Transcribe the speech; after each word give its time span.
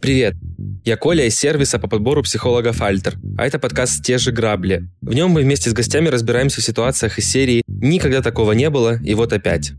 Привет! 0.00 0.34
Я 0.84 0.96
Коля 0.96 1.26
из 1.26 1.36
сервиса 1.36 1.80
по 1.80 1.88
подбору 1.88 2.22
психологов 2.22 2.80
«Альтер», 2.82 3.16
а 3.36 3.44
это 3.44 3.58
подкаст 3.58 4.04
«Те 4.04 4.18
же 4.18 4.30
грабли». 4.30 4.88
В 5.00 5.12
нем 5.12 5.32
мы 5.32 5.42
вместе 5.42 5.70
с 5.70 5.72
гостями 5.72 6.08
разбираемся 6.08 6.60
в 6.60 6.64
ситуациях 6.64 7.18
из 7.18 7.28
серии 7.28 7.62
«Никогда 7.66 8.22
такого 8.22 8.52
не 8.52 8.70
было, 8.70 8.98
и 9.02 9.14
вот 9.14 9.32
опять». 9.32 9.72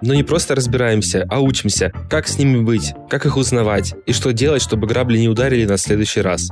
Но 0.00 0.14
не 0.14 0.22
просто 0.22 0.54
разбираемся, 0.54 1.26
а 1.28 1.40
учимся, 1.40 1.92
как 2.08 2.28
с 2.28 2.38
ними 2.38 2.62
быть, 2.62 2.94
как 3.10 3.26
их 3.26 3.36
узнавать 3.36 3.94
и 4.06 4.12
что 4.12 4.32
делать, 4.32 4.62
чтобы 4.62 4.86
грабли 4.86 5.18
не 5.18 5.28
ударили 5.28 5.66
нас 5.66 5.80
в 5.80 5.84
следующий 5.84 6.20
раз. 6.20 6.50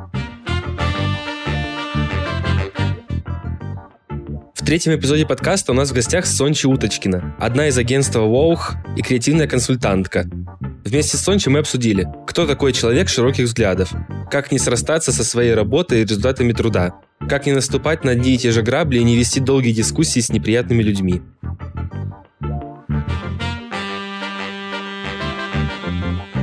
Третьем 4.69 4.95
эпизоде 4.95 5.25
подкаста 5.25 5.73
у 5.73 5.75
нас 5.75 5.91
в 5.91 5.95
гостях 5.95 6.27
Сончи 6.27 6.67
Уточкина, 6.67 7.35
одна 7.41 7.69
из 7.69 7.79
агентства 7.79 8.21
Воух 8.21 8.75
и 8.99 9.01
креативная 9.01 9.47
консультантка. 9.47 10.27
Вместе 10.85 11.17
с 11.17 11.23
Сончи 11.23 11.49
мы 11.49 11.61
обсудили, 11.61 12.07
кто 12.27 12.47
такой 12.47 12.75
человек 12.75 13.09
широких 13.09 13.47
взглядов, 13.47 13.91
как 14.31 14.53
не 14.53 14.59
срастаться 14.59 15.11
со 15.11 15.25
своей 15.25 15.55
работой 15.55 16.01
и 16.01 16.05
результатами 16.05 16.53
труда, 16.53 17.01
как 17.31 17.47
не 17.47 17.53
наступать 17.53 18.05
на 18.05 18.11
одни 18.11 18.35
и 18.35 18.37
те 18.37 18.51
же 18.51 18.61
грабли 18.61 18.99
и 18.99 19.05
не 19.05 19.17
вести 19.17 19.41
долгие 19.41 19.73
дискуссии 19.73 20.21
с 20.21 20.29
неприятными 20.29 20.83
людьми. 20.83 21.23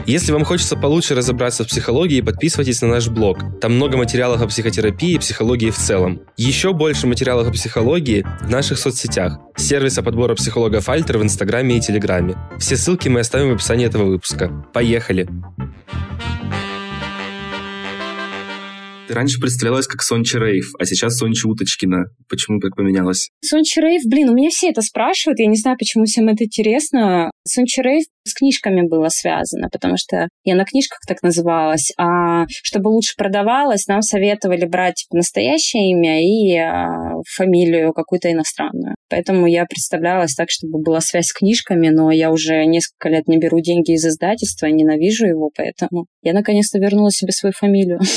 Если 0.05 0.31
вам 0.31 0.45
хочется 0.45 0.77
получше 0.77 1.15
разобраться 1.15 1.63
в 1.63 1.67
психологии, 1.67 2.21
подписывайтесь 2.21 2.81
на 2.83 2.89
наш 2.89 3.07
блог. 3.07 3.39
Там 3.59 3.73
много 3.75 3.97
материалов 3.97 4.39
о 4.39 4.47
психотерапии 4.47 5.13
и 5.13 5.17
психологии 5.17 5.71
в 5.71 5.77
целом. 5.77 6.21
Еще 6.37 6.73
больше 6.73 7.07
материалов 7.07 7.47
о 7.47 7.51
психологии 7.51 8.23
в 8.41 8.49
наших 8.49 8.77
соцсетях. 8.77 9.39
Сервиса 9.55 10.03
подбора 10.03 10.35
психологов 10.35 10.89
Альтер 10.89 11.17
в 11.17 11.23
Инстаграме 11.23 11.77
и 11.77 11.81
Телеграме. 11.81 12.35
Все 12.59 12.77
ссылки 12.77 13.09
мы 13.09 13.21
оставим 13.21 13.49
в 13.49 13.55
описании 13.55 13.87
этого 13.87 14.03
выпуска. 14.03 14.49
Поехали! 14.73 15.27
Ты 15.57 16.64
раньше 19.09 19.39
представлялась 19.39 19.87
как 19.87 20.01
Сончи 20.01 20.37
Рейв, 20.37 20.73
а 20.79 20.85
сейчас 20.85 21.17
Сончи 21.17 21.47
Уточкина. 21.47 22.05
Почему 22.29 22.59
так 22.59 22.75
поменялось? 22.75 23.29
Сончи 23.43 23.79
Рейв, 23.79 24.03
блин, 24.09 24.29
у 24.29 24.33
меня 24.33 24.49
все 24.49 24.69
это 24.69 24.81
спрашивают, 24.81 25.39
я 25.39 25.47
не 25.47 25.57
знаю, 25.57 25.77
почему 25.77 26.05
всем 26.05 26.27
это 26.29 26.45
интересно. 26.45 27.31
Сончи 27.47 27.81
Рейв 27.81 28.05
с 28.27 28.33
книжками 28.33 28.81
было 28.87 29.07
связано, 29.09 29.69
потому 29.71 29.95
что 29.97 30.27
я 30.43 30.55
на 30.55 30.65
книжках 30.65 30.99
так 31.07 31.21
называлась, 31.21 31.91
а 31.97 32.45
чтобы 32.49 32.87
лучше 32.87 33.13
продавалось, 33.17 33.87
нам 33.87 34.01
советовали 34.01 34.65
брать 34.65 34.95
типа, 34.95 35.17
настоящее 35.17 35.91
имя 35.91 36.21
и 36.21 36.57
а, 36.57 37.21
фамилию 37.35 37.93
какую-то 37.93 38.31
иностранную. 38.31 38.95
Поэтому 39.09 39.45
я 39.45 39.65
представлялась 39.65 40.33
так, 40.33 40.47
чтобы 40.49 40.81
была 40.81 41.01
связь 41.01 41.27
с 41.27 41.33
книжками, 41.33 41.89
но 41.89 42.09
я 42.09 42.31
уже 42.31 42.65
несколько 42.65 43.09
лет 43.09 43.27
не 43.27 43.37
беру 43.37 43.59
деньги 43.61 43.91
из 43.91 44.05
издательства, 44.05 44.65
ненавижу 44.65 45.27
его, 45.27 45.51
поэтому 45.55 46.07
я 46.23 46.33
наконец-то 46.33 46.79
вернула 46.79 47.11
себе 47.11 47.31
свою 47.31 47.53
фамилию. 47.53 47.99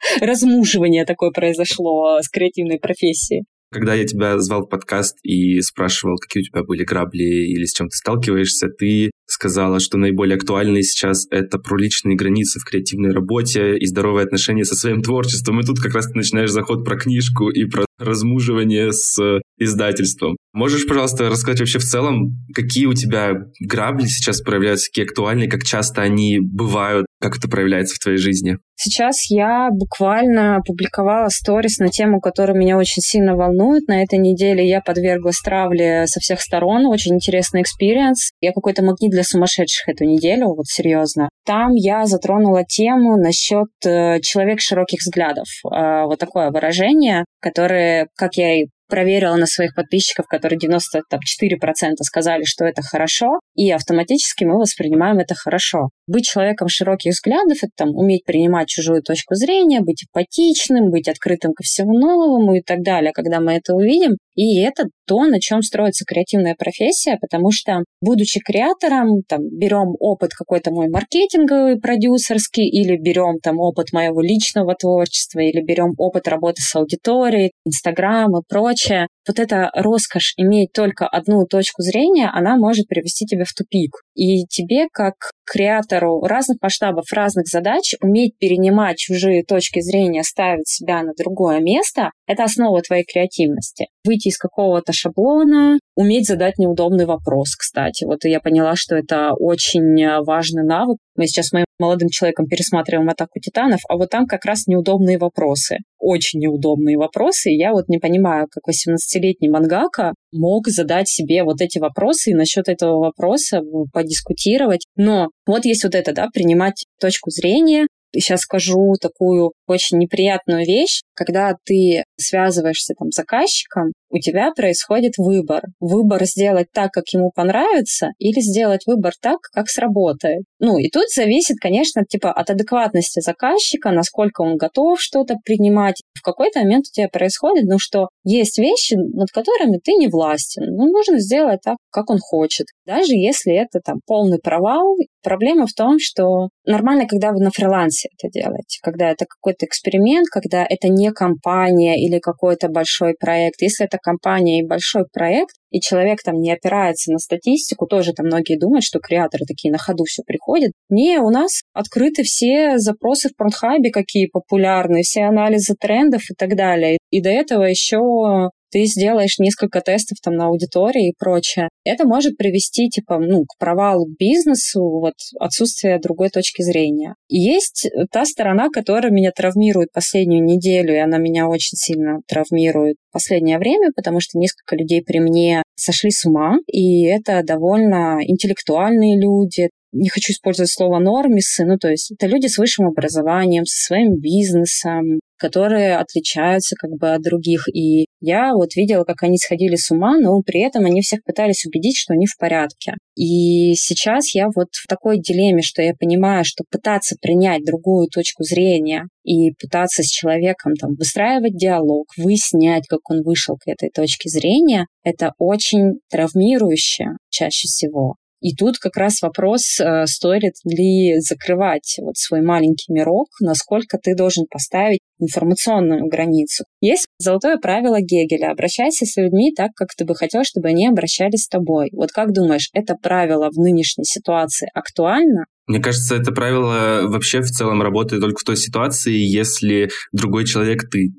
размуживание 0.20 1.04
такое 1.04 1.30
произошло 1.30 2.18
с 2.20 2.28
креативной 2.28 2.78
профессией. 2.78 3.44
Когда 3.70 3.94
я 3.94 4.06
тебя 4.06 4.38
звал 4.38 4.62
в 4.62 4.68
подкаст 4.68 5.18
и 5.22 5.60
спрашивал, 5.60 6.16
какие 6.16 6.42
у 6.42 6.46
тебя 6.46 6.62
были 6.64 6.84
грабли 6.84 7.52
или 7.52 7.64
с 7.66 7.74
чем 7.74 7.88
ты 7.88 7.96
сталкиваешься, 7.96 8.68
ты 8.68 9.10
сказала, 9.28 9.78
что 9.78 9.98
наиболее 9.98 10.36
актуальные 10.36 10.82
сейчас 10.82 11.26
это 11.30 11.58
про 11.58 11.76
личные 11.76 12.16
границы 12.16 12.58
в 12.58 12.64
креативной 12.64 13.12
работе 13.12 13.76
и 13.76 13.86
здоровые 13.86 14.24
отношения 14.24 14.64
со 14.64 14.74
своим 14.74 15.02
творчеством. 15.02 15.60
И 15.60 15.64
тут 15.64 15.78
как 15.80 15.94
раз 15.94 16.06
ты 16.06 16.16
начинаешь 16.16 16.50
заход 16.50 16.84
про 16.84 16.96
книжку 16.96 17.50
и 17.50 17.64
про 17.64 17.84
размуживание 17.98 18.92
с 18.92 19.18
издательством. 19.58 20.36
Можешь, 20.52 20.86
пожалуйста, 20.86 21.28
рассказать 21.28 21.60
вообще 21.60 21.78
в 21.78 21.84
целом, 21.84 22.38
какие 22.54 22.86
у 22.86 22.94
тебя 22.94 23.32
грабли 23.60 24.06
сейчас 24.06 24.40
проявляются, 24.40 24.88
какие 24.88 25.04
актуальные, 25.04 25.48
как 25.48 25.64
часто 25.64 26.02
они 26.02 26.38
бывают, 26.40 27.06
как 27.20 27.36
это 27.36 27.48
проявляется 27.48 27.96
в 27.96 27.98
твоей 27.98 28.18
жизни? 28.18 28.56
Сейчас 28.80 29.28
я 29.28 29.70
буквально 29.72 30.60
публиковала 30.64 31.28
сторис 31.30 31.78
на 31.78 31.88
тему, 31.88 32.20
которая 32.20 32.56
меня 32.56 32.78
очень 32.78 33.02
сильно 33.02 33.34
волнует. 33.34 33.88
На 33.88 34.04
этой 34.04 34.20
неделе 34.20 34.66
я 34.66 34.80
подверглась 34.80 35.40
травле 35.40 36.06
со 36.06 36.20
всех 36.20 36.40
сторон. 36.40 36.86
Очень 36.86 37.16
интересный 37.16 37.62
experience. 37.62 38.30
Я 38.40 38.52
какой-то 38.52 38.84
магнит 38.84 39.12
для 39.18 39.24
сумасшедших 39.24 39.88
эту 39.88 40.04
неделю, 40.04 40.54
вот 40.54 40.66
серьезно. 40.66 41.28
Там 41.44 41.72
я 41.74 42.06
затронула 42.06 42.62
тему 42.64 43.16
насчет 43.16 43.66
э, 43.84 44.20
человек 44.20 44.60
широких 44.60 45.00
взглядов. 45.00 45.46
Э, 45.64 46.04
вот 46.04 46.20
такое 46.20 46.52
выражение, 46.52 47.24
которое, 47.40 48.06
как 48.14 48.36
я 48.36 48.60
и 48.60 48.66
проверила 48.88 49.34
на 49.34 49.46
своих 49.46 49.74
подписчиков, 49.74 50.26
которые 50.26 50.58
94% 50.58 51.94
сказали, 52.02 52.44
что 52.44 52.64
это 52.64 52.80
хорошо, 52.82 53.40
и 53.54 53.70
автоматически 53.70 54.44
мы 54.44 54.58
воспринимаем 54.58 55.18
это 55.18 55.34
хорошо. 55.34 55.90
Быть 56.06 56.24
человеком 56.24 56.68
широких 56.68 57.12
взглядов— 57.12 57.58
это 57.62 57.72
там, 57.76 57.90
уметь 57.90 58.24
принимать 58.24 58.68
чужую 58.68 59.02
точку 59.02 59.34
зрения, 59.34 59.80
быть 59.80 60.04
эмпатичным, 60.04 60.90
быть 60.90 61.08
открытым 61.08 61.52
ко 61.52 61.62
всему 61.64 61.98
новому 61.98 62.54
и 62.54 62.62
так 62.62 62.82
далее. 62.82 63.12
Когда 63.12 63.40
мы 63.40 63.54
это 63.54 63.74
увидим, 63.74 64.16
и 64.34 64.60
это 64.60 64.84
то, 65.08 65.24
на 65.24 65.40
чем 65.40 65.62
строится 65.62 66.04
креативная 66.04 66.54
профессия, 66.54 67.16
потому 67.18 67.50
что, 67.50 67.82
будучи 68.02 68.40
креатором, 68.40 69.22
там, 69.26 69.40
берем 69.50 69.94
опыт 69.98 70.32
какой-то 70.34 70.70
мой 70.70 70.88
маркетинговый, 70.88 71.80
продюсерский, 71.80 72.68
или 72.68 72.96
берем 72.96 73.38
там 73.42 73.58
опыт 73.58 73.92
моего 73.92 74.20
личного 74.20 74.74
творчества, 74.74 75.40
или 75.40 75.62
берем 75.62 75.94
опыт 75.96 76.28
работы 76.28 76.60
с 76.60 76.76
аудиторией, 76.76 77.52
Инстаграм 77.64 78.28
и 78.36 78.42
прочее, 78.46 79.08
вот 79.26 79.38
эта 79.38 79.70
роскошь 79.74 80.34
иметь 80.36 80.72
только 80.72 81.06
одну 81.06 81.46
точку 81.46 81.82
зрения, 81.82 82.30
она 82.32 82.56
может 82.56 82.86
привести 82.86 83.26
тебя 83.26 83.44
в 83.44 83.52
тупик. 83.52 83.96
И 84.14 84.44
тебе, 84.46 84.88
как 84.92 85.14
креатору 85.44 86.20
разных 86.22 86.58
масштабов, 86.60 87.12
разных 87.12 87.46
задач, 87.46 87.94
уметь 88.02 88.36
перенимать 88.38 88.98
чужие 88.98 89.42
точки 89.44 89.80
зрения, 89.80 90.22
ставить 90.22 90.68
себя 90.68 91.02
на 91.02 91.12
другое 91.16 91.60
место, 91.60 92.10
это 92.28 92.44
основа 92.44 92.80
твоей 92.82 93.04
креативности. 93.04 93.86
Выйти 94.04 94.28
из 94.28 94.38
какого-то 94.38 94.92
шаблона, 94.92 95.78
уметь 95.96 96.28
задать 96.28 96.58
неудобный 96.58 97.06
вопрос, 97.06 97.56
кстати. 97.56 98.04
Вот 98.04 98.24
я 98.24 98.38
поняла, 98.38 98.74
что 98.76 98.94
это 98.94 99.32
очень 99.32 100.22
важный 100.24 100.62
навык. 100.62 100.98
Мы 101.16 101.26
сейчас 101.26 101.48
с 101.48 101.52
моим 101.52 101.64
молодым 101.80 102.08
человеком 102.10 102.46
пересматриваем 102.46 103.08
«Атаку 103.08 103.40
титанов», 103.40 103.80
а 103.88 103.96
вот 103.96 104.10
там 104.10 104.26
как 104.26 104.44
раз 104.44 104.66
неудобные 104.66 105.18
вопросы. 105.18 105.78
Очень 105.98 106.40
неудобные 106.40 106.96
вопросы. 106.96 107.50
И 107.50 107.58
я 107.58 107.72
вот 107.72 107.88
не 107.88 107.98
понимаю, 107.98 108.46
как 108.48 108.62
18-летний 108.68 109.48
мангака 109.48 110.14
мог 110.32 110.68
задать 110.68 111.08
себе 111.08 111.42
вот 111.42 111.60
эти 111.60 111.78
вопросы 111.78 112.30
и 112.30 112.34
насчет 112.34 112.68
этого 112.68 112.98
вопроса 112.98 113.62
подискутировать. 113.92 114.86
Но 114.96 115.30
вот 115.46 115.64
есть 115.64 115.82
вот 115.82 115.94
это, 115.94 116.12
да, 116.12 116.28
принимать 116.32 116.84
точку 117.00 117.30
зрения, 117.30 117.86
сейчас 118.14 118.40
скажу 118.40 118.94
такую 119.00 119.52
очень 119.66 119.98
неприятную 119.98 120.64
вещь, 120.64 121.02
когда 121.18 121.56
ты 121.64 122.04
связываешься 122.16 122.94
там 122.96 123.10
с 123.10 123.16
заказчиком, 123.16 123.92
у 124.10 124.18
тебя 124.18 124.52
происходит 124.54 125.14
выбор. 125.18 125.62
Выбор 125.80 126.24
сделать 126.24 126.68
так, 126.72 126.92
как 126.92 127.04
ему 127.12 127.30
понравится, 127.34 128.10
или 128.18 128.40
сделать 128.40 128.86
выбор 128.86 129.12
так, 129.20 129.38
как 129.52 129.68
сработает. 129.68 130.44
Ну, 130.60 130.78
и 130.78 130.88
тут 130.88 131.10
зависит, 131.14 131.56
конечно, 131.60 132.04
типа 132.08 132.32
от 132.32 132.50
адекватности 132.50 133.20
заказчика, 133.20 133.90
насколько 133.90 134.42
он 134.42 134.56
готов 134.56 135.00
что-то 135.00 135.34
принимать. 135.44 136.02
В 136.14 136.22
какой-то 136.22 136.60
момент 136.60 136.86
у 136.88 136.94
тебя 136.94 137.08
происходит, 137.08 137.64
ну, 137.64 137.78
что 137.78 138.08
есть 138.24 138.58
вещи, 138.58 138.94
над 138.94 139.30
которыми 139.30 139.78
ты 139.82 139.92
не 139.92 140.08
властен. 140.08 140.64
Ну, 140.64 140.86
нужно 140.86 141.18
сделать 141.18 141.60
так, 141.62 141.76
как 141.90 142.10
он 142.10 142.18
хочет. 142.18 142.66
Даже 142.86 143.12
если 143.12 143.54
это 143.54 143.80
там 143.84 144.00
полный 144.06 144.38
провал, 144.38 144.96
проблема 145.22 145.66
в 145.66 145.74
том, 145.74 145.98
что 146.00 146.48
нормально, 146.64 147.06
когда 147.06 147.32
вы 147.32 147.40
на 147.40 147.50
фрилансе 147.50 148.08
это 148.16 148.32
делаете, 148.32 148.78
когда 148.82 149.10
это 149.10 149.26
какой-то 149.26 149.66
эксперимент, 149.66 150.28
когда 150.28 150.64
это 150.68 150.88
не 150.88 151.07
компания 151.12 151.96
или 152.04 152.18
какой-то 152.18 152.68
большой 152.68 153.14
проект. 153.18 153.60
Если 153.62 153.86
это 153.86 153.98
компания 153.98 154.60
и 154.60 154.66
большой 154.66 155.04
проект, 155.12 155.54
и 155.70 155.80
человек 155.80 156.20
там 156.24 156.40
не 156.40 156.52
опирается 156.52 157.12
на 157.12 157.18
статистику, 157.18 157.86
тоже 157.86 158.12
там 158.12 158.26
многие 158.26 158.58
думают, 158.58 158.84
что 158.84 159.00
креаторы 159.00 159.44
такие 159.46 159.70
на 159.70 159.78
ходу 159.78 160.04
все 160.04 160.22
приходят. 160.26 160.72
Не, 160.88 161.18
у 161.18 161.30
нас 161.30 161.60
открыты 161.72 162.22
все 162.22 162.78
запросы 162.78 163.28
в 163.28 163.36
Портхабе, 163.36 163.90
какие 163.90 164.26
популярны, 164.26 165.02
все 165.02 165.22
анализы 165.22 165.74
трендов 165.78 166.22
и 166.30 166.34
так 166.34 166.56
далее. 166.56 166.98
И 167.10 167.22
до 167.22 167.30
этого 167.30 167.64
еще 167.64 168.50
ты 168.70 168.84
сделаешь 168.84 169.38
несколько 169.38 169.80
тестов 169.80 170.18
там 170.22 170.34
на 170.34 170.46
аудитории 170.46 171.10
и 171.10 171.14
прочее. 171.18 171.68
Это 171.84 172.06
может 172.06 172.36
привести, 172.36 172.88
типа, 172.88 173.18
ну, 173.18 173.44
к 173.44 173.58
провалу 173.58 174.06
бизнесу, 174.18 174.82
вот, 174.82 175.14
отсутствие 175.38 175.98
другой 175.98 176.30
точки 176.30 176.62
зрения. 176.62 177.14
Есть 177.28 177.88
та 178.10 178.24
сторона, 178.24 178.68
которая 178.70 179.12
меня 179.12 179.30
травмирует 179.30 179.92
последнюю 179.92 180.44
неделю, 180.44 180.94
и 180.94 180.98
она 180.98 181.18
меня 181.18 181.48
очень 181.48 181.76
сильно 181.76 182.20
травмирует 182.26 182.96
последнее 183.12 183.58
время, 183.58 183.90
потому 183.96 184.20
что 184.20 184.38
несколько 184.38 184.76
людей 184.76 185.02
при 185.02 185.18
мне 185.18 185.62
сошли 185.76 186.10
с 186.10 186.24
ума, 186.24 186.58
и 186.66 187.04
это 187.04 187.42
довольно 187.42 188.18
интеллектуальные 188.22 189.18
люди, 189.18 189.70
не 189.92 190.08
хочу 190.08 190.32
использовать 190.32 190.70
слово 190.70 190.98
нормисы, 190.98 191.64
ну, 191.64 191.78
то 191.78 191.88
есть 191.88 192.12
это 192.12 192.26
люди 192.26 192.46
с 192.46 192.58
высшим 192.58 192.88
образованием, 192.88 193.64
со 193.64 193.86
своим 193.86 194.16
бизнесом, 194.20 195.20
которые 195.38 195.96
отличаются 195.96 196.76
как 196.76 196.90
бы 196.90 197.12
от 197.12 197.22
других. 197.22 197.68
И 197.72 198.06
Я 198.20 198.52
вот 198.54 198.74
видела, 198.74 199.04
как 199.04 199.22
они 199.22 199.38
сходили 199.38 199.76
с 199.76 199.90
ума, 199.90 200.18
но 200.18 200.40
при 200.42 200.60
этом 200.60 200.84
они 200.84 201.02
всех 201.02 201.22
пытались 201.24 201.64
убедить, 201.64 201.96
что 201.96 202.14
они 202.14 202.26
в 202.26 202.36
порядке. 202.36 202.94
И 203.14 203.74
сейчас 203.74 204.34
я 204.34 204.46
вот 204.54 204.68
в 204.72 204.86
такой 204.88 205.20
дилемме, 205.20 205.62
что 205.62 205.82
я 205.82 205.92
понимаю, 205.94 206.44
что 206.44 206.64
пытаться 206.68 207.16
принять 207.20 207.64
другую 207.64 208.08
точку 208.08 208.42
зрения 208.42 209.04
и 209.24 209.52
пытаться 209.52 210.02
с 210.02 210.06
человеком 210.06 210.74
там 210.74 210.94
выстраивать 210.94 211.56
диалог, 211.56 212.06
выяснять, 212.16 212.86
как 212.88 213.08
он 213.10 213.22
вышел 213.22 213.56
к 213.56 213.68
этой 213.68 213.90
точке 213.90 214.28
зрения, 214.28 214.86
это 215.04 215.32
очень 215.38 216.00
травмирующе 216.10 217.10
чаще 217.30 217.68
всего. 217.68 218.16
И 218.40 218.54
тут 218.54 218.78
как 218.78 218.96
раз 218.96 219.20
вопрос, 219.22 219.80
э, 219.80 220.06
стоит 220.06 220.54
ли 220.64 221.18
закрывать 221.20 221.96
вот 222.00 222.16
свой 222.16 222.42
маленький 222.42 222.92
мирок, 222.92 223.28
насколько 223.40 223.98
ты 223.98 224.14
должен 224.14 224.46
поставить 224.50 225.00
информационную 225.20 226.06
границу. 226.06 226.64
Есть 226.80 227.06
золотое 227.18 227.56
правило 227.58 228.00
Гегеля. 228.00 228.52
Обращайся 228.52 229.04
с 229.04 229.16
людьми 229.16 229.52
так, 229.54 229.72
как 229.74 229.88
ты 229.96 230.04
бы 230.04 230.14
хотел, 230.14 230.42
чтобы 230.44 230.68
они 230.68 230.86
обращались 230.86 231.44
с 231.44 231.48
тобой. 231.48 231.88
Вот 231.92 232.12
как 232.12 232.32
думаешь, 232.32 232.70
это 232.72 232.94
правило 232.94 233.50
в 233.50 233.58
нынешней 233.58 234.04
ситуации 234.04 234.68
актуально? 234.74 235.44
Мне 235.68 235.80
кажется, 235.80 236.16
это 236.16 236.32
правило 236.32 237.08
вообще 237.08 237.42
в 237.42 237.50
целом 237.50 237.82
работает 237.82 238.22
только 238.22 238.40
в 238.40 238.44
той 238.44 238.56
ситуации, 238.56 239.12
если 239.12 239.90
другой 240.12 240.46
человек 240.46 240.88
ты. 240.90 241.10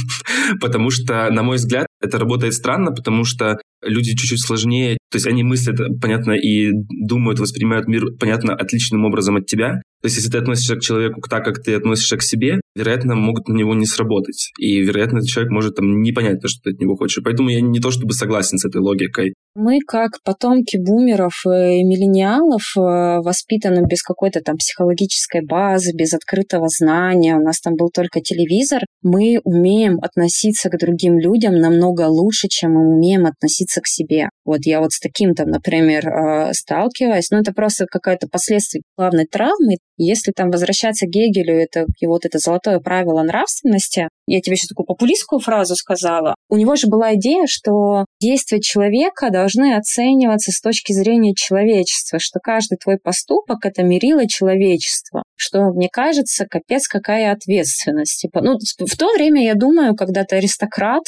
Потому 0.62 0.90
что, 0.90 1.30
на 1.30 1.42
мой 1.42 1.56
взгляд, 1.56 1.86
это 2.00 2.18
работает 2.18 2.54
странно, 2.54 2.92
потому 2.92 3.24
что 3.24 3.58
люди 3.82 4.14
чуть-чуть 4.14 4.44
сложнее, 4.44 4.98
то 5.10 5.16
есть 5.16 5.26
они 5.26 5.42
мыслят, 5.42 5.78
понятно, 6.00 6.32
и 6.32 6.70
думают, 6.72 7.38
воспринимают 7.38 7.88
мир, 7.88 8.04
понятно, 8.18 8.54
отличным 8.54 9.04
образом 9.04 9.36
от 9.36 9.46
тебя. 9.46 9.80
То 10.00 10.06
есть 10.06 10.16
если 10.16 10.30
ты 10.30 10.38
относишься 10.38 10.76
к 10.76 10.80
человеку 10.80 11.20
так, 11.28 11.44
как 11.44 11.60
ты 11.60 11.74
относишься 11.74 12.16
к 12.16 12.22
себе, 12.22 12.60
вероятно, 12.76 13.16
могут 13.16 13.48
на 13.48 13.54
него 13.54 13.74
не 13.74 13.84
сработать. 13.84 14.52
И, 14.58 14.80
вероятно, 14.80 15.18
этот 15.18 15.28
человек 15.28 15.50
может 15.50 15.74
там 15.74 16.02
не 16.02 16.12
понять 16.12 16.40
то, 16.40 16.46
что 16.46 16.60
ты 16.62 16.70
от 16.70 16.80
него 16.80 16.94
хочешь. 16.94 17.22
Поэтому 17.24 17.48
я 17.48 17.60
не 17.60 17.80
то 17.80 17.90
чтобы 17.90 18.12
согласен 18.12 18.58
с 18.58 18.64
этой 18.64 18.80
логикой. 18.80 19.34
Мы, 19.56 19.80
как 19.80 20.22
потомки 20.22 20.76
бумеров 20.76 21.34
и 21.46 21.82
миллениалов, 21.82 22.62
э, 22.76 23.20
воспитаны 23.24 23.84
без 23.88 24.02
какой-то 24.02 24.40
там 24.40 24.56
психологической 24.56 25.44
базы, 25.44 25.90
без 25.92 26.14
открытого 26.14 26.68
знания. 26.68 27.34
У 27.34 27.42
нас 27.42 27.58
там 27.60 27.74
был 27.74 27.90
только 27.92 28.20
телевизор. 28.20 28.82
Мы 29.02 29.40
умеем 29.42 29.98
относиться 30.00 30.70
к 30.70 30.78
другим 30.78 31.18
людям 31.18 31.56
намного 31.56 31.87
лучше, 32.08 32.48
чем 32.48 32.74
мы 32.74 32.94
умеем 32.94 33.26
относиться 33.26 33.80
к 33.80 33.86
себе. 33.86 34.28
Вот 34.44 34.60
я 34.64 34.80
вот 34.80 34.92
с 34.92 35.00
таким 35.00 35.34
там, 35.34 35.50
например, 35.50 36.08
э, 36.08 36.52
сталкиваюсь. 36.52 37.30
Но 37.30 37.38
это 37.38 37.52
просто 37.52 37.86
какое-то 37.86 38.28
последствие 38.28 38.82
главной 38.96 39.26
травмы. 39.26 39.76
Если 39.96 40.32
там 40.32 40.50
возвращаться 40.50 41.06
к 41.06 41.10
Гегелю, 41.10 41.54
это 41.58 41.86
его 42.00 42.12
вот 42.12 42.24
это 42.24 42.38
золотое 42.38 42.80
правило 42.80 43.22
нравственности, 43.22 44.08
я 44.26 44.40
тебе 44.40 44.56
сейчас 44.56 44.68
такую 44.68 44.86
популистскую 44.86 45.40
фразу 45.40 45.74
сказала. 45.74 46.34
У 46.48 46.56
него 46.56 46.76
же 46.76 46.86
была 46.86 47.14
идея, 47.14 47.46
что 47.46 48.04
действия 48.20 48.60
человека 48.60 49.30
должны 49.30 49.74
оцениваться 49.74 50.52
с 50.52 50.60
точки 50.60 50.92
зрения 50.92 51.34
человечества, 51.34 52.18
что 52.20 52.38
каждый 52.40 52.76
твой 52.76 52.98
поступок— 52.98 53.58
это 53.64 53.82
мерило 53.82 54.28
человечества, 54.28 55.22
что, 55.34 55.70
мне 55.72 55.88
кажется, 55.90 56.46
капец 56.46 56.88
какая 56.88 57.32
ответственность. 57.32 58.20
Типа, 58.20 58.40
ну, 58.42 58.58
в 58.58 58.96
то 58.96 59.12
время, 59.14 59.44
я 59.44 59.54
думаю, 59.54 59.94
когда 59.94 60.24
ты 60.24 60.36
аристократ, 60.36 61.04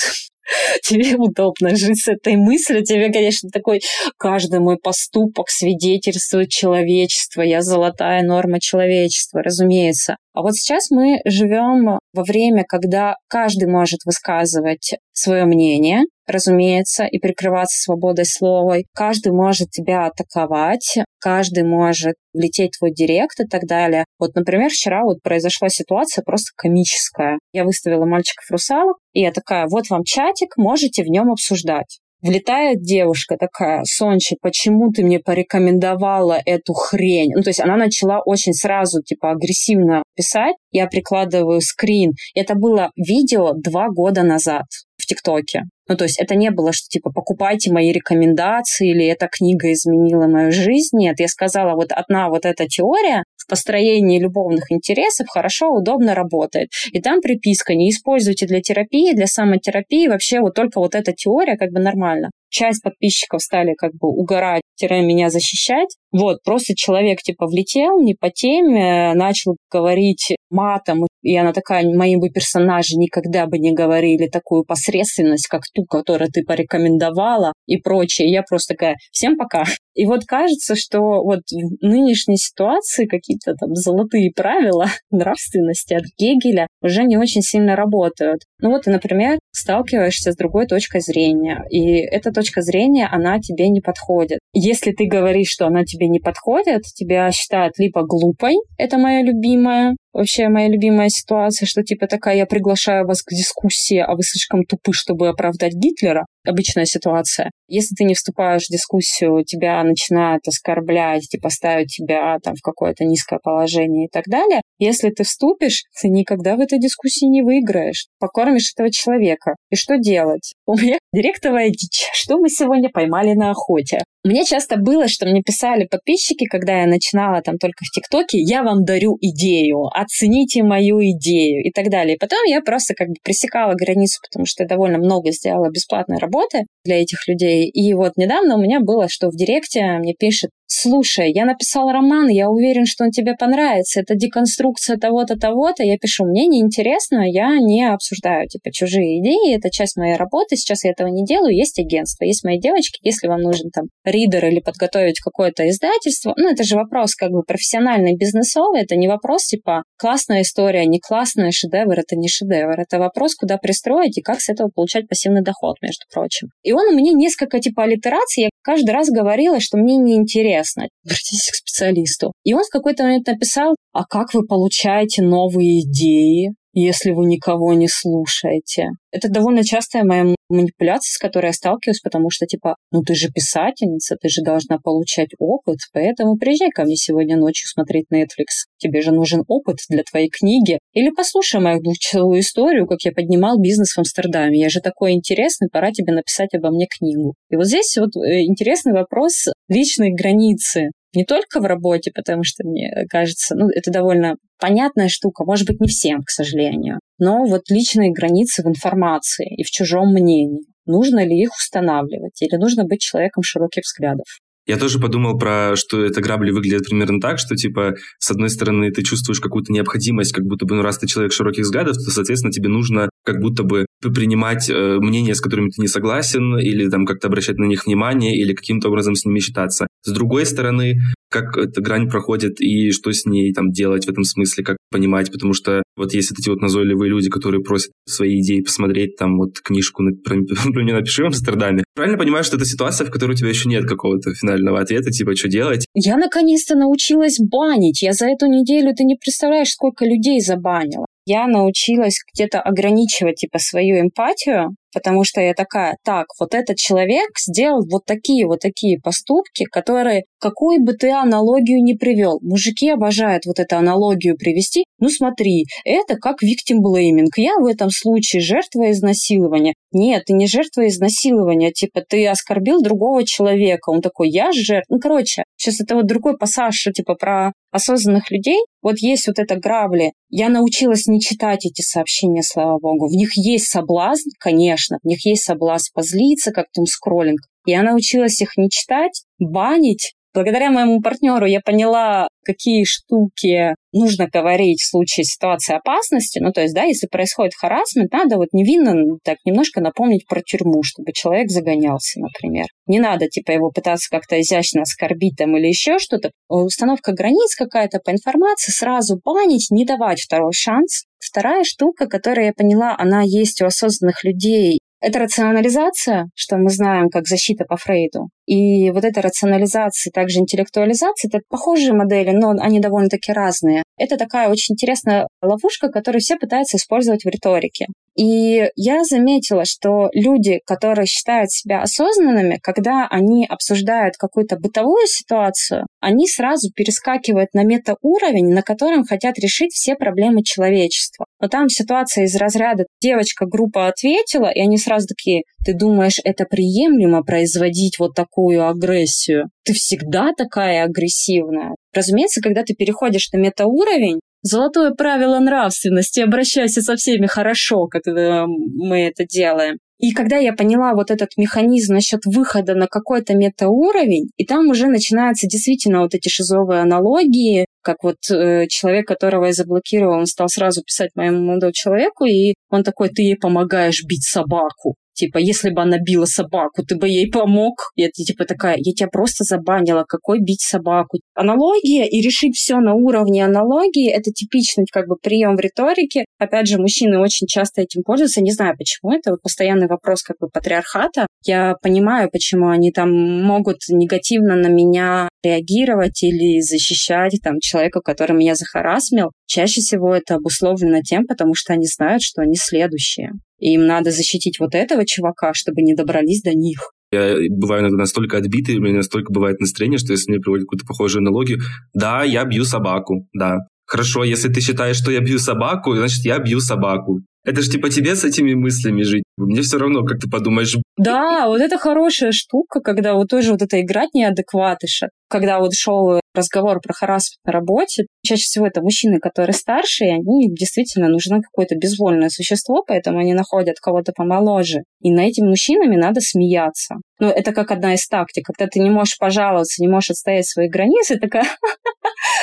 тебе 0.83 1.17
удобно 1.17 1.77
жить 1.77 2.03
с 2.03 2.09
этой 2.09 2.37
мыслью. 2.37 2.83
Тебе, 2.85 3.13
конечно, 3.13 3.51
такой 3.51 3.81
каждый 4.19 4.61
мой 4.61 4.79
поступок 4.79 5.49
свидетельствует 5.49 6.49
человечество. 6.49 7.43
Я 7.43 7.63
золотая 7.63 8.23
норма 8.23 8.61
человечества, 8.61 9.43
разумеется. 9.43 10.17
А 10.33 10.43
вот 10.43 10.55
сейчас 10.55 10.91
мы 10.91 11.19
живем 11.25 11.99
во 12.13 12.23
время, 12.23 12.65
когда 12.67 13.17
каждый 13.29 13.69
может 13.69 14.01
высказывать 14.05 14.95
свое 15.13 15.45
мнение, 15.45 16.03
разумеется, 16.27 17.05
и 17.05 17.19
прикрываться 17.19 17.83
свободой 17.83 18.25
слова. 18.25 18.77
Каждый 18.95 19.33
может 19.33 19.71
тебя 19.71 20.07
атаковать, 20.07 20.99
каждый 21.19 21.65
может 21.65 22.15
влететь 22.33 22.77
в 22.77 22.79
твой 22.79 22.93
директ 22.93 23.41
и 23.41 23.47
так 23.47 23.63
далее. 23.67 24.05
Вот, 24.19 24.35
например, 24.35 24.71
вчера 24.71 25.03
вот 25.03 25.21
произошла 25.23 25.69
ситуация 25.69 26.23
просто 26.23 26.53
комическая. 26.57 27.39
Я 27.53 27.65
выставила 27.65 28.05
мальчиков-русалок, 28.05 28.99
и 29.13 29.23
я 29.23 29.33
такая, 29.33 29.67
вот 29.69 29.91
вам 29.91 30.05
чатик, 30.05 30.57
можете 30.57 31.03
в 31.03 31.09
нем 31.09 31.31
обсуждать. 31.33 31.99
Влетает 32.23 32.83
девушка 32.83 33.37
такая, 33.39 33.83
Сончи, 33.85 34.37
почему 34.41 34.93
ты 34.93 35.03
мне 35.05 35.21
порекомендовала 35.21 36.39
эту 36.45 36.75
хрень? 36.75 37.33
Ну, 37.35 37.43
то 37.43 37.51
есть 37.51 37.61
она 37.61 37.77
начала 37.77 38.21
очень 38.25 38.53
сразу, 38.53 39.03
типа, 39.03 39.31
агрессивно 39.31 40.03
писать. 40.15 40.57
Я 40.71 40.87
прикладываю 40.87 41.61
скрин. 41.61 42.13
Это 42.35 42.55
было 42.55 42.91
видео 42.97 43.53
два 43.55 43.89
года 43.89 44.23
назад 44.23 44.65
в 44.99 45.07
ТикТоке. 45.07 45.63
Ну, 45.91 45.97
то 45.97 46.05
есть 46.05 46.21
это 46.21 46.37
не 46.37 46.53
было, 46.53 46.73
что 46.73 46.87
типа 46.89 47.11
покупайте 47.11 47.73
мои 47.73 47.91
рекомендации 47.91 48.91
или 48.91 49.05
эта 49.07 49.27
книга 49.27 49.73
изменила 49.73 50.29
мою 50.29 50.53
жизнь. 50.53 50.97
Нет, 50.97 51.19
я 51.19 51.27
сказала, 51.27 51.75
вот 51.75 51.91
одна 51.91 52.29
вот 52.29 52.47
эта 52.47 52.69
теория 52.69 53.25
в 53.37 53.49
построении 53.49 54.21
любовных 54.21 54.71
интересов 54.71 55.27
хорошо, 55.29 55.69
удобно 55.69 56.15
работает. 56.15 56.69
И 56.93 57.01
там 57.01 57.21
приписка 57.21 57.75
не 57.75 57.91
используйте 57.91 58.47
для 58.47 58.61
терапии, 58.61 59.15
для 59.15 59.27
самотерапии. 59.27 60.07
Вообще 60.07 60.39
вот 60.39 60.55
только 60.55 60.79
вот 60.79 60.95
эта 60.95 61.13
теория 61.13 61.57
как 61.57 61.73
бы 61.73 61.81
нормально 61.81 62.31
часть 62.51 62.83
подписчиков 62.83 63.41
стали 63.41 63.75
как 63.75 63.93
бы 63.93 64.09
угорать, 64.09 64.63
меня 64.83 65.29
защищать. 65.29 65.95
Вот, 66.11 66.43
просто 66.43 66.75
человек 66.75 67.21
типа 67.21 67.47
влетел 67.47 68.01
не 68.01 68.15
по 68.15 68.31
теме, 68.31 69.13
начал 69.15 69.57
говорить 69.71 70.35
матом, 70.49 71.07
и 71.23 71.37
она 71.37 71.53
такая, 71.53 71.85
мои 71.95 72.17
бы 72.17 72.31
персонажи 72.31 72.97
никогда 72.97 73.47
бы 73.47 73.59
не 73.59 73.73
говорили 73.73 74.27
такую 74.27 74.65
посредственность, 74.65 75.49
как 75.49 75.63
ту, 75.81 75.85
которую 75.85 76.31
ты 76.31 76.43
порекомендовала 76.43 77.53
и 77.67 77.77
прочее. 77.77 78.31
Я 78.31 78.43
просто 78.43 78.75
такая, 78.75 78.97
всем 79.13 79.37
пока. 79.37 79.65
И 79.95 80.07
вот 80.07 80.25
кажется, 80.27 80.77
что 80.77 81.01
вот 81.23 81.41
в 81.51 81.85
нынешней 81.85 82.37
ситуации 82.37 83.07
какие-то 83.07 83.55
там 83.55 83.75
золотые 83.75 84.31
правила 84.35 84.87
нравственности 85.11 85.95
от 85.95 86.05
Гегеля 86.19 86.67
уже 86.83 87.05
не 87.05 87.17
очень 87.17 87.43
сильно 87.43 87.77
работают. 87.77 88.43
Ну 88.61 88.71
вот, 88.71 88.87
например, 88.87 89.39
сталкиваешься 89.53 90.33
с 90.33 90.37
другой 90.37 90.67
точкой 90.67 91.01
зрения, 91.01 91.65
и 91.71 91.99
эта 91.99 92.33
точка 92.33 92.63
зрения, 92.63 93.09
она 93.11 93.39
тебе 93.41 93.69
не 93.69 93.81
подходит. 93.81 94.39
Если 94.53 94.93
ты 94.93 95.07
говоришь, 95.07 95.49
что 95.51 95.67
она 95.67 95.85
тебе 95.85 96.09
не 96.09 96.21
подходит, 96.21 96.83
тебя 96.95 97.31
считают 97.33 97.75
либо 97.79 98.03
глупой, 98.03 98.55
это 98.79 98.99
моя 98.99 99.23
любимая, 99.23 99.97
вообще 100.13 100.49
моя 100.49 100.69
любимая 100.69 101.09
ситуация, 101.09 101.67
что 101.67 101.83
типа 101.83 102.07
такая, 102.07 102.37
я 102.37 102.47
приглашаю 102.47 103.07
вас 103.07 103.23
к 103.23 103.31
дискуссии, 103.31 103.99
а 103.99 104.15
вы 104.15 104.23
слишком 104.23 104.65
тупы, 104.65 104.93
чтобы 104.93 105.29
оправдать 105.29 105.75
Гитлера. 105.75 106.27
Обычная 106.47 106.87
ситуация. 106.87 107.51
Если 107.69 107.95
ты 107.95 108.05
не 108.05 108.15
вступаешь 108.15 108.65
в 108.65 108.73
дискуссию, 108.73 109.45
тебя 109.45 109.83
начинают 109.85 110.49
оскорблять, 110.49 111.29
типа 111.29 111.51
ставить 111.51 111.95
тебя 111.95 112.39
там 112.43 112.55
в 112.55 112.63
какое-то 112.63 113.05
низкое 113.05 113.39
положение 113.43 114.07
и 114.07 114.09
так 114.11 114.25
далее. 114.27 114.63
Если 114.79 115.11
ты 115.11 115.25
вступишь, 115.25 115.85
ты 116.01 116.09
никогда 116.09 116.57
в 116.57 116.61
этой 116.61 116.79
дискуссии 116.79 117.27
не 117.27 117.43
выиграешь. 117.43 118.07
Покормишь 118.19 118.73
этого 118.75 118.91
человека. 118.91 119.57
И 119.71 119.77
что 119.77 119.99
делать? 119.99 120.55
У 120.67 120.75
меня 120.75 120.99
директовая 121.13 121.69
дичь. 121.69 122.09
Что 122.15 122.39
мы 122.39 122.49
сегодня 122.49 122.89
поймали 122.89 123.35
на 123.35 123.51
охоте? 123.51 124.03
Мне 124.23 124.45
часто 124.45 124.77
было, 124.77 125.09
что 125.09 125.27
мне 125.27 125.43
писали 125.43 125.87
подписчики, 125.87 126.45
когда 126.45 126.81
я 126.81 126.87
начинала 126.87 127.41
там 127.41 127.57
только 127.57 127.85
в 127.85 127.91
ТикТоке, 127.91 128.39
я 128.39 128.63
вам 128.63 128.85
дарю 128.85 129.17
идею, 129.19 129.89
оцените 130.03 130.63
мою 130.63 131.01
идею 131.13 131.63
и 131.63 131.71
так 131.71 131.91
далее. 131.91 132.17
Потом 132.19 132.39
я 132.47 132.61
просто 132.61 132.95
как 132.95 133.09
бы 133.09 133.15
пресекала 133.23 133.75
границу, 133.75 134.21
потому 134.23 134.47
что 134.47 134.63
я 134.65 134.69
довольно 134.69 134.99
много 134.99 135.31
сделала 135.33 135.71
бесплатной 135.71 136.19
работы 136.19 136.65
для 136.85 137.01
этих 137.01 137.27
людей. 137.29 137.69
И 137.69 137.93
вот 137.95 138.13
недавно 138.17 138.57
у 138.57 138.61
меня 138.61 138.81
было, 138.81 139.09
что 139.09 139.29
в 139.29 139.37
директе 139.37 139.85
мне 139.99 140.15
пишет 140.15 140.51
слушай, 140.71 141.33
я 141.33 141.45
написал 141.45 141.91
роман, 141.91 142.29
я 142.29 142.49
уверен, 142.49 142.87
что 142.87 143.05
он 143.05 143.11
тебе 143.11 143.35
понравится, 143.35 144.01
это 144.01 144.15
деконструкция 144.15 144.97
того-то, 144.97 145.37
того-то, 145.37 145.83
я 145.83 145.97
пишу, 145.99 146.25
мне 146.25 146.47
неинтересно, 146.47 147.29
я 147.29 147.59
не 147.59 147.91
обсуждаю, 147.91 148.47
типа, 148.47 148.71
чужие 148.73 149.21
идеи, 149.21 149.57
это 149.57 149.69
часть 149.71 149.97
моей 149.97 150.17
работы, 150.17 150.57
сейчас 150.57 150.85
я 150.85 150.93
этого 150.93 151.09
не 151.09 151.25
делаю, 151.25 151.55
есть 151.55 151.79
агентство, 151.79 152.25
есть 152.25 152.45
мои 152.45 152.59
девочки, 152.59 153.01
если 153.03 153.27
вам 153.27 153.41
нужен 153.41 153.71
там 153.71 153.87
ридер 154.05 154.47
или 154.47 154.61
подготовить 154.61 155.21
какое-то 155.21 155.69
издательство, 155.69 156.35
ну, 156.37 156.51
это 156.51 156.63
же 156.63 156.77
вопрос 156.77 157.17
как 157.17 157.31
бы 157.31 157.43
профессиональный, 157.43 158.17
бизнесовый, 158.17 158.83
это 158.83 158.95
не 158.95 159.09
вопрос, 159.09 159.47
типа, 159.47 159.83
классная 159.99 160.43
история, 160.43 160.87
не 160.87 161.01
классная, 161.01 161.51
шедевр, 161.51 161.99
это 161.99 162.15
не 162.15 162.29
шедевр, 162.29 162.79
это 162.79 162.99
вопрос, 162.99 163.35
куда 163.35 163.57
пристроить 163.57 164.19
и 164.19 164.23
как 164.23 164.41
с 164.41 164.49
этого 164.49 164.71
получать 164.73 165.09
пассивный 165.09 165.43
доход, 165.43 165.77
между 165.83 166.05
прочим. 166.13 166.49
И 166.63 166.73
он 166.73 166.95
у 166.95 166.97
меня 166.97 167.13
несколько, 167.13 167.59
типа, 167.59 167.83
аллитераций, 167.83 168.45
я 168.45 168.51
каждый 168.63 168.91
раз 168.91 169.09
говорила, 169.09 169.61
что 169.61 169.77
мне 169.77 169.97
неинтересно, 169.97 170.41
интересно, 170.41 170.89
обратитесь 171.05 171.51
к 171.51 171.55
специалисту. 171.55 172.33
И 172.45 172.55
он 172.55 172.63
в 172.63 172.71
какой-то 172.71 173.05
момент 173.05 173.27
написал, 173.27 173.77
а 173.93 174.05
как 174.05 174.35
вы 174.35 174.47
получаете 174.47 175.23
новые 175.23 175.81
идеи? 175.81 176.55
Если 176.73 177.13
вы 177.13 177.27
никого 177.27 177.73
не 177.75 177.89
слушаете. 177.89 178.91
Это 179.13 179.29
довольно 179.29 179.65
частая 179.65 180.05
моя 180.05 180.35
манипуляция, 180.49 181.15
с 181.15 181.19
которой 181.19 181.47
я 181.47 181.53
сталкиваюсь, 181.53 182.01
потому 182.01 182.31
что, 182.31 182.47
типа, 182.47 182.77
ну 182.93 183.03
ты 183.03 183.15
же 183.15 183.29
писательница, 183.29 184.17
ты 184.21 184.29
же 184.29 184.43
должна 184.43 184.79
получать 184.79 185.31
опыт, 185.39 185.79
поэтому 185.93 186.37
приезжай 186.37 186.71
ко 186.71 186.85
мне 186.85 186.97
сегодня 186.97 187.37
ночью 187.37 187.67
смотреть 187.69 188.07
Netflix. 188.13 188.67
Тебе 188.79 189.03
же 189.03 189.13
нужен 189.13 189.43
опыт 189.49 189.79
для 189.89 190.03
твоей 190.03 190.29
книги. 190.29 190.79
Или 190.93 191.11
послушай 191.11 191.61
мою 191.61 191.81
двухчасовую 191.81 192.41
историю, 192.41 192.87
как 192.87 193.03
я 193.03 193.13
поднимал 193.13 193.59
бизнес 193.59 193.93
в 193.95 193.99
Амстердаме. 193.99 194.61
Я 194.61 194.69
же 194.69 194.81
такой 194.81 195.13
интересный, 195.13 195.69
пора 195.71 195.91
тебе 195.91 196.13
написать 196.13 196.55
обо 196.55 196.71
мне 196.71 196.87
книгу. 196.87 197.35
И 197.51 197.57
вот 197.57 197.67
здесь 197.67 197.97
вот 197.99 198.17
э, 198.17 198.43
интересный 198.43 198.93
вопрос 198.93 199.47
личной 199.69 200.13
границы 200.13 200.91
не 201.15 201.25
только 201.25 201.61
в 201.61 201.65
работе, 201.65 202.11
потому 202.15 202.45
что 202.45 202.67
мне 202.67 202.91
кажется, 203.09 203.55
ну, 203.55 203.69
это 203.69 203.91
довольно 203.91 204.37
понятная 204.59 205.09
штука, 205.09 205.45
может 205.45 205.67
быть, 205.67 205.81
не 205.81 205.89
всем, 205.89 206.23
к 206.23 206.31
сожалению, 206.31 207.01
но 207.19 207.45
вот 207.45 207.63
личные 207.71 208.13
границы 208.13 208.63
в 208.63 208.67
информации 208.67 209.55
и 209.57 209.65
в 209.65 209.71
чужом 209.71 210.13
мнении. 210.13 210.65
Нужно 210.87 211.25
ли 211.25 211.41
их 211.41 211.51
устанавливать 211.51 212.41
или 212.43 212.57
нужно 212.57 212.85
быть 212.85 213.01
человеком 213.01 213.43
широких 213.43 213.83
взглядов? 213.85 214.27
Я 214.67 214.77
тоже 214.77 215.01
подумал 215.01 215.39
про, 215.39 215.75
что 215.75 216.05
это 216.05 216.21
грабли 216.21 216.53
выглядят 216.53 216.85
примерно 216.85 217.21
так, 217.21 217.39
что, 217.39 217.57
типа, 217.57 217.95
с 218.19 218.31
одной 218.31 218.51
стороны, 218.51 218.93
ты 218.93 219.03
чувствуешь 219.03 219.41
какую-то 219.41 219.73
необходимость, 219.73 220.33
как 220.33 220.45
будто 220.45 220.67
бы, 220.67 220.77
ну, 220.77 220.83
раз 220.83 220.99
ты 220.99 221.09
человек 221.09 221.33
широких 221.33 221.65
взглядов, 221.65 221.97
то, 221.97 222.11
соответственно, 222.11 222.53
тебе 222.53 222.69
нужно 222.69 223.09
как 223.31 223.41
будто 223.41 223.63
бы 223.63 223.87
принимать 224.03 224.69
э, 224.69 224.99
мнения, 224.99 225.35
с 225.35 225.41
которыми 225.41 225.71
ты 225.71 225.81
не 225.81 225.89
согласен, 225.89 226.59
или 226.59 226.89
там 226.89 227.07
как-то 227.07 227.29
обращать 227.29 227.59
на 227.59 227.67
них 227.67 227.87
внимание, 227.87 228.37
или 228.37 228.55
каким-то 228.55 228.89
образом 228.89 229.15
с 229.15 229.25
ними 229.25 229.39
считаться. 229.39 229.87
С 230.05 230.11
другой 230.11 230.47
стороны, 230.47 230.97
как 231.31 231.57
эта 231.57 231.81
грань 231.81 232.09
проходит 232.09 232.61
и 232.61 232.91
что 232.91 233.13
с 233.13 233.25
ней 233.25 233.53
там 233.53 233.71
делать 233.71 234.07
в 234.07 234.11
этом 234.11 234.25
смысле, 234.25 234.65
как 234.65 234.79
понимать, 234.91 235.31
потому 235.31 235.53
что 235.53 235.83
вот 235.97 236.13
есть 236.13 236.31
вот 236.31 236.41
эти 236.41 236.49
вот 236.49 236.61
назойливые 236.61 237.09
люди, 237.09 237.31
которые 237.31 237.63
просят 237.63 237.93
свои 238.09 238.41
идеи 238.41 238.63
посмотреть, 238.63 239.17
там 239.17 239.39
вот 239.39 239.61
книжку 239.63 240.03
про, 240.25 240.35
меня 240.35 240.95
напиши 240.95 241.23
в 241.23 241.27
Амстердаме. 241.27 241.85
Правильно 241.95 242.19
понимаю, 242.19 242.43
что 242.43 242.57
это 242.57 242.65
ситуация, 242.65 243.07
в 243.07 243.11
которой 243.11 243.33
у 243.33 243.37
тебя 243.37 243.51
еще 243.51 243.69
нет 243.69 243.87
какого-то 243.87 244.35
финального 244.35 244.81
ответа, 244.81 245.11
типа, 245.11 245.37
что 245.37 245.49
делать? 245.49 245.87
Я 245.95 246.17
наконец-то 246.17 246.75
научилась 246.75 247.39
банить. 247.39 248.03
Я 248.03 248.13
за 248.13 248.27
эту 248.27 248.47
неделю, 248.47 248.93
ты 248.97 249.05
не 249.05 249.15
представляешь, 249.15 249.69
сколько 249.69 250.05
людей 250.05 250.41
забанила 250.41 251.07
я 251.31 251.47
научилась 251.47 252.19
где-то 252.35 252.61
ограничивать 252.61 253.37
типа 253.37 253.61
свою 253.61 254.01
эмпатию, 254.01 254.75
потому 254.93 255.23
что 255.23 255.41
я 255.41 255.55
такая, 255.55 255.97
так, 256.05 256.27
вот 256.41 256.55
этот 256.55 256.77
человек 256.77 257.31
сделал 257.39 257.87
вот 257.89 258.05
такие 258.05 258.47
вот 258.47 258.59
такие 258.59 258.99
поступки, 259.01 259.65
которые 259.65 260.25
какую 260.41 260.83
бы 260.83 260.95
ты 260.95 261.11
аналогию 261.11 261.83
не 261.85 261.95
привел. 261.95 262.41
Мужики 262.43 262.91
обожают 262.91 263.47
вот 263.47 263.61
эту 263.61 263.77
аналогию 263.77 264.37
привести. 264.37 264.85
Ну 264.99 265.09
смотри, 265.09 265.67
это 265.85 266.17
как 266.17 266.43
victim 266.43 266.79
blaming. 266.85 267.29
Я 267.37 267.55
в 267.61 267.67
этом 267.67 267.91
случае 267.91 268.43
жертва 268.43 268.91
изнасилования. 268.91 269.75
Нет, 269.93 270.25
ты 270.27 270.33
не 270.33 270.49
жертва 270.49 270.89
изнасилования. 270.89 271.71
Типа 271.71 272.03
ты 272.09 272.27
оскорбил 272.27 272.83
другого 272.83 273.25
человека. 273.25 273.91
Он 273.91 274.01
такой, 274.01 274.31
я 274.31 274.51
жертва. 274.53 274.87
Ну 274.89 274.99
короче, 274.99 275.45
сейчас 275.61 275.81
это 275.81 275.95
вот 275.95 276.07
другой 276.07 276.37
пассаж, 276.39 276.75
что 276.75 276.93
типа 276.93 277.15
про 277.15 277.53
осознанных 277.71 278.31
людей. 278.31 278.59
Вот 278.83 278.99
есть 278.99 279.27
вот 279.27 279.39
это 279.39 279.57
грабли. 279.57 280.13
Я 280.31 280.49
научилась 280.49 281.07
не 281.07 281.21
читать 281.21 281.67
эти 281.67 281.83
сообщения, 281.83 282.43
слава 282.43 282.79
богу. 282.79 283.09
В 283.09 283.13
них 283.13 283.31
есть 283.37 283.67
соблазн, 283.67 284.31
конечно, 284.39 284.99
в 285.03 285.07
них 285.07 285.25
есть 285.27 285.45
соблазн 285.45 285.93
позлиться, 285.95 286.51
как 286.51 286.67
там 286.73 286.87
скроллинг. 286.87 287.41
Я 287.67 287.83
научилась 287.83 288.41
их 288.41 288.57
не 288.57 288.71
читать, 288.71 289.25
банить, 289.39 290.15
Благодаря 290.33 290.71
моему 290.71 291.01
партнеру 291.01 291.47
я 291.47 291.61
поняла, 291.61 292.29
какие 292.45 292.85
штуки 292.85 293.75
нужно 293.93 294.29
говорить 294.29 294.81
в 294.81 294.89
случае 294.89 295.25
ситуации 295.25 295.75
опасности. 295.75 296.39
Ну, 296.39 296.53
то 296.53 296.61
есть, 296.61 296.75
да, 296.75 296.85
если 296.85 297.07
происходит 297.07 297.55
харасмент, 297.55 298.13
надо 298.13 298.37
вот 298.37 298.49
невинно 298.53 299.19
так 299.25 299.39
немножко 299.45 299.81
напомнить 299.81 300.27
про 300.27 300.41
тюрьму, 300.41 300.83
чтобы 300.83 301.13
человек 301.13 301.51
загонялся, 301.51 302.21
например. 302.21 302.67
Не 302.87 303.01
надо, 303.01 303.29
типа, 303.29 303.51
его 303.51 303.71
пытаться 303.71 304.09
как-то 304.11 304.41
изящно 304.41 304.83
оскорбить 304.83 305.37
там 305.37 305.57
или 305.57 305.67
еще 305.67 305.99
что-то. 305.99 306.31
Установка 306.49 307.13
границ 307.13 307.55
какая-то 307.57 307.99
по 307.99 308.11
информации, 308.11 308.73
сразу 308.73 309.21
банить, 309.25 309.69
не 309.71 309.85
давать 309.85 310.21
второй 310.21 310.53
шанс. 310.53 311.05
Вторая 311.19 311.65
штука, 311.65 312.07
которую 312.07 312.47
я 312.47 312.53
поняла, 312.53 312.97
она 312.99 313.23
есть 313.23 313.61
у 313.61 313.67
осознанных 313.67 314.25
людей, 314.25 314.80
это 315.01 315.19
рационализация, 315.19 316.27
что 316.35 316.57
мы 316.57 316.71
знаем 316.71 317.09
как 317.09 317.27
защита 317.27 317.65
по 317.65 317.77
Фрейду. 317.77 318.29
И 318.47 318.91
вот 318.91 319.05
эта 319.05 319.23
рационализация, 319.23 320.11
также 320.11 320.41
интеллектуализация, 320.41 321.29
это 321.29 321.41
похожие 321.49 321.93
модели, 321.93 322.31
но 322.31 322.51
они 322.51 322.81
довольно-таки 322.81 323.33
разные. 323.33 323.83
Это 323.97 324.17
такая 324.17 324.49
очень 324.49 324.75
интересная 324.75 325.27
ловушка, 325.43 325.89
которую 325.89 326.21
все 326.21 326.37
пытаются 326.37 326.77
использовать 326.77 327.25
в 327.25 327.29
риторике. 327.29 327.87
И 328.17 328.69
я 328.77 329.05
заметила, 329.05 329.65
что 329.65 330.09
люди, 330.13 330.61
которые 330.67 331.07
считают 331.07 331.51
себя 331.51 331.83
осознанными, 331.83 332.59
когда 332.63 333.07
они 333.09 333.47
обсуждают 333.47 334.17
какую-то 334.17 334.57
бытовую 334.57 335.07
ситуацию, 335.07 335.87
они 336.01 336.27
сразу 336.27 336.71
перескакивают 336.75 337.55
на 337.55 337.63
метауровень, 337.63 338.53
на 338.53 338.63
котором 338.63 339.05
хотят 339.05 339.39
решить 339.39 339.73
все 339.73 339.95
проблемы 339.95 340.43
человечества. 340.43 341.25
Но 341.41 341.49
там 341.49 341.69
ситуация 341.69 342.25
из 342.25 342.37
разряда 342.37 342.85
девочка 343.01 343.47
группа 343.47 343.87
ответила, 343.87 344.51
и 344.51 344.61
они 344.61 344.77
сразу 344.77 345.07
такие, 345.07 345.43
ты 345.65 345.75
думаешь, 345.75 346.21
это 346.25 346.45
приемлемо 346.45 347.23
производить 347.23 347.99
вот 347.99 348.15
такую 348.15 348.67
агрессию? 348.67 349.51
Ты 349.65 349.73
всегда 349.73 350.33
такая 350.37 350.85
агрессивная. 350.85 351.75
Разумеется, 351.95 352.41
когда 352.41 352.63
ты 352.63 352.75
переходишь 352.75 353.31
на 353.33 353.39
метауровень, 353.39 354.21
Золотое 354.43 354.93
правило 354.93 355.39
нравственности. 355.39 356.21
Обращайся 356.21 356.81
со 356.81 356.97
всеми 356.97 357.27
хорошо, 357.27 357.87
как 357.87 358.03
мы 358.07 359.07
это 359.07 359.27
делаем. 359.27 359.79
И 359.99 360.13
когда 360.13 360.39
я 360.39 360.55
поняла 360.55 360.95
вот 360.95 361.11
этот 361.11 361.37
механизм 361.37 361.93
насчет 361.93 362.21
выхода 362.25 362.75
на 362.75 362.87
какой-то 362.87 363.35
метауровень, 363.35 364.31
и 364.39 364.47
там 364.47 364.71
уже 364.71 364.87
начинаются 364.87 365.47
действительно 365.47 366.01
вот 366.01 366.15
эти 366.15 366.31
шизовые 366.31 366.81
аналогии, 366.81 367.67
как 367.83 368.03
вот 368.03 368.17
э, 368.31 368.67
человек, 368.69 369.07
которого 369.07 369.47
я 369.47 369.53
заблокировал, 369.53 370.21
он 370.21 370.27
стал 370.27 370.49
сразу 370.49 370.83
писать 370.83 371.11
моему 371.17 371.41
молодому 371.41 371.73
человеку, 371.75 372.25
и 372.25 372.55
он 372.71 372.83
такой, 372.83 373.11
ты 373.11 373.23
ей 373.23 373.37
помогаешь 373.37 374.03
бить 374.07 374.25
собаку. 374.25 374.95
Типа, 375.21 375.37
если 375.37 375.69
бы 375.69 375.83
она 375.83 375.99
била 375.99 376.25
собаку, 376.25 376.83
ты 376.83 376.97
бы 376.97 377.07
ей 377.07 377.31
помог. 377.31 377.91
И 377.95 378.03
это 378.05 378.25
типа 378.25 378.47
такая, 378.47 378.77
я 378.79 378.93
тебя 378.95 379.09
просто 379.09 379.45
забанила, 379.45 380.05
какой 380.09 380.41
бить 380.41 380.63
собаку. 380.63 381.19
Аналогия 381.35 382.09
и 382.09 382.23
решить 382.23 382.57
все 382.57 382.79
на 382.79 382.95
уровне 382.95 383.45
аналогии, 383.45 384.11
это 384.11 384.31
типичный 384.31 384.87
как 384.91 385.09
бы 385.09 385.17
прием 385.23 385.57
в 385.57 385.61
риторике. 385.61 386.25
Опять 386.39 386.69
же, 386.69 386.79
мужчины 386.79 387.19
очень 387.19 387.47
часто 387.47 387.83
этим 387.83 388.03
пользуются. 388.03 388.41
Не 388.41 388.53
знаю, 388.53 388.75
почему. 388.79 389.13
Это 389.13 389.33
вот 389.33 389.43
постоянный 389.43 389.89
вопрос 389.89 390.23
как 390.23 390.39
бы 390.41 390.49
патриархата. 390.49 391.27
Я 391.45 391.75
понимаю, 391.83 392.31
почему 392.33 392.71
они 392.71 392.91
там 392.91 393.11
могут 393.45 393.77
негативно 393.91 394.57
на 394.57 394.69
меня 394.69 395.29
реагировать 395.43 396.23
или 396.23 396.61
защищать 396.61 397.39
там 397.43 397.61
человека, 397.61 398.01
который 398.01 398.35
меня 398.35 398.55
захарасмил. 398.55 399.33
Чаще 399.53 399.81
всего 399.81 400.15
это 400.15 400.37
обусловлено 400.37 401.01
тем, 401.03 401.27
потому 401.27 401.57
что 401.57 401.73
они 401.73 401.85
знают, 401.85 402.23
что 402.23 402.41
они 402.41 402.55
следующие. 402.55 403.33
И 403.59 403.73
им 403.73 403.85
надо 403.85 404.13
защитить 404.13 404.61
вот 404.61 404.77
этого 404.77 405.05
чувака, 405.05 405.55
чтобы 405.55 405.83
не 405.83 405.95
добрались 405.95 406.43
до 406.43 406.55
них. 406.55 406.93
Я 407.11 407.35
бываю 407.51 407.83
иногда 407.83 407.97
настолько 407.97 408.37
отбитый, 408.37 408.77
у 408.77 408.81
меня 408.81 408.99
настолько 408.99 409.33
бывает 409.33 409.59
настроение, 409.59 409.99
что 409.99 410.13
если 410.13 410.31
мне 410.31 410.41
приводят 410.41 410.67
какую-то 410.67 410.87
похожую 410.87 411.23
аналогию, 411.23 411.59
да, 411.93 412.23
я 412.23 412.45
бью 412.45 412.65
собаку, 412.65 413.27
да. 413.33 413.57
Хорошо, 413.87 414.23
если 414.23 414.53
ты 414.53 414.61
считаешь, 414.61 414.95
что 414.95 415.11
я 415.11 415.19
бью 415.19 415.41
собаку, 415.41 415.97
значит, 415.97 416.25
я 416.25 416.39
бью 416.39 416.61
собаку. 416.61 417.23
Это 417.45 417.63
же 417.63 417.71
типа 417.71 417.89
тебе 417.89 418.17
с 418.17 418.25
этими 418.25 418.55
мыслями 418.55 419.03
жить. 419.03 419.25
Мне 419.37 419.63
все 419.63 419.79
равно, 419.79 420.05
как 420.05 420.19
ты 420.19 420.29
подумаешь. 420.29 420.77
Да, 420.99 421.47
вот 421.47 421.61
это 421.61 421.79
хорошая 421.79 422.33
штука, 422.33 422.81
когда 422.81 423.15
вот 423.15 423.29
тоже 423.29 423.53
вот 423.53 423.63
это 423.63 423.81
играть 423.81 424.11
неадекватыша. 424.13 425.09
Когда 425.29 425.59
вот 425.61 425.73
шел 425.75 426.21
разговор 426.35 426.81
про 426.81 426.93
харасмент 426.93 427.39
на 427.45 427.53
работе, 427.53 428.05
чаще 428.25 428.43
всего 428.43 428.67
это 428.67 428.83
мужчины, 428.83 429.19
которые 429.19 429.55
старше, 429.55 430.05
и 430.05 430.09
они 430.09 430.53
действительно 430.53 431.09
нужно 431.09 431.41
какое-то 431.41 431.77
безвольное 431.77 432.29
существо, 432.29 432.85
поэтому 432.87 433.19
они 433.19 433.33
находят 433.33 433.77
кого-то 433.81 434.13
помоложе. 434.13 434.81
И 435.01 435.11
на 435.11 435.27
этими 435.27 435.49
мужчинами 435.49 435.97
надо 435.97 436.21
смеяться. 436.21 436.97
Ну, 437.19 437.29
это 437.29 437.53
как 437.53 437.71
одна 437.71 437.95
из 437.95 438.07
тактик. 438.07 438.45
Когда 438.47 438.67
ты 438.67 438.81
не 438.81 438.91
можешь 438.91 439.19
пожаловаться, 439.19 439.83
не 439.83 439.89
можешь 439.89 440.11
отстоять 440.11 440.47
свои 440.47 440.69
границы, 440.69 441.19
такая, 441.19 441.47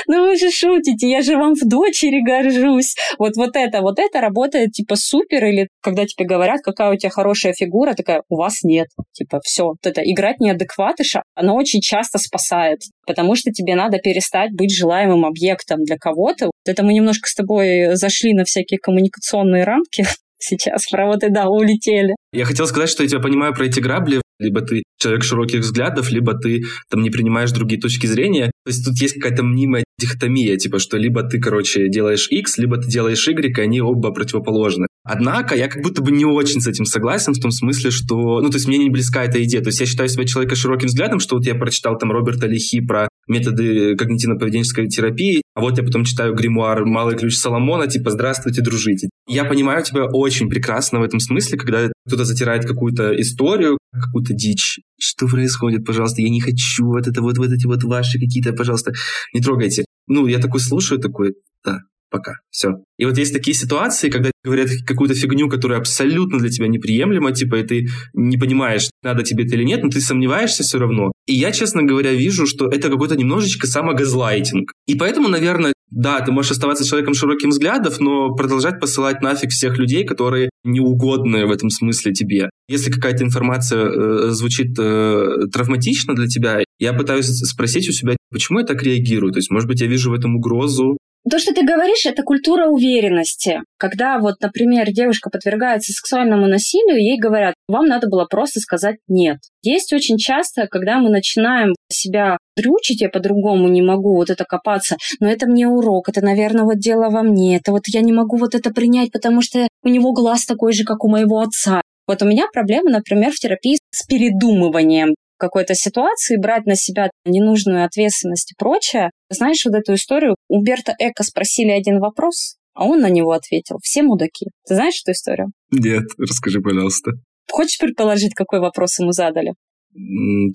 ну 0.07 0.25
вы 0.25 0.37
же 0.37 0.51
шутите, 0.51 1.09
я 1.09 1.21
же 1.21 1.37
вам 1.37 1.55
в 1.55 1.67
дочери 1.67 2.23
горжусь. 2.23 2.95
Вот, 3.17 3.35
вот 3.35 3.55
это, 3.55 3.81
вот 3.81 3.99
это 3.99 4.21
работает 4.21 4.71
типа 4.71 4.86
супер, 4.95 5.45
или 5.45 5.67
когда 5.81 6.05
тебе 6.05 6.25
говорят, 6.25 6.61
какая 6.63 6.91
у 6.91 6.95
тебя 6.95 7.09
хорошая 7.09 7.53
фигура, 7.53 7.93
такая, 7.93 8.23
у 8.29 8.35
вас 8.35 8.63
нет. 8.63 8.87
Типа, 9.13 9.39
все, 9.43 9.65
вот 9.65 9.77
это 9.83 10.01
играть 10.01 10.39
неадекватыша, 10.39 11.23
оно 11.35 11.55
очень 11.55 11.81
часто 11.81 12.17
спасает, 12.17 12.79
потому 13.05 13.35
что 13.35 13.51
тебе 13.51 13.75
надо 13.75 13.97
перестать 13.99 14.51
быть 14.53 14.75
желаемым 14.75 15.25
объектом 15.25 15.83
для 15.83 15.97
кого-то. 15.97 16.45
Вот 16.45 16.71
это 16.71 16.83
мы 16.83 16.93
немножко 16.93 17.27
с 17.27 17.35
тобой 17.35 17.95
зашли 17.95 18.33
на 18.33 18.43
всякие 18.43 18.79
коммуникационные 18.79 19.63
рамки, 19.63 20.05
сейчас 20.39 20.87
про 20.87 21.07
вот 21.07 21.23
и 21.23 21.29
да, 21.29 21.47
улетели. 21.47 22.15
Я 22.37 22.45
хотел 22.45 22.67
сказать, 22.67 22.87
что 22.87 23.01
я 23.01 23.09
тебя 23.09 23.19
понимаю 23.19 23.55
про 23.55 23.65
эти 23.65 23.79
грабли. 23.79 24.21
Либо 24.37 24.61
ты 24.61 24.83
человек 24.99 25.23
широких 25.23 25.61
взглядов, 25.61 26.11
либо 26.11 26.37
ты 26.37 26.65
там 26.87 27.01
не 27.01 27.09
принимаешь 27.09 27.51
другие 27.51 27.81
точки 27.81 28.05
зрения. 28.05 28.51
То 28.63 28.69
есть 28.69 28.85
тут 28.85 28.95
есть 29.01 29.15
какая-то 29.15 29.41
мнимая 29.41 29.83
дихотомия, 29.97 30.55
типа, 30.57 30.77
что 30.77 30.97
либо 30.97 31.23
ты, 31.23 31.39
короче, 31.39 31.89
делаешь 31.89 32.27
X, 32.29 32.59
либо 32.59 32.77
ты 32.77 32.87
делаешь 32.87 33.27
Y, 33.27 33.57
и 33.57 33.61
они 33.61 33.81
оба 33.81 34.11
противоположны. 34.11 34.85
Однако 35.03 35.55
я 35.55 35.67
как 35.67 35.81
будто 35.81 36.03
бы 36.03 36.11
не 36.11 36.25
очень 36.25 36.61
с 36.61 36.67
этим 36.67 36.85
согласен, 36.85 37.33
в 37.33 37.39
том 37.39 37.49
смысле, 37.49 37.89
что, 37.89 38.39
ну, 38.41 38.49
то 38.49 38.57
есть 38.57 38.67
мне 38.67 38.77
не 38.77 38.91
близка 38.91 39.23
эта 39.23 39.43
идея. 39.43 39.61
То 39.61 39.69
есть 39.69 39.79
я 39.79 39.87
считаю 39.87 40.07
себя 40.07 40.25
человека 40.25 40.55
широким 40.55 40.89
взглядом, 40.89 41.19
что 41.19 41.37
вот 41.37 41.45
я 41.47 41.55
прочитал 41.55 41.97
там 41.97 42.11
Роберта 42.11 42.45
Лихи 42.45 42.81
про 42.81 43.07
методы 43.27 43.95
когнитивно-поведенческой 43.95 44.87
терапии, 44.87 45.41
а 45.53 45.61
вот 45.61 45.77
я 45.77 45.83
потом 45.83 46.03
читаю 46.03 46.33
гримуар 46.33 46.85
«Малый 46.85 47.17
ключ 47.17 47.35
Соломона», 47.35 47.87
типа 47.87 48.11
«Здравствуйте, 48.11 48.61
дружите». 48.61 49.09
Я 49.27 49.43
понимаю 49.43 49.83
тебя 49.83 50.05
очень 50.05 50.49
прекрасно 50.49 50.99
в 50.99 51.03
этом 51.03 51.19
смысле, 51.19 51.57
когда 51.57 51.91
кто-то 52.07 52.25
затирает 52.25 52.65
какую-то 52.65 53.19
историю, 53.19 53.77
какую-то 53.91 54.33
дичь. 54.33 54.79
Что 54.99 55.27
происходит, 55.27 55.85
пожалуйста? 55.85 56.21
Я 56.21 56.29
не 56.29 56.39
хочу 56.39 56.85
вот 56.85 57.07
это 57.07 57.21
вот, 57.21 57.37
вот 57.37 57.51
эти 57.51 57.65
вот 57.65 57.83
ваши 57.83 58.19
какие-то, 58.19 58.53
пожалуйста, 58.53 58.93
не 59.33 59.41
трогайте. 59.41 59.85
Ну, 60.07 60.27
я 60.27 60.39
такой 60.39 60.61
слушаю, 60.61 60.99
такой, 60.99 61.33
да, 61.65 61.81
пока, 62.09 62.33
все. 62.49 62.69
И 62.97 63.05
вот 63.05 63.17
есть 63.17 63.33
такие 63.33 63.55
ситуации, 63.55 64.09
когда 64.09 64.31
говорят 64.43 64.69
какую-то 64.85 65.15
фигню, 65.15 65.49
которая 65.49 65.79
абсолютно 65.79 66.39
для 66.39 66.49
тебя 66.49 66.67
неприемлема, 66.67 67.31
типа, 67.31 67.55
и 67.55 67.63
ты 67.63 67.87
не 68.13 68.37
понимаешь, 68.37 68.89
надо 69.03 69.23
тебе 69.23 69.45
это 69.45 69.55
или 69.55 69.63
нет, 69.63 69.83
но 69.83 69.89
ты 69.89 70.01
сомневаешься 70.01 70.63
все 70.63 70.79
равно. 70.79 71.11
И 71.25 71.33
я, 71.33 71.51
честно 71.51 71.83
говоря, 71.83 72.13
вижу, 72.13 72.47
что 72.47 72.67
это 72.67 72.89
какой-то 72.89 73.15
немножечко 73.15 73.67
самогазлайтинг. 73.67 74.71
И 74.87 74.95
поэтому, 74.95 75.27
наверное, 75.27 75.73
да, 75.89 76.19
ты 76.19 76.31
можешь 76.31 76.51
оставаться 76.51 76.85
человеком 76.85 77.13
широким 77.13 77.49
взглядов, 77.49 77.99
но 77.99 78.33
продолжать 78.35 78.79
посылать 78.79 79.21
нафиг 79.21 79.51
всех 79.51 79.77
людей, 79.77 80.03
которые 80.05 80.49
неугодны 80.65 81.45
в 81.45 81.51
этом 81.51 81.69
смысле 81.69 82.13
тебе. 82.13 82.49
Если 82.67 82.91
какая-то 82.91 83.23
информация 83.23 83.85
э, 83.85 84.29
звучит 84.31 84.77
э, 84.77 85.47
травматично 85.51 86.13
для 86.13 86.27
тебя, 86.27 86.59
я 86.79 86.93
пытаюсь 86.93 87.27
спросить 87.27 87.87
у 87.87 87.93
себя, 87.93 88.17
почему 88.31 88.59
я 88.59 88.65
так 88.65 88.83
реагирую. 88.83 89.31
То 89.31 89.39
есть, 89.39 89.49
может 89.49 89.67
быть, 89.67 89.79
я 89.79 89.87
вижу 89.87 90.11
в 90.11 90.13
этом 90.13 90.35
угрозу, 90.35 90.97
то, 91.29 91.39
что 91.39 91.53
ты 91.53 91.63
говоришь, 91.63 92.05
это 92.05 92.23
культура 92.23 92.67
уверенности. 92.67 93.61
Когда 93.77 94.19
вот, 94.19 94.35
например, 94.41 94.91
девушка 94.91 95.29
подвергается 95.29 95.91
сексуальному 95.91 96.47
насилию, 96.47 96.97
ей 96.97 97.19
говорят, 97.19 97.55
вам 97.67 97.85
надо 97.85 98.07
было 98.07 98.25
просто 98.25 98.59
сказать 98.59 98.97
«нет». 99.07 99.37
Есть 99.63 99.93
очень 99.93 100.17
часто, 100.17 100.67
когда 100.67 100.99
мы 100.99 101.09
начинаем 101.09 101.75
себя 101.91 102.37
дрючить, 102.55 103.01
я 103.01 103.09
по-другому 103.09 103.67
не 103.67 103.81
могу 103.81 104.15
вот 104.15 104.29
это 104.29 104.45
копаться, 104.45 104.97
но 105.19 105.29
это 105.29 105.47
мне 105.47 105.67
урок, 105.67 106.09
это, 106.09 106.23
наверное, 106.23 106.63
вот 106.63 106.79
дело 106.79 107.09
во 107.09 107.23
мне, 107.23 107.57
это 107.57 107.71
вот 107.71 107.83
я 107.87 108.01
не 108.01 108.13
могу 108.13 108.37
вот 108.37 108.55
это 108.55 108.71
принять, 108.71 109.11
потому 109.11 109.41
что 109.41 109.67
у 109.83 109.89
него 109.89 110.13
глаз 110.13 110.45
такой 110.45 110.73
же, 110.73 110.83
как 110.83 111.03
у 111.03 111.09
моего 111.09 111.39
отца. 111.39 111.81
Вот 112.07 112.21
у 112.21 112.25
меня 112.25 112.45
проблема, 112.53 112.89
например, 112.89 113.31
в 113.31 113.39
терапии 113.39 113.77
с 113.91 114.05
передумыванием 114.05 115.13
какой-то 115.37 115.75
ситуации, 115.75 116.37
брать 116.37 116.65
на 116.65 116.75
себя 116.75 117.09
ненужную 117.25 117.85
ответственность 117.85 118.51
и 118.51 118.55
прочее. 118.57 119.11
Знаешь 119.29 119.63
вот 119.65 119.75
эту 119.75 119.93
историю? 119.93 120.35
У 120.47 120.61
Берта 120.61 120.95
Эко 120.99 121.23
спросили 121.23 121.71
один 121.71 121.99
вопрос, 121.99 122.57
а 122.73 122.85
он 122.85 123.01
на 123.01 123.09
него 123.09 123.31
ответил. 123.31 123.77
Все 123.81 124.03
мудаки. 124.03 124.47
Ты 124.67 124.75
знаешь 124.75 125.01
эту 125.03 125.13
историю? 125.13 125.51
Нет, 125.71 126.05
расскажи, 126.17 126.61
пожалуйста. 126.61 127.11
Хочешь 127.49 127.79
предположить, 127.79 128.33
какой 128.33 128.59
вопрос 128.59 128.99
ему 128.99 129.11
задали? 129.11 129.53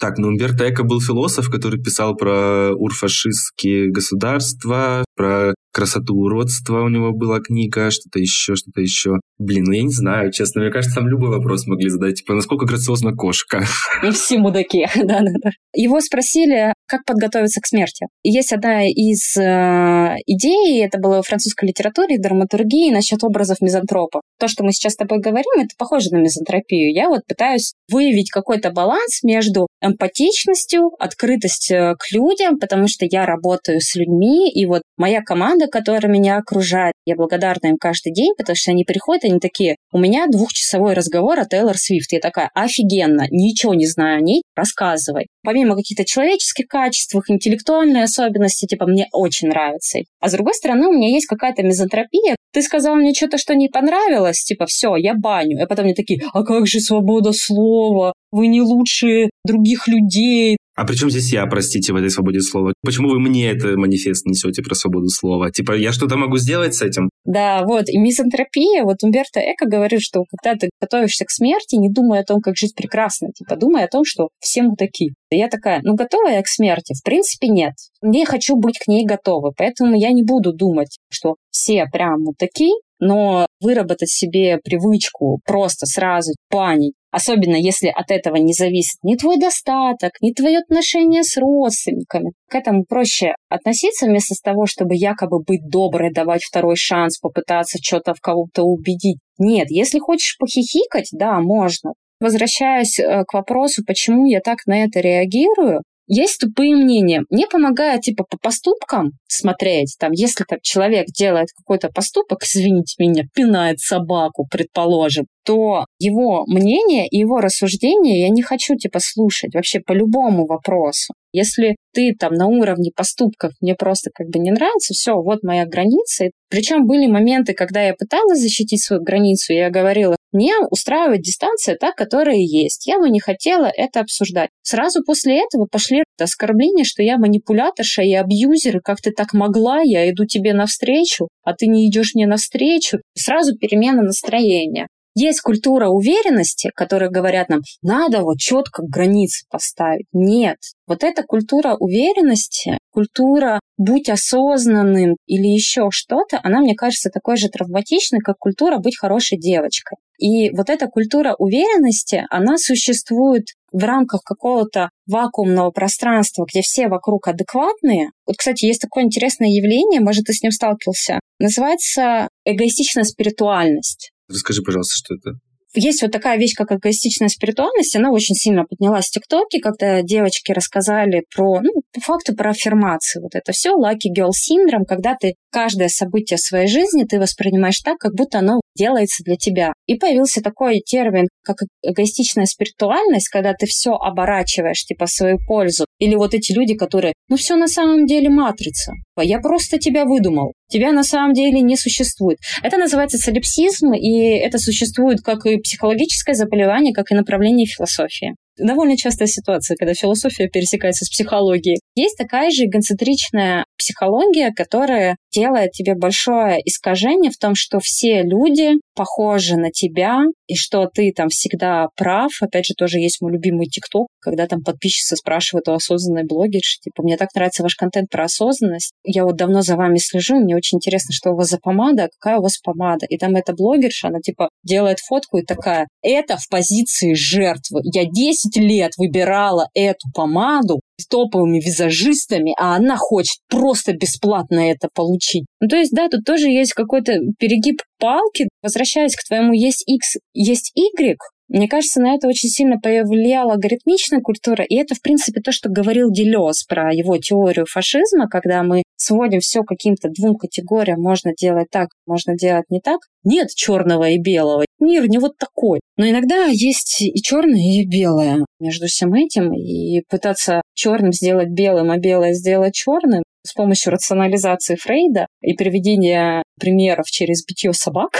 Так, 0.00 0.18
ну 0.18 0.28
Умберто 0.28 0.68
Эко 0.68 0.84
был 0.84 1.00
философ, 1.00 1.50
который 1.50 1.82
писал 1.82 2.14
про 2.16 2.72
урфашистские 2.74 3.90
государства, 3.90 5.04
про 5.16 5.54
красоту 5.72 6.14
уродства 6.14 6.82
у 6.82 6.88
него 6.88 7.12
была 7.12 7.40
книга, 7.40 7.90
что-то 7.90 8.18
еще, 8.18 8.54
что-то 8.54 8.80
еще. 8.80 9.18
Блин, 9.38 9.64
ну 9.64 9.72
я 9.72 9.82
не 9.82 9.92
знаю, 9.92 10.30
честно, 10.30 10.60
мне 10.60 10.70
кажется, 10.70 10.96
там 10.96 11.08
любой 11.08 11.30
вопрос 11.30 11.66
могли 11.66 11.88
задать, 11.88 12.16
типа, 12.16 12.34
насколько 12.34 12.66
грациозна 12.66 13.12
кошка. 13.12 13.64
И 14.02 14.10
все 14.10 14.38
мудаки, 14.38 14.86
да-да-да. 14.96 15.50
Его 15.74 16.00
спросили, 16.00 16.72
как 16.92 17.06
подготовиться 17.06 17.62
к 17.62 17.66
смерти. 17.66 18.06
Есть 18.22 18.52
одна 18.52 18.87
из 18.87 19.34
э, 19.38 20.16
идей, 20.26 20.84
это 20.84 20.99
было 20.99 21.22
в 21.22 21.26
французской 21.26 21.68
литературе, 21.68 22.18
драматургии, 22.18 22.92
насчет 22.92 23.25
образов 23.25 23.62
мизантропа. 23.62 24.20
То, 24.38 24.46
что 24.46 24.62
мы 24.62 24.72
сейчас 24.72 24.92
с 24.92 24.96
тобой 24.96 25.20
говорим, 25.20 25.52
это 25.56 25.70
похоже 25.78 26.11
на 26.11 26.18
мизантропию. 26.18 26.92
Я 26.92 27.08
вот 27.08 27.22
пытаюсь 27.26 27.72
выявить 27.90 28.30
какой-то 28.30 28.70
баланс 28.70 29.22
между 29.22 29.68
эмпатичностью, 29.80 30.90
открытостью 30.99 31.96
к 31.99 32.12
людям, 32.12 32.58
потому 32.58 32.88
что 32.88 33.06
я 33.11 33.25
работаю 33.25 33.80
с 33.80 33.94
людьми, 33.94 34.50
и 34.50 34.66
вот 34.66 34.82
моя 34.99 35.22
команда, 35.22 35.68
которая 35.68 36.12
меня 36.12 36.37
окружает, 36.37 36.92
я 37.04 37.16
благодарна 37.16 37.68
им 37.68 37.76
каждый 37.78 38.12
день, 38.12 38.32
потому 38.37 38.56
что 38.56 38.71
они 38.71 38.85
приходят, 38.85 39.25
они 39.25 39.40
такие, 39.40 39.76
у 39.92 39.99
меня 39.99 40.26
двухчасовой 40.26 40.94
разговор 40.94 41.38
о 41.38 41.44
Тейлор 41.44 41.76
Свифт. 41.76 42.12
Я 42.12 42.21
такая, 42.21 42.50
офигенно, 42.54 43.26
ничего 43.30 43.75
не 43.75 43.87
знаю 43.87 44.18
о 44.18 44.21
ней, 44.21 44.42
рассказывай. 44.54 45.26
Помимо 45.42 45.76
каких-то 45.76 46.04
человеческих 46.04 46.66
качеств, 46.68 47.16
интеллектуальные 47.28 48.04
особенности, 48.04 48.66
типа, 48.66 48.87
мне 48.87 49.09
очень 49.12 49.49
нравится. 49.49 50.00
А 50.21 50.28
с 50.28 50.32
другой 50.32 50.54
стороны, 50.54 50.87
у 50.87 50.92
меня 50.92 51.09
есть 51.09 51.26
какая-то 51.26 51.62
мизантропия. 51.62 52.36
Ты 52.52 52.62
сказал 52.62 52.97
мне 52.97 53.15
что-то, 53.15 53.38
что 53.38 53.54
не 53.54 53.69
понравилось, 53.69 54.45
типа, 54.45 54.67
все, 54.67 54.97
я 54.97 55.15
баню. 55.15 55.62
И 55.62 55.67
потом 55.67 55.86
мне 55.86 55.95
такие, 55.95 56.23
а 56.32 56.45
как 56.45 56.67
же 56.67 56.80
свобода 56.80 57.32
слова? 57.32 58.12
Вы 58.30 58.47
не 58.47 58.60
лучше 58.60 59.30
других 59.45 59.88
людей. 59.88 60.56
А 60.75 60.85
при 60.85 60.95
чем 60.95 61.11
здесь 61.11 61.32
я, 61.32 61.45
простите, 61.47 61.93
в 61.93 61.97
этой 61.97 62.11
свободе 62.11 62.41
слова? 62.41 62.73
Почему 62.82 63.11
вы 63.11 63.21
мне 63.21 63.50
это 63.50 63.76
манифест 63.76 64.25
несете 64.25 64.63
про 64.63 64.75
свободу 64.75 65.08
слова? 65.08 65.50
Типа, 65.50 65.73
я 65.73 65.93
что-то 65.93 66.17
могу 66.17 66.39
сделать 66.39 66.75
с 66.75 66.82
этим? 66.82 67.11
Да, 67.25 67.63
вот. 67.65 67.89
И 67.89 67.99
мизантропия, 67.99 68.82
вот 68.82 69.02
Умберто 69.02 69.41
Эко 69.41 69.67
говорит, 69.67 70.00
что 70.00 70.25
когда 70.30 70.58
ты 70.58 70.71
готовишься 70.80 71.25
к 71.26 71.30
смерти, 71.30 71.76
не 71.76 71.91
думай 71.91 72.21
о 72.21 72.25
том, 72.25 72.41
как 72.41 72.56
жить 72.56 72.75
прекрасно. 72.75 73.28
Типа, 73.35 73.56
думай 73.56 73.85
о 73.85 73.89
том, 73.89 74.04
что 74.04 74.28
все 74.41 74.63
мудаки. 74.63 75.13
И 75.30 75.37
я 75.37 75.49
такая, 75.49 75.80
ну, 75.82 75.95
готова 75.95 76.28
я 76.28 76.43
к 76.43 76.49
смерти? 76.49 76.95
В 76.95 77.04
принципе, 77.04 77.49
нет. 77.49 77.75
Не 78.00 78.25
хочу 78.25 78.56
быть 78.56 78.78
к 78.78 78.89
ней 78.89 79.04
готова, 79.06 79.52
поэтому 79.56 79.95
я 79.95 80.11
не 80.11 80.23
буду 80.23 80.52
думать, 80.52 80.99
что 81.11 81.37
все 81.50 81.85
прям 81.93 82.23
мудаки, 82.23 82.71
но 83.02 83.47
выработать 83.60 84.10
себе 84.10 84.58
привычку 84.58 85.41
просто 85.45 85.86
сразу 85.86 86.34
панить, 86.49 86.95
особенно 87.10 87.56
если 87.56 87.88
от 87.88 88.12
этого 88.12 88.36
не 88.36 88.52
зависит 88.52 88.97
ни 89.02 89.17
твой 89.17 89.41
достаток, 89.41 90.12
ни 90.21 90.32
твое 90.32 90.58
отношение 90.58 91.25
с 91.25 91.36
родственниками. 91.36 92.30
К 92.49 92.54
этому 92.54 92.84
проще 92.88 93.34
относиться 93.49 94.06
вместо 94.06 94.36
того, 94.41 94.67
чтобы 94.67 94.95
якобы 94.95 95.43
быть 95.43 95.69
доброй, 95.69 96.12
давать 96.12 96.45
второй 96.45 96.76
шанс, 96.76 97.19
попытаться 97.19 97.78
что-то 97.82 98.15
в 98.15 98.21
кого-то 98.21 98.62
убедить. 98.62 99.19
Нет, 99.36 99.67
если 99.71 99.99
хочешь 99.99 100.36
похихикать, 100.38 101.08
да, 101.10 101.41
можно. 101.41 101.95
Возвращаясь 102.21 103.00
э, 103.00 103.25
к 103.26 103.34
вопросу, 103.34 103.82
почему 103.84 104.26
я 104.26 104.38
так 104.38 104.58
на 104.67 104.84
это 104.84 105.00
реагирую, 105.00 105.82
есть 106.14 106.40
тупые 106.40 106.76
мнения. 106.76 107.25
Мне 107.30 107.46
помогает, 107.46 108.02
типа, 108.02 108.25
по 108.28 108.36
поступкам 108.36 109.12
смотреть. 109.26 109.96
Там, 109.98 110.12
если 110.12 110.44
так 110.44 110.60
человек 110.62 111.06
делает 111.06 111.48
какой-то 111.56 111.88
поступок, 111.88 112.42
извините 112.42 112.96
меня, 112.98 113.25
пинает 113.34 113.80
собаку, 113.80 114.46
предположим, 114.50 115.25
то 115.44 115.86
его 115.98 116.44
мнение 116.46 117.06
и 117.08 117.18
его 117.18 117.40
рассуждения 117.40 118.20
я 118.20 118.28
не 118.28 118.42
хочу, 118.42 118.76
типа, 118.76 118.98
слушать 119.00 119.54
вообще 119.54 119.80
по 119.80 119.92
любому 119.92 120.46
вопросу. 120.46 121.14
Если 121.32 121.76
ты 121.95 122.14
там 122.18 122.34
на 122.34 122.47
уровне 122.47 122.90
поступков 122.95 123.52
мне 123.60 123.75
просто 123.75 124.10
как 124.14 124.28
бы 124.28 124.38
не 124.38 124.50
нравится, 124.50 124.95
все, 124.95 125.14
вот 125.14 125.42
моя 125.42 125.66
граница. 125.66 126.26
Причем 126.49 126.86
были 126.86 127.06
моменты, 127.06 127.54
когда 127.54 127.82
я 127.82 127.95
пыталась 127.95 128.40
защитить 128.40 128.82
свою 128.82 129.02
границу, 129.02 129.52
я 129.52 129.71
говорила, 129.71 130.16
мне 130.32 130.54
устраивает 130.71 131.21
дистанция 131.21 131.76
та, 131.76 131.92
которая 131.92 132.36
есть. 132.36 132.86
Я 132.86 132.99
бы 132.99 133.10
не 133.10 133.21
хотела 133.21 133.71
это 133.75 134.00
обсуждать. 134.00 134.50
Сразу 134.62 135.02
после 135.04 135.42
этого 135.42 135.66
пошли 135.71 136.04
оскорбления, 136.18 136.84
что 136.84 137.02
я 137.02 137.18
манипуляторша 137.18 138.02
и 138.02 138.14
абьюзер, 138.14 138.78
и 138.78 138.80
как 138.80 139.00
ты 139.00 139.10
так 139.10 139.34
могла, 139.34 139.80
я 139.82 140.08
иду 140.10 140.25
тебе 140.25 140.54
навстречу, 140.54 141.28
а 141.42 141.54
ты 141.54 141.66
не 141.66 141.88
идешь 141.88 142.14
мне 142.14 142.26
навстречу. 142.26 142.99
Сразу 143.14 143.56
перемена 143.56 144.02
настроения. 144.02 144.88
Есть 145.14 145.40
культура 145.40 145.88
уверенности, 145.88 146.70
которая 146.75 147.10
говорят 147.10 147.48
нам, 147.48 147.60
надо 147.82 148.22
вот 148.22 148.38
четко 148.38 148.82
границы 148.82 149.44
поставить. 149.50 150.06
Нет. 150.12 150.56
Вот 150.86 151.04
эта 151.04 151.22
культура 151.22 151.76
уверенности, 151.78 152.78
культура 152.90 153.60
будь 153.76 154.08
осознанным 154.08 155.16
или 155.26 155.46
еще 155.48 155.88
что-то, 155.90 156.40
она, 156.42 156.60
мне 156.60 156.75
кажется, 156.75 157.10
такой 157.10 157.36
же 157.36 157.48
травматичной, 157.48 158.20
как 158.20 158.38
культура 158.38 158.78
быть 158.78 158.98
хорошей 158.98 159.38
девочкой. 159.38 159.98
И 160.18 160.50
вот 160.50 160.70
эта 160.70 160.86
культура 160.86 161.34
уверенности, 161.38 162.25
она 162.30 162.56
существует 162.56 163.48
в 163.72 163.82
рамках 163.84 164.22
какого-то 164.22 164.90
вакуумного 165.06 165.70
пространства, 165.70 166.46
где 166.50 166.60
все 166.62 166.88
вокруг 166.88 167.28
адекватные. 167.28 168.10
Вот, 168.26 168.36
кстати, 168.36 168.66
есть 168.66 168.80
такое 168.80 169.04
интересное 169.04 169.48
явление, 169.48 170.00
может, 170.00 170.26
ты 170.26 170.32
с 170.32 170.42
ним 170.42 170.52
сталкивался, 170.52 171.18
называется 171.38 172.28
эгоистичная 172.44 173.04
спиритуальность. 173.04 174.12
Расскажи, 174.32 174.62
пожалуйста, 174.62 174.95
что 174.97 175.14
это. 175.14 175.38
Есть 175.75 176.02
вот 176.02 176.10
такая 176.12 176.36
вещь, 176.36 176.54
как 176.54 176.71
эгоистичная 176.71 177.28
спиритуальность, 177.28 177.97
она 177.97 178.10
очень 178.10 178.34
сильно 178.34 178.64
поднялась 178.64 179.06
в 179.06 179.10
ТикТоке, 179.10 179.58
когда 179.58 180.02
девочки 180.02 180.52
рассказали 180.52 181.25
про, 181.34 181.60
ну, 181.62 181.71
по 181.95 182.00
факту 182.00 182.34
про 182.34 182.50
аффирмации. 182.50 183.21
Вот 183.21 183.34
это 183.34 183.52
все 183.52 183.71
lucky 183.71 184.12
girl 184.14 184.32
синдром, 184.32 184.84
когда 184.84 185.16
ты 185.18 185.34
каждое 185.50 185.88
событие 185.88 186.36
своей 186.36 186.66
жизни 186.66 187.04
ты 187.04 187.18
воспринимаешь 187.18 187.80
так, 187.80 187.97
как 187.97 188.14
будто 188.14 188.40
оно 188.40 188.60
делается 188.76 189.25
для 189.25 189.36
тебя. 189.36 189.73
И 189.86 189.95
появился 189.95 190.42
такой 190.42 190.80
термин, 190.80 191.28
как 191.42 191.56
эгоистичная 191.82 192.45
спиритуальность, 192.45 193.28
когда 193.28 193.54
ты 193.54 193.64
все 193.64 193.92
оборачиваешь, 193.92 194.84
типа, 194.84 195.06
в 195.06 195.10
свою 195.10 195.38
пользу. 195.47 195.86
Или 196.02 196.17
вот 196.17 196.34
эти 196.34 196.50
люди, 196.50 196.75
которые, 196.75 197.12
ну 197.28 197.36
все 197.36 197.54
на 197.54 197.69
самом 197.69 198.06
деле 198.06 198.28
матрица. 198.28 198.93
Я 199.17 199.38
просто 199.38 199.78
тебя 199.78 200.04
выдумал. 200.04 200.52
Тебя 200.69 200.91
на 200.91 201.04
самом 201.04 201.32
деле 201.32 201.60
не 201.60 201.76
существует. 201.76 202.38
Это 202.65 202.76
называется 202.76 203.19
солипсизм, 203.19 203.93
и 203.93 204.19
это 204.38 204.58
существует 204.58 205.21
как 205.21 205.47
и 205.47 205.58
психологическое 205.58 206.34
заболевание, 206.34 206.93
как 206.93 207.12
и 207.12 207.15
направление 207.15 207.67
философии 207.67 208.34
довольно 208.58 208.97
частая 208.97 209.28
ситуация, 209.28 209.76
когда 209.76 209.95
философия 209.95 210.49
пересекается 210.49 211.04
с 211.04 211.08
психологией. 211.08 211.80
Есть 211.95 212.17
такая 212.17 212.50
же 212.50 212.65
эгоцентричная 212.65 213.67
психология, 213.76 214.52
которая 214.52 215.17
делает 215.33 215.73
тебе 215.73 215.95
большое 215.95 216.59
искажение 216.65 217.31
в 217.31 217.37
том, 217.37 217.55
что 217.55 217.81
все 217.81 218.23
люди 218.23 218.75
похожи 218.95 219.57
на 219.57 219.71
тебя, 219.71 220.23
и 220.47 220.55
что 220.55 220.87
ты 220.87 221.13
там 221.15 221.28
всегда 221.28 221.89
прав. 221.97 222.31
Опять 222.41 222.67
же, 222.67 222.75
тоже 222.75 222.99
есть 222.99 223.21
мой 223.21 223.33
любимый 223.33 223.67
ТикТок, 223.67 224.09
когда 224.21 224.47
там 224.47 224.63
подписчицы 224.63 225.17
спрашивают 225.17 225.69
у 225.69 225.73
осознанной 225.73 226.25
блогерши, 226.25 226.78
типа, 226.81 227.02
мне 227.02 227.17
так 227.17 227.35
нравится 227.35 227.63
ваш 227.63 227.75
контент 227.75 228.11
про 228.11 228.25
осознанность, 228.25 228.93
я 229.05 229.25
вот 229.25 229.37
давно 229.37 229.63
за 229.63 229.76
вами 229.76 229.97
слежу, 229.97 230.37
мне 230.37 230.55
очень 230.55 230.76
интересно, 230.76 231.13
что 231.13 231.31
у 231.31 231.37
вас 231.37 231.49
за 231.49 231.59
помада, 231.59 232.09
какая 232.19 232.39
у 232.39 232.43
вас 232.43 232.59
помада. 232.59 233.07
И 233.07 233.17
там 233.17 233.35
эта 233.35 233.55
блогерша, 233.55 234.09
она 234.09 234.21
типа 234.21 234.50
делает 234.63 235.00
фотку 235.00 235.39
и 235.39 235.45
такая, 235.45 235.89
это 236.02 236.37
в 236.37 236.49
позиции 236.49 237.15
жертвы. 237.15 237.81
Я 237.85 238.05
10 238.05 238.57
лет 238.57 238.93
выбирала 238.97 239.69
эту 239.75 240.09
помаду 240.15 240.81
с 240.99 241.07
топовыми 241.07 241.61
визажистами, 241.61 242.55
а 242.59 242.76
она 242.76 242.97
хочет 242.97 243.39
просто 243.49 243.93
бесплатно 243.93 244.71
это 244.71 244.89
получить. 244.95 245.45
Ну, 245.61 245.69
то 245.69 245.76
есть, 245.76 245.93
да, 245.93 246.09
тут 246.09 246.25
тоже 246.25 246.49
есть 246.49 246.75
какой-то 246.75 247.15
перегиб 247.39 247.83
палки. 247.99 248.49
Возвращаясь 248.63 249.17
к 249.17 249.26
твоему 249.26 249.52
есть 249.52 249.85
X, 249.87 250.17
есть 250.35 250.73
Y, 250.75 251.17
мне 251.52 251.69
кажется, 251.69 252.00
на 252.00 252.15
это 252.15 252.28
очень 252.28 252.49
сильно 252.49 252.78
повлияла 252.80 253.52
алгоритмичная 253.52 254.21
культура, 254.21 254.65
и 254.65 254.75
это, 254.76 254.95
в 254.95 255.02
принципе, 255.02 255.43
то, 255.43 255.52
что 255.52 255.69
говорил 255.69 256.10
Делес 256.10 256.65
про 256.65 256.93
его 256.93 257.19
теорию 257.19 257.67
фашизма, 257.71 258.26
когда 258.28 258.62
мы 258.62 258.82
сводим 258.97 259.41
все 259.41 259.62
каким-то 259.62 260.08
двум 260.08 260.36
категориям, 260.36 261.00
можно 261.00 261.32
делать 261.36 261.69
так, 261.71 261.88
можно 262.06 262.34
делать 262.36 262.65
не 262.71 262.80
так. 262.80 263.00
Нет 263.25 263.49
черного 263.54 264.08
и 264.08 264.19
белого. 264.19 264.65
Мир 264.80 265.06
не 265.08 265.19
вот 265.19 265.36
такой. 265.36 265.80
Но 265.99 266.08
иногда 266.08 266.47
есть 266.47 267.02
и 267.02 267.23
черное, 267.23 267.60
и 267.60 267.86
белое 267.86 268.45
между 268.58 268.86
всем 268.86 269.12
этим. 269.12 269.52
И 269.52 270.02
пытаться 270.08 270.62
черным 270.75 271.12
сделать 271.12 271.50
белым, 271.50 271.91
а 271.91 271.99
белое 271.99 272.32
сделать 272.32 272.75
черным 272.75 273.23
с 273.47 273.52
помощью 273.52 273.93
рационализации 273.93 274.76
Фрейда 274.76 275.26
и 275.43 275.54
приведения 275.54 276.43
примеров 276.58 277.06
через 277.06 277.45
битье 277.45 277.73
собак 277.75 278.10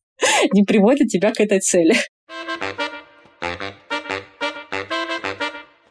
не 0.52 0.64
приводит 0.64 1.08
тебя 1.08 1.30
к 1.30 1.40
этой 1.40 1.60
цели. 1.60 1.94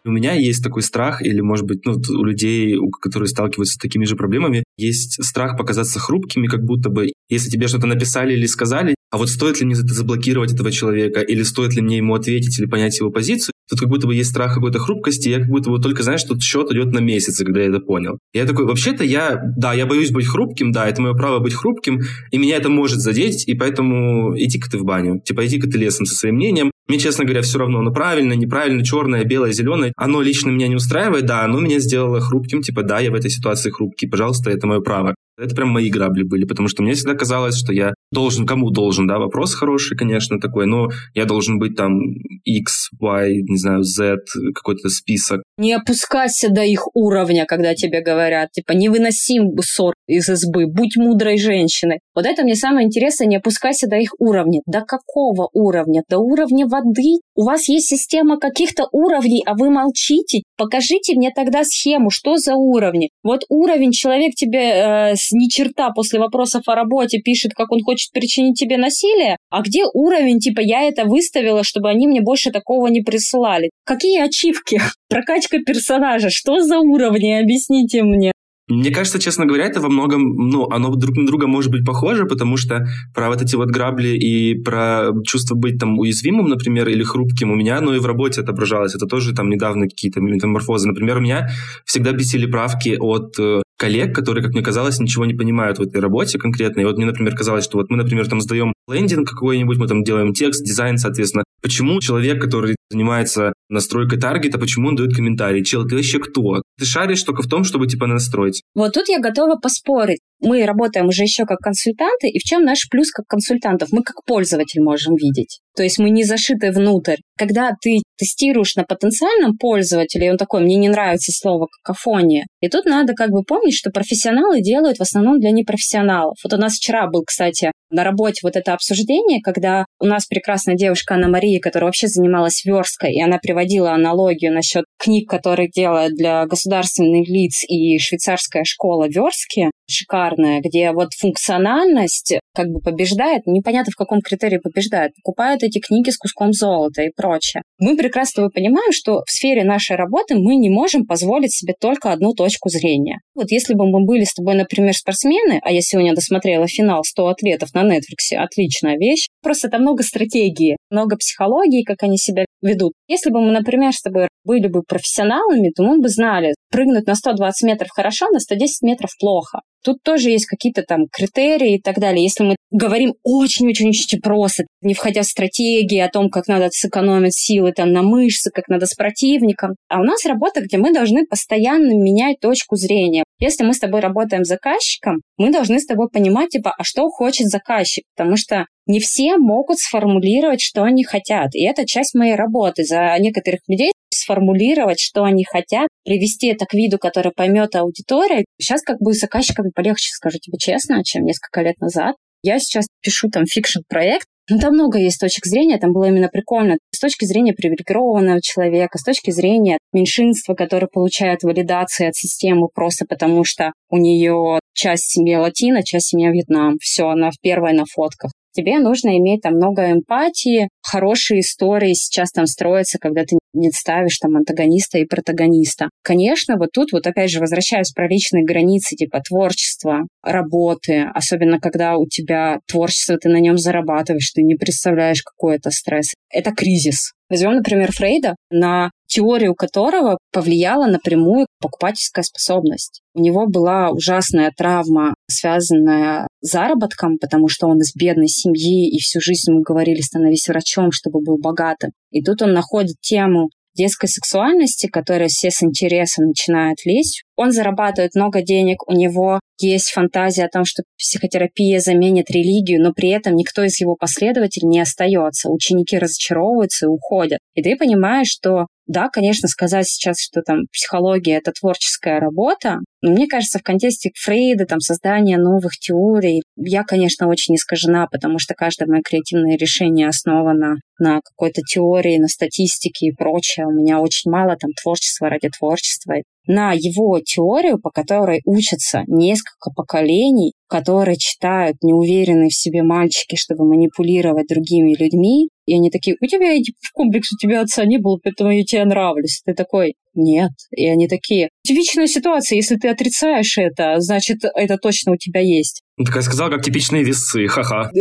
У 0.03 0.11
меня 0.11 0.33
есть 0.33 0.63
такой 0.63 0.81
страх, 0.81 1.21
или, 1.21 1.41
может 1.41 1.65
быть, 1.65 1.85
ну, 1.85 1.93
у 1.93 2.23
людей, 2.23 2.77
которые 3.01 3.29
сталкиваются 3.29 3.75
с 3.75 3.77
такими 3.77 4.05
же 4.05 4.15
проблемами, 4.15 4.63
есть 4.77 5.23
страх 5.23 5.57
показаться 5.57 5.99
хрупкими, 5.99 6.47
как 6.47 6.63
будто 6.63 6.89
бы, 6.89 7.11
если 7.29 7.49
тебе 7.49 7.67
что-то 7.67 7.87
написали 7.87 8.33
или 8.33 8.45
сказали, 8.47 8.95
а 9.11 9.17
вот 9.17 9.29
стоит 9.29 9.59
ли 9.59 9.65
мне 9.65 9.75
это 9.75 9.93
заблокировать 9.93 10.53
этого 10.53 10.71
человека, 10.71 11.19
или 11.19 11.43
стоит 11.43 11.75
ли 11.75 11.81
мне 11.81 11.97
ему 11.97 12.15
ответить 12.15 12.57
или 12.57 12.65
понять 12.65 12.97
его 12.99 13.11
позицию, 13.11 13.53
тут 13.69 13.79
как 13.79 13.89
будто 13.89 14.07
бы 14.07 14.15
есть 14.15 14.29
страх 14.29 14.55
какой-то 14.55 14.79
хрупкости, 14.79 15.29
я 15.29 15.39
как 15.39 15.49
будто 15.49 15.69
бы 15.69 15.79
только, 15.79 16.01
знаешь, 16.01 16.23
тут 16.23 16.41
счет 16.41 16.71
идет 16.71 16.93
на 16.93 16.99
месяцы, 16.99 17.45
когда 17.45 17.61
я 17.61 17.67
это 17.67 17.79
понял. 17.79 18.17
Я 18.33 18.45
такой, 18.45 18.65
вообще-то 18.65 19.03
я, 19.03 19.39
да, 19.57 19.73
я 19.73 19.85
боюсь 19.85 20.11
быть 20.11 20.25
хрупким, 20.25 20.71
да, 20.71 20.87
это 20.87 21.01
мое 21.01 21.13
право 21.13 21.39
быть 21.39 21.53
хрупким, 21.53 22.01
и 22.31 22.37
меня 22.37 22.55
это 22.55 22.69
может 22.69 22.99
задеть, 22.99 23.47
и 23.47 23.53
поэтому 23.53 24.33
иди-ка 24.37 24.71
ты 24.71 24.77
в 24.77 24.83
баню, 24.83 25.21
типа 25.23 25.45
иди-ка 25.45 25.69
ты 25.69 25.77
лесом 25.77 26.05
со 26.05 26.15
своим 26.15 26.35
мнением. 26.35 26.71
Мне, 26.91 26.99
честно 26.99 27.23
говоря, 27.23 27.41
все 27.41 27.57
равно, 27.57 27.79
оно 27.79 27.93
правильно, 27.93 28.33
неправильно, 28.33 28.83
черное, 28.83 29.23
белое, 29.23 29.53
зеленое, 29.53 29.93
оно 29.95 30.21
лично 30.21 30.49
меня 30.49 30.67
не 30.67 30.75
устраивает, 30.75 31.25
да, 31.25 31.45
оно 31.45 31.61
меня 31.61 31.79
сделало 31.79 32.19
хрупким, 32.19 32.61
типа, 32.61 32.83
да, 32.83 32.99
я 32.99 33.11
в 33.11 33.13
этой 33.13 33.31
ситуации 33.31 33.69
хрупкий, 33.69 34.07
пожалуйста, 34.07 34.49
это 34.49 34.67
мое 34.67 34.81
право. 34.81 35.15
Это 35.37 35.55
прям 35.55 35.69
мои 35.69 35.89
грабли 35.89 36.23
были, 36.23 36.43
потому 36.43 36.67
что 36.67 36.83
мне 36.83 36.93
всегда 36.93 37.13
казалось, 37.13 37.57
что 37.57 37.71
я 37.71 37.93
должен, 38.11 38.45
кому 38.45 38.71
должен, 38.71 39.07
да, 39.07 39.19
вопрос 39.19 39.55
хороший, 39.55 39.95
конечно, 39.95 40.37
такой, 40.37 40.65
но 40.65 40.89
я 41.13 41.23
должен 41.23 41.59
быть 41.59 41.77
там 41.77 41.97
X, 42.43 42.89
Y, 42.99 43.41
не 43.47 43.57
знаю, 43.57 43.83
Z, 43.83 44.17
какой-то 44.53 44.89
список. 44.89 45.43
Не 45.61 45.73
опускайся 45.73 46.49
до 46.49 46.63
их 46.63 46.87
уровня, 46.95 47.45
когда 47.45 47.75
тебе 47.75 48.01
говорят, 48.01 48.51
типа, 48.51 48.71
не 48.71 48.89
выносим 48.89 49.51
ссор 49.61 49.93
из 50.07 50.27
избы, 50.27 50.65
будь 50.65 50.97
мудрой 50.97 51.37
женщиной. 51.37 51.99
Вот 52.15 52.25
это 52.25 52.41
мне 52.41 52.55
самое 52.55 52.87
интересное, 52.87 53.27
не 53.27 53.35
опускайся 53.35 53.87
до 53.87 53.97
их 53.97 54.09
уровня. 54.17 54.61
До 54.65 54.81
какого 54.81 55.49
уровня? 55.53 56.01
До 56.09 56.17
уровня 56.17 56.65
воды? 56.65 57.19
У 57.35 57.43
вас 57.43 57.69
есть 57.69 57.85
система 57.85 58.39
каких-то 58.39 58.87
уровней, 58.91 59.43
а 59.45 59.53
вы 59.53 59.69
молчите? 59.69 60.41
Покажите 60.57 61.13
мне 61.13 61.29
тогда 61.29 61.63
схему, 61.63 62.09
что 62.09 62.37
за 62.37 62.55
уровни. 62.55 63.09
Вот 63.21 63.41
уровень, 63.49 63.91
человек 63.91 64.33
тебе 64.33 64.59
э, 64.59 65.15
с 65.15 65.31
ни 65.31 65.47
черта 65.47 65.91
после 65.91 66.19
вопросов 66.19 66.63
о 66.65 66.73
работе 66.73 67.19
пишет, 67.19 67.53
как 67.53 67.71
он 67.71 67.83
хочет 67.83 68.11
причинить 68.13 68.59
тебе 68.59 68.77
насилие, 68.77 69.37
а 69.51 69.61
где 69.61 69.83
уровень, 69.93 70.39
типа, 70.39 70.61
я 70.61 70.87
это 70.87 71.05
выставила, 71.05 71.63
чтобы 71.63 71.89
они 71.89 72.07
мне 72.07 72.21
больше 72.21 72.49
такого 72.49 72.87
не 72.87 73.01
присылали? 73.01 73.69
Какие 73.85 74.21
ачивки? 74.21 74.81
Прокачка 75.09 75.50
персонажа, 75.59 76.29
что 76.29 76.61
за 76.61 76.79
уровни? 76.79 77.41
Объясните 77.41 78.03
мне. 78.03 78.31
Мне 78.71 78.89
кажется, 78.89 79.19
честно 79.19 79.45
говоря, 79.45 79.65
это 79.65 79.81
во 79.81 79.89
многом, 79.89 80.49
ну, 80.49 80.69
оно 80.69 80.95
друг 80.95 81.17
на 81.17 81.25
друга 81.25 81.47
может 81.47 81.71
быть 81.71 81.85
похоже, 81.85 82.25
потому 82.25 82.55
что 82.55 82.85
про 83.13 83.27
вот 83.27 83.41
эти 83.41 83.55
вот 83.55 83.69
грабли 83.69 84.09
и 84.09 84.55
про 84.55 85.09
чувство 85.25 85.55
быть 85.55 85.77
там 85.77 85.99
уязвимым, 85.99 86.47
например, 86.47 86.87
или 86.87 87.03
хрупким 87.03 87.51
у 87.51 87.55
меня, 87.55 87.81
ну 87.81 87.93
и 87.93 87.99
в 87.99 88.05
работе 88.05 88.39
отображалось. 88.39 88.95
Это 88.95 89.07
тоже 89.07 89.33
там 89.33 89.49
недавно 89.49 89.87
какие-то 89.89 90.21
метаморфозы. 90.21 90.87
Например, 90.87 91.19
меня 91.19 91.49
всегда 91.85 92.13
бесили 92.13 92.45
правки 92.45 92.95
от 92.97 93.37
э, 93.39 93.61
коллег, 93.77 94.15
которые, 94.15 94.43
как 94.43 94.53
мне 94.53 94.61
казалось, 94.61 94.99
ничего 94.99 95.25
не 95.25 95.33
понимают 95.33 95.79
в 95.79 95.81
этой 95.81 95.99
работе 95.99 96.37
конкретно. 96.37 96.81
И 96.81 96.85
вот 96.85 96.95
мне, 96.95 97.07
например, 97.07 97.35
казалось, 97.35 97.65
что 97.65 97.77
вот 97.77 97.89
мы, 97.89 97.97
например, 97.97 98.29
там 98.29 98.39
сдаем 98.39 98.73
лендинг 98.89 99.27
какой-нибудь, 99.27 99.77
мы 99.77 99.87
там 99.87 100.03
делаем 100.03 100.33
текст, 100.33 100.63
дизайн, 100.63 100.97
соответственно. 100.97 101.43
Почему 101.61 101.99
человек, 101.99 102.41
который 102.41 102.75
занимается 102.91 103.53
настройкой 103.69 104.19
таргета, 104.19 104.59
почему 104.59 104.89
он 104.89 104.95
дает 104.95 105.15
комментарий? 105.15 105.63
Чел, 105.63 105.87
ты 105.87 105.95
вообще 105.95 106.19
кто? 106.19 106.61
Ты 106.77 106.85
шаришь 106.85 107.23
только 107.23 107.41
в 107.41 107.47
том, 107.47 107.63
чтобы 107.63 107.87
типа 107.87 108.07
настроить. 108.07 108.61
Вот 108.75 108.93
тут 108.93 109.07
я 109.07 109.19
готова 109.19 109.55
поспорить. 109.55 110.19
Мы 110.41 110.65
работаем 110.65 111.07
уже 111.07 111.21
еще 111.23 111.45
как 111.45 111.59
консультанты, 111.59 112.27
и 112.27 112.39
в 112.39 112.41
чем 112.41 112.63
наш 112.63 112.89
плюс 112.89 113.11
как 113.11 113.27
консультантов? 113.27 113.89
Мы 113.91 114.01
как 114.01 114.23
пользователь 114.25 114.81
можем 114.81 115.15
видеть. 115.15 115.59
То 115.75 115.83
есть 115.83 115.99
мы 115.99 116.09
не 116.09 116.23
зашиты 116.23 116.71
внутрь. 116.71 117.17
Когда 117.37 117.71
ты 117.79 117.99
тестируешь 118.17 118.75
на 118.75 118.83
потенциальном 118.83 119.57
пользователе, 119.57 120.27
и 120.27 120.29
он 120.31 120.37
такой, 120.37 120.61
мне 120.61 120.75
не 120.75 120.89
нравится 120.89 121.31
слово 121.31 121.67
какофония. 121.67 122.45
И 122.59 122.69
тут 122.69 122.85
надо 122.85 123.13
как 123.13 123.29
бы 123.29 123.43
помнить, 123.43 123.75
что 123.75 123.91
профессионалы 123.91 124.61
делают 124.61 124.97
в 124.97 125.01
основном 125.01 125.39
для 125.39 125.51
непрофессионалов. 125.51 126.35
Вот 126.43 126.53
у 126.53 126.57
нас 126.57 126.73
вчера 126.73 127.07
был, 127.07 127.23
кстати, 127.23 127.71
на 127.91 128.03
работе 128.03 128.39
вот 128.43 128.55
это 128.55 128.73
обсуждение, 128.73 129.41
когда 129.41 129.85
у 129.99 130.05
нас 130.05 130.25
прекрасная 130.25 130.75
девушка 130.75 131.15
Анна 131.15 131.29
Мария, 131.29 131.59
которая 131.59 131.87
вообще 131.87 132.07
занималась 132.07 132.63
версткой, 132.81 133.13
и 133.13 133.21
она 133.21 133.37
приводила 133.37 133.93
аналогию 133.93 134.53
насчет 134.53 134.85
книг, 134.97 135.29
которые 135.29 135.69
делают 135.69 136.15
для 136.15 136.45
государственных 136.45 137.27
лиц 137.27 137.63
и 137.67 137.97
швейцарская 137.99 138.63
школа 138.63 139.07
верстки, 139.07 139.71
шикарная, 139.91 140.61
где 140.61 140.91
вот 140.91 141.09
функциональность 141.13 142.39
как 142.53 142.67
бы 142.67 142.81
побеждает, 142.81 143.45
непонятно 143.45 143.91
в 143.91 143.95
каком 143.95 144.21
критерии 144.21 144.57
побеждает, 144.57 145.13
покупают 145.15 145.63
эти 145.63 145.79
книги 145.79 146.09
с 146.09 146.17
куском 146.17 146.51
золота 146.51 147.03
и 147.03 147.11
прочее. 147.15 147.63
Мы 147.79 147.95
прекрасно 147.95 148.49
понимаем, 148.49 148.91
что 148.91 149.21
в 149.25 149.31
сфере 149.31 149.63
нашей 149.63 149.95
работы 149.95 150.35
мы 150.35 150.55
не 150.55 150.69
можем 150.69 151.05
позволить 151.05 151.53
себе 151.53 151.73
только 151.79 152.11
одну 152.11 152.33
точку 152.33 152.69
зрения. 152.69 153.19
Вот 153.35 153.51
если 153.51 153.73
бы 153.73 153.89
мы 153.89 154.05
были 154.05 154.23
с 154.23 154.33
тобой, 154.33 154.55
например, 154.55 154.93
спортсмены, 154.93 155.59
а 155.63 155.71
я 155.71 155.81
сегодня 155.81 156.13
досмотрела 156.13 156.67
финал 156.67 157.03
100 157.03 157.27
ответов 157.27 157.73
на 157.73 157.83
Netflix, 157.83 158.35
отличная 158.37 158.97
вещь, 158.97 159.27
просто 159.41 159.69
там 159.69 159.81
много 159.81 160.03
стратегии, 160.03 160.77
много 160.89 161.17
психологии, 161.17 161.83
как 161.83 162.03
они 162.03 162.17
себя 162.17 162.45
ведут. 162.61 162.93
Если 163.07 163.29
бы 163.29 163.41
мы, 163.41 163.51
например, 163.51 163.93
с 163.93 164.01
тобой 164.01 164.27
были 164.43 164.67
бы 164.67 164.81
профессионалами, 164.83 165.71
то 165.75 165.83
мы 165.83 165.99
бы 165.99 166.09
знали, 166.09 166.53
прыгнуть 166.69 167.07
на 167.07 167.15
120 167.15 167.67
метров 167.67 167.89
хорошо, 167.91 168.29
на 168.29 168.39
110 168.39 168.81
метров 168.81 169.11
плохо. 169.19 169.61
Тут 169.83 170.03
тоже 170.03 170.29
есть 170.29 170.45
какие-то 170.45 170.83
там 170.83 171.07
критерии 171.11 171.75
и 171.75 171.81
так 171.81 171.99
далее. 171.99 172.23
Если 172.23 172.43
мы 172.43 172.55
говорим 172.71 173.13
очень-очень-очень 173.23 174.21
просто, 174.21 174.63
не 174.81 174.93
входя 174.93 175.21
в 175.21 175.25
стратегии 175.25 175.99
о 175.99 176.09
том, 176.09 176.29
как 176.29 176.47
надо 176.47 176.69
сэкономить 176.71 177.35
силы 177.35 177.71
там 177.71 177.91
на 177.91 178.01
мышцы, 178.01 178.51
как 178.53 178.67
надо 178.67 178.85
с 178.85 178.93
противником. 178.93 179.75
А 179.89 179.99
у 179.99 180.03
нас 180.03 180.25
работа, 180.25 180.61
где 180.61 180.77
мы 180.77 180.93
должны 180.93 181.25
постоянно 181.25 181.93
менять 181.93 182.39
точку 182.39 182.75
зрения. 182.75 183.23
Если 183.39 183.63
мы 183.63 183.73
с 183.73 183.79
тобой 183.79 184.01
работаем 184.01 184.45
с 184.45 184.49
заказчиком, 184.49 185.21
мы 185.37 185.51
должны 185.51 185.79
с 185.79 185.85
тобой 185.85 186.09
понимать, 186.09 186.49
типа, 186.49 186.73
а 186.77 186.83
что 186.83 187.09
хочет 187.09 187.47
заказчик, 187.47 188.03
потому 188.15 188.37
что 188.37 188.65
не 188.85 188.99
все 188.99 189.37
могут 189.37 189.79
сформулировать, 189.79 190.61
что 190.61 190.83
они 190.83 191.03
хотят. 191.03 191.55
И 191.55 191.63
это 191.63 191.85
часть 191.85 192.13
моей 192.13 192.35
работы. 192.35 192.83
За 192.83 193.15
некоторых 193.19 193.61
людей 193.67 193.91
сформулировать, 194.13 194.99
что 194.99 195.23
они 195.23 195.43
хотят, 195.43 195.87
привести 196.03 196.47
это 196.47 196.65
к 196.65 196.73
виду, 196.73 196.97
который 196.97 197.31
поймет 197.31 197.75
аудитория. 197.75 198.43
Сейчас 198.59 198.81
как 198.81 198.97
бы 198.99 199.13
с 199.13 199.23
полегче, 199.73 200.11
скажу 200.13 200.37
тебе 200.39 200.57
честно, 200.57 201.03
чем 201.03 201.25
несколько 201.25 201.61
лет 201.61 201.79
назад. 201.79 202.15
Я 202.43 202.59
сейчас 202.59 202.87
пишу 203.01 203.29
там 203.29 203.45
фикшн-проект, 203.45 204.25
ну, 204.49 204.59
там 204.59 204.73
много 204.73 204.97
есть 204.97 205.19
точек 205.19 205.45
зрения, 205.45 205.77
там 205.77 205.93
было 205.93 206.05
именно 206.05 206.27
прикольно. 206.27 206.77
С 206.93 206.99
точки 206.99 207.25
зрения 207.25 207.53
привилегированного 207.53 208.41
человека, 208.41 208.97
с 208.97 209.03
точки 209.03 209.31
зрения 209.31 209.77
меньшинства, 209.93 210.55
которое 210.55 210.87
получает 210.87 211.43
валидации 211.43 212.07
от 212.07 212.15
системы 212.15 212.67
просто 212.67 213.05
потому, 213.07 213.45
что 213.45 213.71
у 213.89 213.97
нее 213.97 214.59
часть 214.73 215.11
семьи 215.11 215.35
латина, 215.35 215.83
часть 215.83 216.07
семьи 216.07 216.29
Вьетнам. 216.29 216.77
Все, 216.81 217.07
она 217.07 217.29
в 217.29 217.39
первой 217.41 217.73
на 217.73 217.85
фотках 217.85 218.31
тебе 218.53 218.79
нужно 218.79 219.17
иметь 219.17 219.41
там 219.41 219.55
много 219.55 219.91
эмпатии, 219.91 220.69
хорошие 220.81 221.41
истории 221.41 221.93
сейчас 221.93 222.31
там 222.31 222.45
строятся, 222.45 222.97
когда 222.99 223.23
ты 223.23 223.37
не 223.53 223.69
ставишь 223.71 224.17
там 224.19 224.35
антагониста 224.35 224.97
и 224.97 225.05
протагониста. 225.05 225.89
Конечно, 226.03 226.57
вот 226.57 226.69
тут 226.73 226.91
вот 226.93 227.07
опять 227.07 227.29
же 227.29 227.39
возвращаясь 227.39 227.91
про 227.91 228.07
личные 228.07 228.45
границы 228.45 228.95
типа 228.95 229.21
творчества, 229.21 230.07
работы, 230.23 231.05
особенно 231.13 231.59
когда 231.59 231.97
у 231.97 232.05
тебя 232.07 232.59
творчество, 232.67 233.17
ты 233.17 233.29
на 233.29 233.39
нем 233.39 233.57
зарабатываешь, 233.57 234.31
ты 234.31 234.41
не 234.41 234.55
представляешь, 234.55 235.23
какой 235.23 235.55
это 235.57 235.71
стресс. 235.71 236.13
Это 236.29 236.51
кризис. 236.51 237.11
Возьмем, 237.29 237.53
например, 237.53 237.91
Фрейда, 237.93 238.35
на 238.49 238.91
теорию 239.07 239.55
которого 239.55 240.17
повлияла 240.33 240.85
напрямую 240.87 241.47
покупательская 241.61 242.23
способность. 242.23 243.01
У 243.13 243.21
него 243.21 243.47
была 243.47 243.89
ужасная 243.89 244.51
травма, 244.55 245.13
связанная 245.31 246.27
с 246.41 246.51
заработком, 246.51 247.17
потому 247.17 247.47
что 247.47 247.67
он 247.67 247.79
из 247.79 247.95
бедной 247.95 248.27
семьи, 248.27 248.89
и 248.89 248.99
всю 248.99 249.19
жизнь 249.19 249.51
ему 249.51 249.61
говорили, 249.61 250.01
становись 250.01 250.47
врачом, 250.47 250.91
чтобы 250.91 251.21
был 251.21 251.37
богатым. 251.37 251.91
И 252.11 252.21
тут 252.21 252.41
он 252.41 252.53
находит 252.53 252.97
тему 253.01 253.49
детской 253.75 254.07
сексуальности, 254.07 254.87
которая 254.87 255.29
все 255.29 255.49
с 255.49 255.63
интересом 255.63 256.27
начинают 256.27 256.79
лезть. 256.85 257.23
Он 257.41 257.51
зарабатывает 257.51 258.13
много 258.13 258.43
денег, 258.43 258.87
у 258.87 258.93
него 258.93 259.39
есть 259.59 259.89
фантазия 259.89 260.45
о 260.45 260.49
том, 260.49 260.63
что 260.63 260.83
психотерапия 260.95 261.79
заменит 261.79 262.29
религию, 262.29 262.83
но 262.83 262.93
при 262.93 263.09
этом 263.09 263.35
никто 263.35 263.63
из 263.63 263.81
его 263.81 263.95
последователей 263.95 264.67
не 264.67 264.79
остается. 264.79 265.49
Ученики 265.49 265.97
разочаровываются 265.97 266.85
и 266.85 266.89
уходят. 266.89 267.39
И 267.55 267.63
ты 267.63 267.75
понимаешь, 267.75 268.27
что 268.27 268.67
да, 268.85 269.07
конечно, 269.09 269.47
сказать 269.47 269.87
сейчас, 269.87 270.19
что 270.19 270.41
там 270.41 270.65
психология— 270.71 271.37
это 271.37 271.51
творческая 271.51 272.19
работа, 272.19 272.79
но 273.01 273.11
мне 273.11 273.25
кажется, 273.27 273.57
в 273.57 273.63
контексте 273.63 274.11
Фрейда, 274.21 274.65
там, 274.65 274.79
создания 274.79 275.37
новых 275.37 275.77
теорий, 275.79 276.43
я, 276.57 276.83
конечно, 276.83 277.27
очень 277.27 277.55
искажена, 277.55 278.07
потому 278.11 278.37
что 278.37 278.53
каждое 278.53 278.87
мое 278.87 279.01
креативное 279.01 279.57
решение 279.57 280.07
основано 280.07 280.75
на 280.99 281.21
какой-то 281.23 281.61
теории, 281.61 282.19
на 282.19 282.27
статистике 282.27 283.07
и 283.07 283.15
прочее. 283.15 283.65
У 283.65 283.71
меня 283.71 283.99
очень 283.99 284.29
мало 284.29 284.55
там 284.57 284.71
творчества 284.73 285.29
ради 285.29 285.49
творчества 285.57 286.15
на 286.47 286.73
его 286.73 287.19
теорию, 287.19 287.79
по 287.79 287.89
которой 287.89 288.41
учатся 288.45 289.03
несколько 289.07 289.71
поколений, 289.75 290.53
которые 290.67 291.17
читают 291.17 291.77
неуверенные 291.83 292.49
в 292.49 292.55
себе 292.55 292.81
мальчики, 292.81 293.35
чтобы 293.35 293.65
манипулировать 293.65 294.47
другими 294.47 294.95
людьми, 294.97 295.49
и 295.65 295.75
они 295.75 295.91
такие, 295.91 296.15
у 296.19 296.25
тебя 296.25 296.51
в 296.81 296.91
комплекс, 296.93 297.31
у 297.33 297.37
тебя 297.37 297.61
отца 297.61 297.85
не 297.85 297.97
было, 297.97 298.17
поэтому 298.23 298.51
я 298.51 298.63
тебе 298.63 298.83
нравлюсь. 298.85 299.41
Ты 299.45 299.53
такой, 299.53 299.95
нет. 300.13 300.51
И 300.71 300.87
они 300.87 301.07
такие, 301.07 301.49
типичная 301.63 302.07
ситуация, 302.07 302.55
если 302.55 302.75
ты 302.75 302.89
отрицаешь 302.89 303.57
это, 303.57 303.99
значит, 303.99 304.39
это 304.55 304.77
точно 304.77 305.13
у 305.13 305.17
тебя 305.17 305.41
есть. 305.41 305.83
Ну, 305.97 306.05
так 306.05 306.15
я 306.15 306.21
сказал, 306.21 306.49
как 306.49 306.63
типичные 306.63 307.03
весы, 307.03 307.47
ха-ха. 307.47 307.91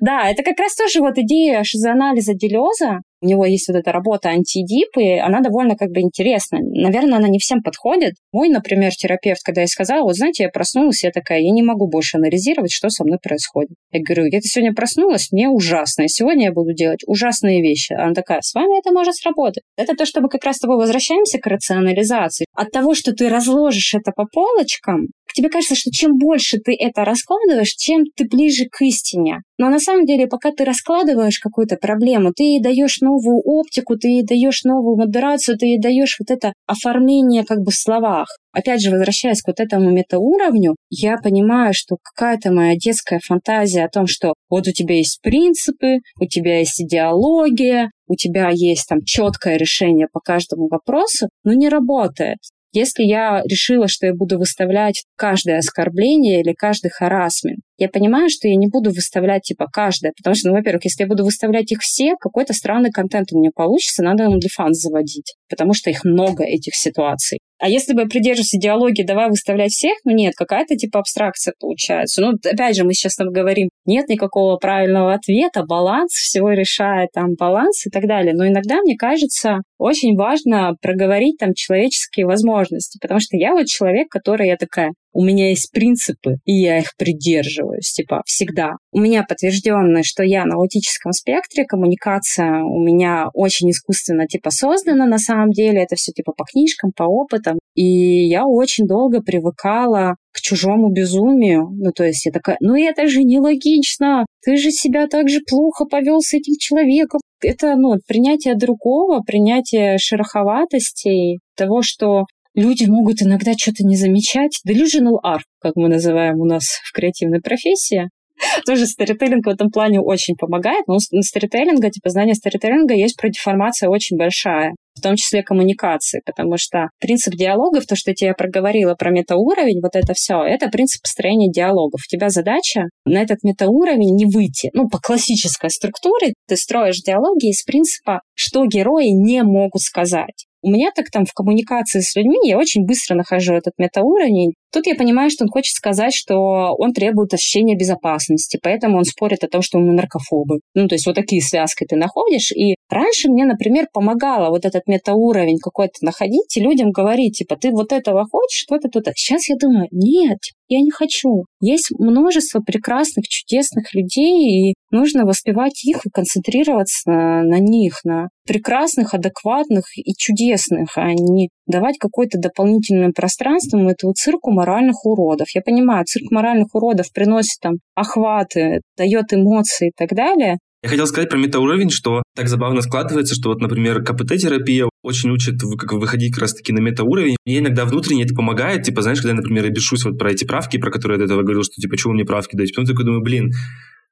Да, 0.00 0.30
это 0.30 0.44
как 0.44 0.58
раз 0.60 0.76
тоже 0.76 1.00
вот 1.00 1.18
идея 1.18 1.64
шизоанализа 1.64 2.32
Делеза, 2.32 3.00
у 3.20 3.26
него 3.26 3.44
есть 3.46 3.68
вот 3.68 3.76
эта 3.76 3.92
работа 3.92 4.28
антидип, 4.30 4.96
и 4.96 5.18
она 5.18 5.40
довольно 5.40 5.76
как 5.76 5.90
бы 5.90 6.00
интересна. 6.00 6.58
Наверное, 6.60 7.18
она 7.18 7.28
не 7.28 7.38
всем 7.38 7.62
подходит. 7.62 8.14
Мой, 8.32 8.48
например, 8.48 8.92
терапевт, 8.92 9.42
когда 9.42 9.62
я 9.62 9.66
сказала, 9.66 10.02
вот 10.02 10.16
знаете, 10.16 10.44
я 10.44 10.48
проснулась, 10.50 11.04
я 11.04 11.10
такая, 11.10 11.40
я 11.40 11.50
не 11.50 11.62
могу 11.62 11.88
больше 11.88 12.16
анализировать, 12.18 12.72
что 12.72 12.90
со 12.90 13.04
мной 13.04 13.18
происходит. 13.22 13.76
Я 13.92 14.00
говорю, 14.02 14.26
я 14.30 14.40
сегодня 14.40 14.74
проснулась, 14.74 15.32
мне 15.32 15.48
ужасно, 15.48 16.02
и 16.02 16.08
сегодня 16.08 16.46
я 16.46 16.52
буду 16.52 16.72
делать 16.74 17.00
ужасные 17.06 17.62
вещи. 17.62 17.92
Она 17.92 18.14
такая, 18.14 18.40
с 18.40 18.54
вами 18.54 18.78
это 18.78 18.92
может 18.92 19.14
сработать. 19.14 19.62
Это 19.76 19.94
то, 19.94 20.06
что 20.06 20.20
мы 20.20 20.28
как 20.28 20.44
раз 20.44 20.56
с 20.56 20.60
тобой 20.60 20.76
возвращаемся 20.76 21.38
к 21.38 21.46
рационализации. 21.46 22.46
От 22.54 22.70
того, 22.70 22.94
что 22.94 23.12
ты 23.12 23.28
разложишь 23.28 23.94
это 23.94 24.12
по 24.14 24.26
полочкам, 24.32 25.08
тебе 25.38 25.50
кажется, 25.50 25.76
что 25.76 25.90
чем 25.92 26.18
больше 26.18 26.58
ты 26.58 26.74
это 26.76 27.04
раскладываешь, 27.04 27.74
чем 27.74 28.04
ты 28.16 28.24
ближе 28.24 28.64
к 28.70 28.82
истине. 28.82 29.38
Но 29.56 29.68
на 29.68 29.78
самом 29.78 30.04
деле, 30.04 30.26
пока 30.26 30.50
ты 30.50 30.64
раскладываешь 30.64 31.38
какую-то 31.38 31.76
проблему, 31.76 32.32
ты 32.32 32.58
даешь 32.60 33.00
новую 33.08 33.40
оптику, 33.44 33.96
ты 33.96 34.08
ей 34.08 34.22
даешь 34.22 34.64
новую 34.64 34.96
модерацию, 34.96 35.56
ты 35.56 35.66
ей 35.66 35.80
даешь 35.80 36.16
вот 36.18 36.30
это 36.30 36.52
оформление 36.66 37.44
как 37.44 37.58
бы 37.58 37.70
в 37.70 37.74
словах. 37.74 38.28
Опять 38.52 38.82
же, 38.82 38.90
возвращаясь 38.90 39.42
к 39.42 39.48
вот 39.48 39.60
этому 39.60 39.90
метауровню, 39.90 40.74
я 40.90 41.16
понимаю, 41.16 41.72
что 41.74 41.96
какая-то 42.02 42.52
моя 42.52 42.74
детская 42.76 43.20
фантазия 43.24 43.84
о 43.84 43.88
том, 43.88 44.06
что 44.06 44.34
вот 44.50 44.66
у 44.68 44.72
тебя 44.72 44.96
есть 44.96 45.20
принципы, 45.22 45.98
у 46.20 46.26
тебя 46.26 46.58
есть 46.58 46.80
идеология, 46.80 47.90
у 48.06 48.14
тебя 48.14 48.50
есть 48.52 48.86
там 48.88 48.98
четкое 49.04 49.56
решение 49.56 50.08
по 50.12 50.20
каждому 50.20 50.68
вопросу, 50.68 51.28
но 51.44 51.52
не 51.52 51.68
работает. 51.68 52.38
Если 52.72 53.02
я 53.02 53.42
решила, 53.44 53.88
что 53.88 54.06
я 54.06 54.14
буду 54.14 54.38
выставлять 54.38 55.04
каждое 55.16 55.58
оскорбление 55.58 56.40
или 56.40 56.52
каждый 56.52 56.90
харасмент, 56.90 57.60
я 57.78 57.88
понимаю, 57.88 58.28
что 58.28 58.48
я 58.48 58.56
не 58.56 58.66
буду 58.66 58.90
выставлять 58.90 59.42
типа 59.42 59.66
каждое, 59.72 60.12
потому 60.16 60.34
что, 60.34 60.48
ну, 60.48 60.56
во-первых, 60.56 60.84
если 60.84 61.04
я 61.04 61.08
буду 61.08 61.24
выставлять 61.24 61.70
их 61.70 61.78
все, 61.80 62.14
какой-то 62.20 62.52
странный 62.52 62.90
контент 62.90 63.32
у 63.32 63.38
меня 63.38 63.50
получится, 63.54 64.02
надо 64.02 64.24
OnlyFans 64.24 64.72
заводить, 64.72 65.36
потому 65.48 65.74
что 65.74 65.88
их 65.88 66.04
много, 66.04 66.44
этих 66.44 66.74
ситуаций. 66.74 67.38
А 67.60 67.68
если 67.68 67.92
бы 67.92 68.02
я 68.02 68.06
придерживаюсь 68.06 68.54
идеологии, 68.54 69.04
давай 69.04 69.28
выставлять 69.28 69.70
всех, 69.70 69.94
ну 70.04 70.12
нет, 70.12 70.34
какая-то 70.36 70.76
типа 70.76 71.00
абстракция 71.00 71.54
получается. 71.58 72.22
Ну, 72.22 72.32
опять 72.32 72.76
же, 72.76 72.84
мы 72.84 72.94
сейчас 72.94 73.16
там 73.16 73.30
говорим, 73.30 73.68
нет 73.84 74.08
никакого 74.08 74.56
правильного 74.56 75.14
ответа, 75.14 75.64
баланс 75.64 76.12
всего 76.12 76.50
решает, 76.50 77.10
там, 77.12 77.34
баланс 77.36 77.86
и 77.86 77.90
так 77.90 78.06
далее. 78.06 78.32
Но 78.32 78.46
иногда, 78.46 78.76
мне 78.80 78.96
кажется, 78.96 79.58
очень 79.76 80.16
важно 80.16 80.74
проговорить 80.80 81.38
там 81.38 81.52
человеческие 81.54 82.26
возможности, 82.26 82.98
потому 83.00 83.18
что 83.18 83.36
я 83.36 83.52
вот 83.52 83.66
человек, 83.66 84.08
который 84.08 84.46
я 84.46 84.56
такая, 84.56 84.92
у 85.12 85.24
меня 85.24 85.50
есть 85.50 85.72
принципы, 85.72 86.36
и 86.44 86.52
я 86.52 86.78
их 86.78 86.94
придерживаюсь, 86.96 87.92
типа, 87.92 88.22
всегда. 88.26 88.72
У 88.92 89.00
меня 89.00 89.24
подтверждено, 89.28 90.02
что 90.02 90.22
я 90.22 90.44
на 90.44 90.56
аутическом 90.56 91.12
спектре, 91.12 91.64
коммуникация 91.64 92.62
у 92.62 92.80
меня 92.80 93.28
очень 93.34 93.70
искусственно, 93.70 94.26
типа, 94.26 94.50
создана 94.50 95.06
на 95.06 95.18
самом 95.18 95.50
деле, 95.50 95.82
это 95.82 95.96
все, 95.96 96.12
типа, 96.12 96.32
по 96.36 96.44
книжкам, 96.44 96.92
по 96.96 97.04
опытам, 97.04 97.58
и 97.74 98.26
я 98.26 98.46
очень 98.46 98.86
долго 98.86 99.22
привыкала 99.22 100.16
к 100.32 100.40
чужому 100.40 100.90
безумию. 100.90 101.68
Ну, 101.70 101.92
то 101.92 102.04
есть 102.04 102.26
я 102.26 102.32
такая, 102.32 102.56
ну 102.60 102.74
это 102.74 103.08
же 103.08 103.22
нелогично, 103.22 104.26
ты 104.42 104.56
же 104.56 104.70
себя 104.70 105.06
так 105.06 105.28
же 105.28 105.40
плохо 105.48 105.84
повел 105.84 106.20
с 106.20 106.32
этим 106.34 106.54
человеком. 106.58 107.20
Это, 107.40 107.76
ну, 107.76 107.94
принятие 108.06 108.56
другого, 108.56 109.20
принятие 109.20 109.98
шероховатостей, 109.98 111.38
того, 111.56 111.82
что 111.82 112.24
люди 112.58 112.84
могут 112.84 113.22
иногда 113.22 113.52
что-то 113.56 113.84
не 113.84 113.96
замечать. 113.96 114.60
Delusional 114.66 115.18
art, 115.24 115.46
как 115.60 115.76
мы 115.76 115.88
называем 115.88 116.40
у 116.40 116.44
нас 116.44 116.64
в 116.84 116.92
креативной 116.92 117.40
профессии. 117.40 118.08
Тоже 118.66 118.86
старителлинг 118.86 119.46
в 119.46 119.48
этом 119.48 119.70
плане 119.70 120.00
очень 120.00 120.36
помогает, 120.36 120.86
но 120.86 120.96
у 120.96 121.22
старителлинга, 121.22 121.90
типа 121.90 122.10
знания 122.10 122.34
старителлинга 122.34 122.94
есть 122.94 123.16
продеформация 123.16 123.88
очень 123.88 124.16
большая, 124.16 124.74
в 124.96 125.00
том 125.00 125.16
числе 125.16 125.42
коммуникации, 125.42 126.20
потому 126.24 126.56
что 126.56 126.88
принцип 127.00 127.34
диалогов, 127.34 127.86
то, 127.86 127.96
что 127.96 128.10
я 128.10 128.14
тебе 128.14 128.34
проговорила 128.34 128.94
про 128.94 129.10
метауровень, 129.10 129.80
вот 129.80 129.96
это 129.96 130.12
все, 130.14 130.42
это 130.44 130.68
принцип 130.68 131.02
построения 131.02 131.50
диалогов. 131.50 132.00
У 132.00 132.10
тебя 132.10 132.28
задача 132.28 132.84
на 133.04 133.22
этот 133.22 133.42
метауровень 133.42 134.14
не 134.14 134.26
выйти. 134.26 134.70
Ну, 134.72 134.88
по 134.88 134.98
классической 134.98 135.70
структуре 135.70 136.34
ты 136.46 136.56
строишь 136.56 137.00
диалоги 137.04 137.50
из 137.50 137.62
принципа, 137.62 138.22
что 138.34 138.64
герои 138.66 139.08
не 139.08 139.42
могут 139.42 139.82
сказать. 139.82 140.47
У 140.68 140.70
меня 140.70 140.90
так 140.94 141.06
там 141.10 141.24
в 141.24 141.32
коммуникации 141.32 142.00
с 142.00 142.14
людьми 142.14 142.36
я 142.44 142.58
очень 142.58 142.84
быстро 142.84 143.14
нахожу 143.14 143.54
этот 143.54 143.72
метауровень. 143.78 144.52
Тут 144.70 144.86
я 144.86 144.94
понимаю, 144.94 145.30
что 145.30 145.44
он 145.44 145.48
хочет 145.48 145.74
сказать, 145.74 146.12
что 146.12 146.74
он 146.76 146.92
требует 146.92 147.32
ощущения 147.32 147.74
безопасности, 147.74 148.58
поэтому 148.62 148.98
он 148.98 149.04
спорит 149.04 149.42
о 149.44 149.48
том, 149.48 149.62
что 149.62 149.78
мы 149.78 149.94
наркофобы. 149.94 150.60
Ну, 150.74 150.86
то 150.86 150.94
есть 150.94 151.06
вот 151.06 151.14
такие 151.14 151.40
связки 151.40 151.86
ты 151.88 151.96
находишь. 151.96 152.52
И 152.52 152.74
раньше 152.90 153.30
мне, 153.30 153.46
например, 153.46 153.86
помогало 153.90 154.50
вот 154.50 154.66
этот 154.66 154.82
метауровень 154.86 155.56
какой-то 155.58 156.04
находить 156.04 156.54
и 156.54 156.60
людям 156.60 156.90
говорить, 156.90 157.38
типа, 157.38 157.56
ты 157.56 157.70
вот 157.70 157.94
этого 157.94 158.26
хочешь, 158.30 158.66
вот 158.68 158.84
это, 158.84 159.00
то 159.00 159.10
Сейчас 159.14 159.48
я 159.48 159.56
думаю, 159.58 159.88
нет, 159.90 160.38
я 160.68 160.80
не 160.80 160.90
хочу. 160.90 161.44
Есть 161.60 161.90
множество 161.98 162.60
прекрасных, 162.60 163.26
чудесных 163.26 163.94
людей, 163.94 164.70
и 164.70 164.74
нужно 164.90 165.24
воспевать 165.24 165.82
их 165.84 166.04
и 166.04 166.10
концентрироваться 166.10 167.10
на, 167.10 167.42
на 167.42 167.58
них, 167.58 168.00
на 168.04 168.28
прекрасных, 168.48 169.14
адекватных 169.14 169.84
и 169.96 170.12
чудесных, 170.16 170.96
а 170.96 171.12
не 171.12 171.50
давать 171.66 171.98
какое-то 171.98 172.38
дополнительное 172.38 173.12
пространство 173.14 173.78
этому 173.78 174.14
цирку 174.14 174.50
моральных 174.50 175.04
уродов. 175.04 175.48
Я 175.54 175.60
понимаю, 175.60 176.04
цирк 176.06 176.30
моральных 176.30 176.74
уродов 176.74 177.12
приносит 177.12 177.60
там 177.60 177.74
охваты, 177.94 178.80
дает 178.96 179.32
эмоции 179.32 179.88
и 179.88 179.92
так 179.94 180.10
далее, 180.10 180.56
я 180.84 180.90
хотел 180.90 181.08
сказать 181.08 181.28
про 181.28 181.38
метауровень, 181.38 181.90
что 181.90 182.22
так 182.36 182.48
забавно 182.48 182.82
складывается, 182.82 183.34
что 183.34 183.48
вот, 183.48 183.60
например, 183.60 184.04
КПТ-терапия 184.04 184.88
очень 185.02 185.30
учит 185.30 185.60
как 185.76 185.92
выходить 185.94 186.32
как 186.34 186.42
раз-таки 186.42 186.72
на 186.72 186.78
метауровень. 186.78 187.36
Мне 187.44 187.58
иногда 187.58 187.84
внутренне 187.84 188.22
это 188.22 188.34
помогает. 188.34 188.84
Типа, 188.84 189.02
знаешь, 189.02 189.20
когда 189.20 189.34
например, 189.34 189.64
я 189.64 189.70
бешусь 189.70 190.04
вот 190.04 190.18
про 190.18 190.30
эти 190.30 190.44
правки, 190.44 190.78
про 190.78 190.92
которые 190.92 191.16
я 191.16 191.18
до 191.18 191.24
этого 191.24 191.42
говорил, 191.42 191.64
что 191.64 191.74
типа, 191.80 191.96
чего 191.96 192.12
мне 192.12 192.24
правки 192.24 192.54
дать? 192.54 192.70
Потом 192.72 192.86
такой 192.86 193.04
думаю, 193.04 193.22
блин, 193.22 193.50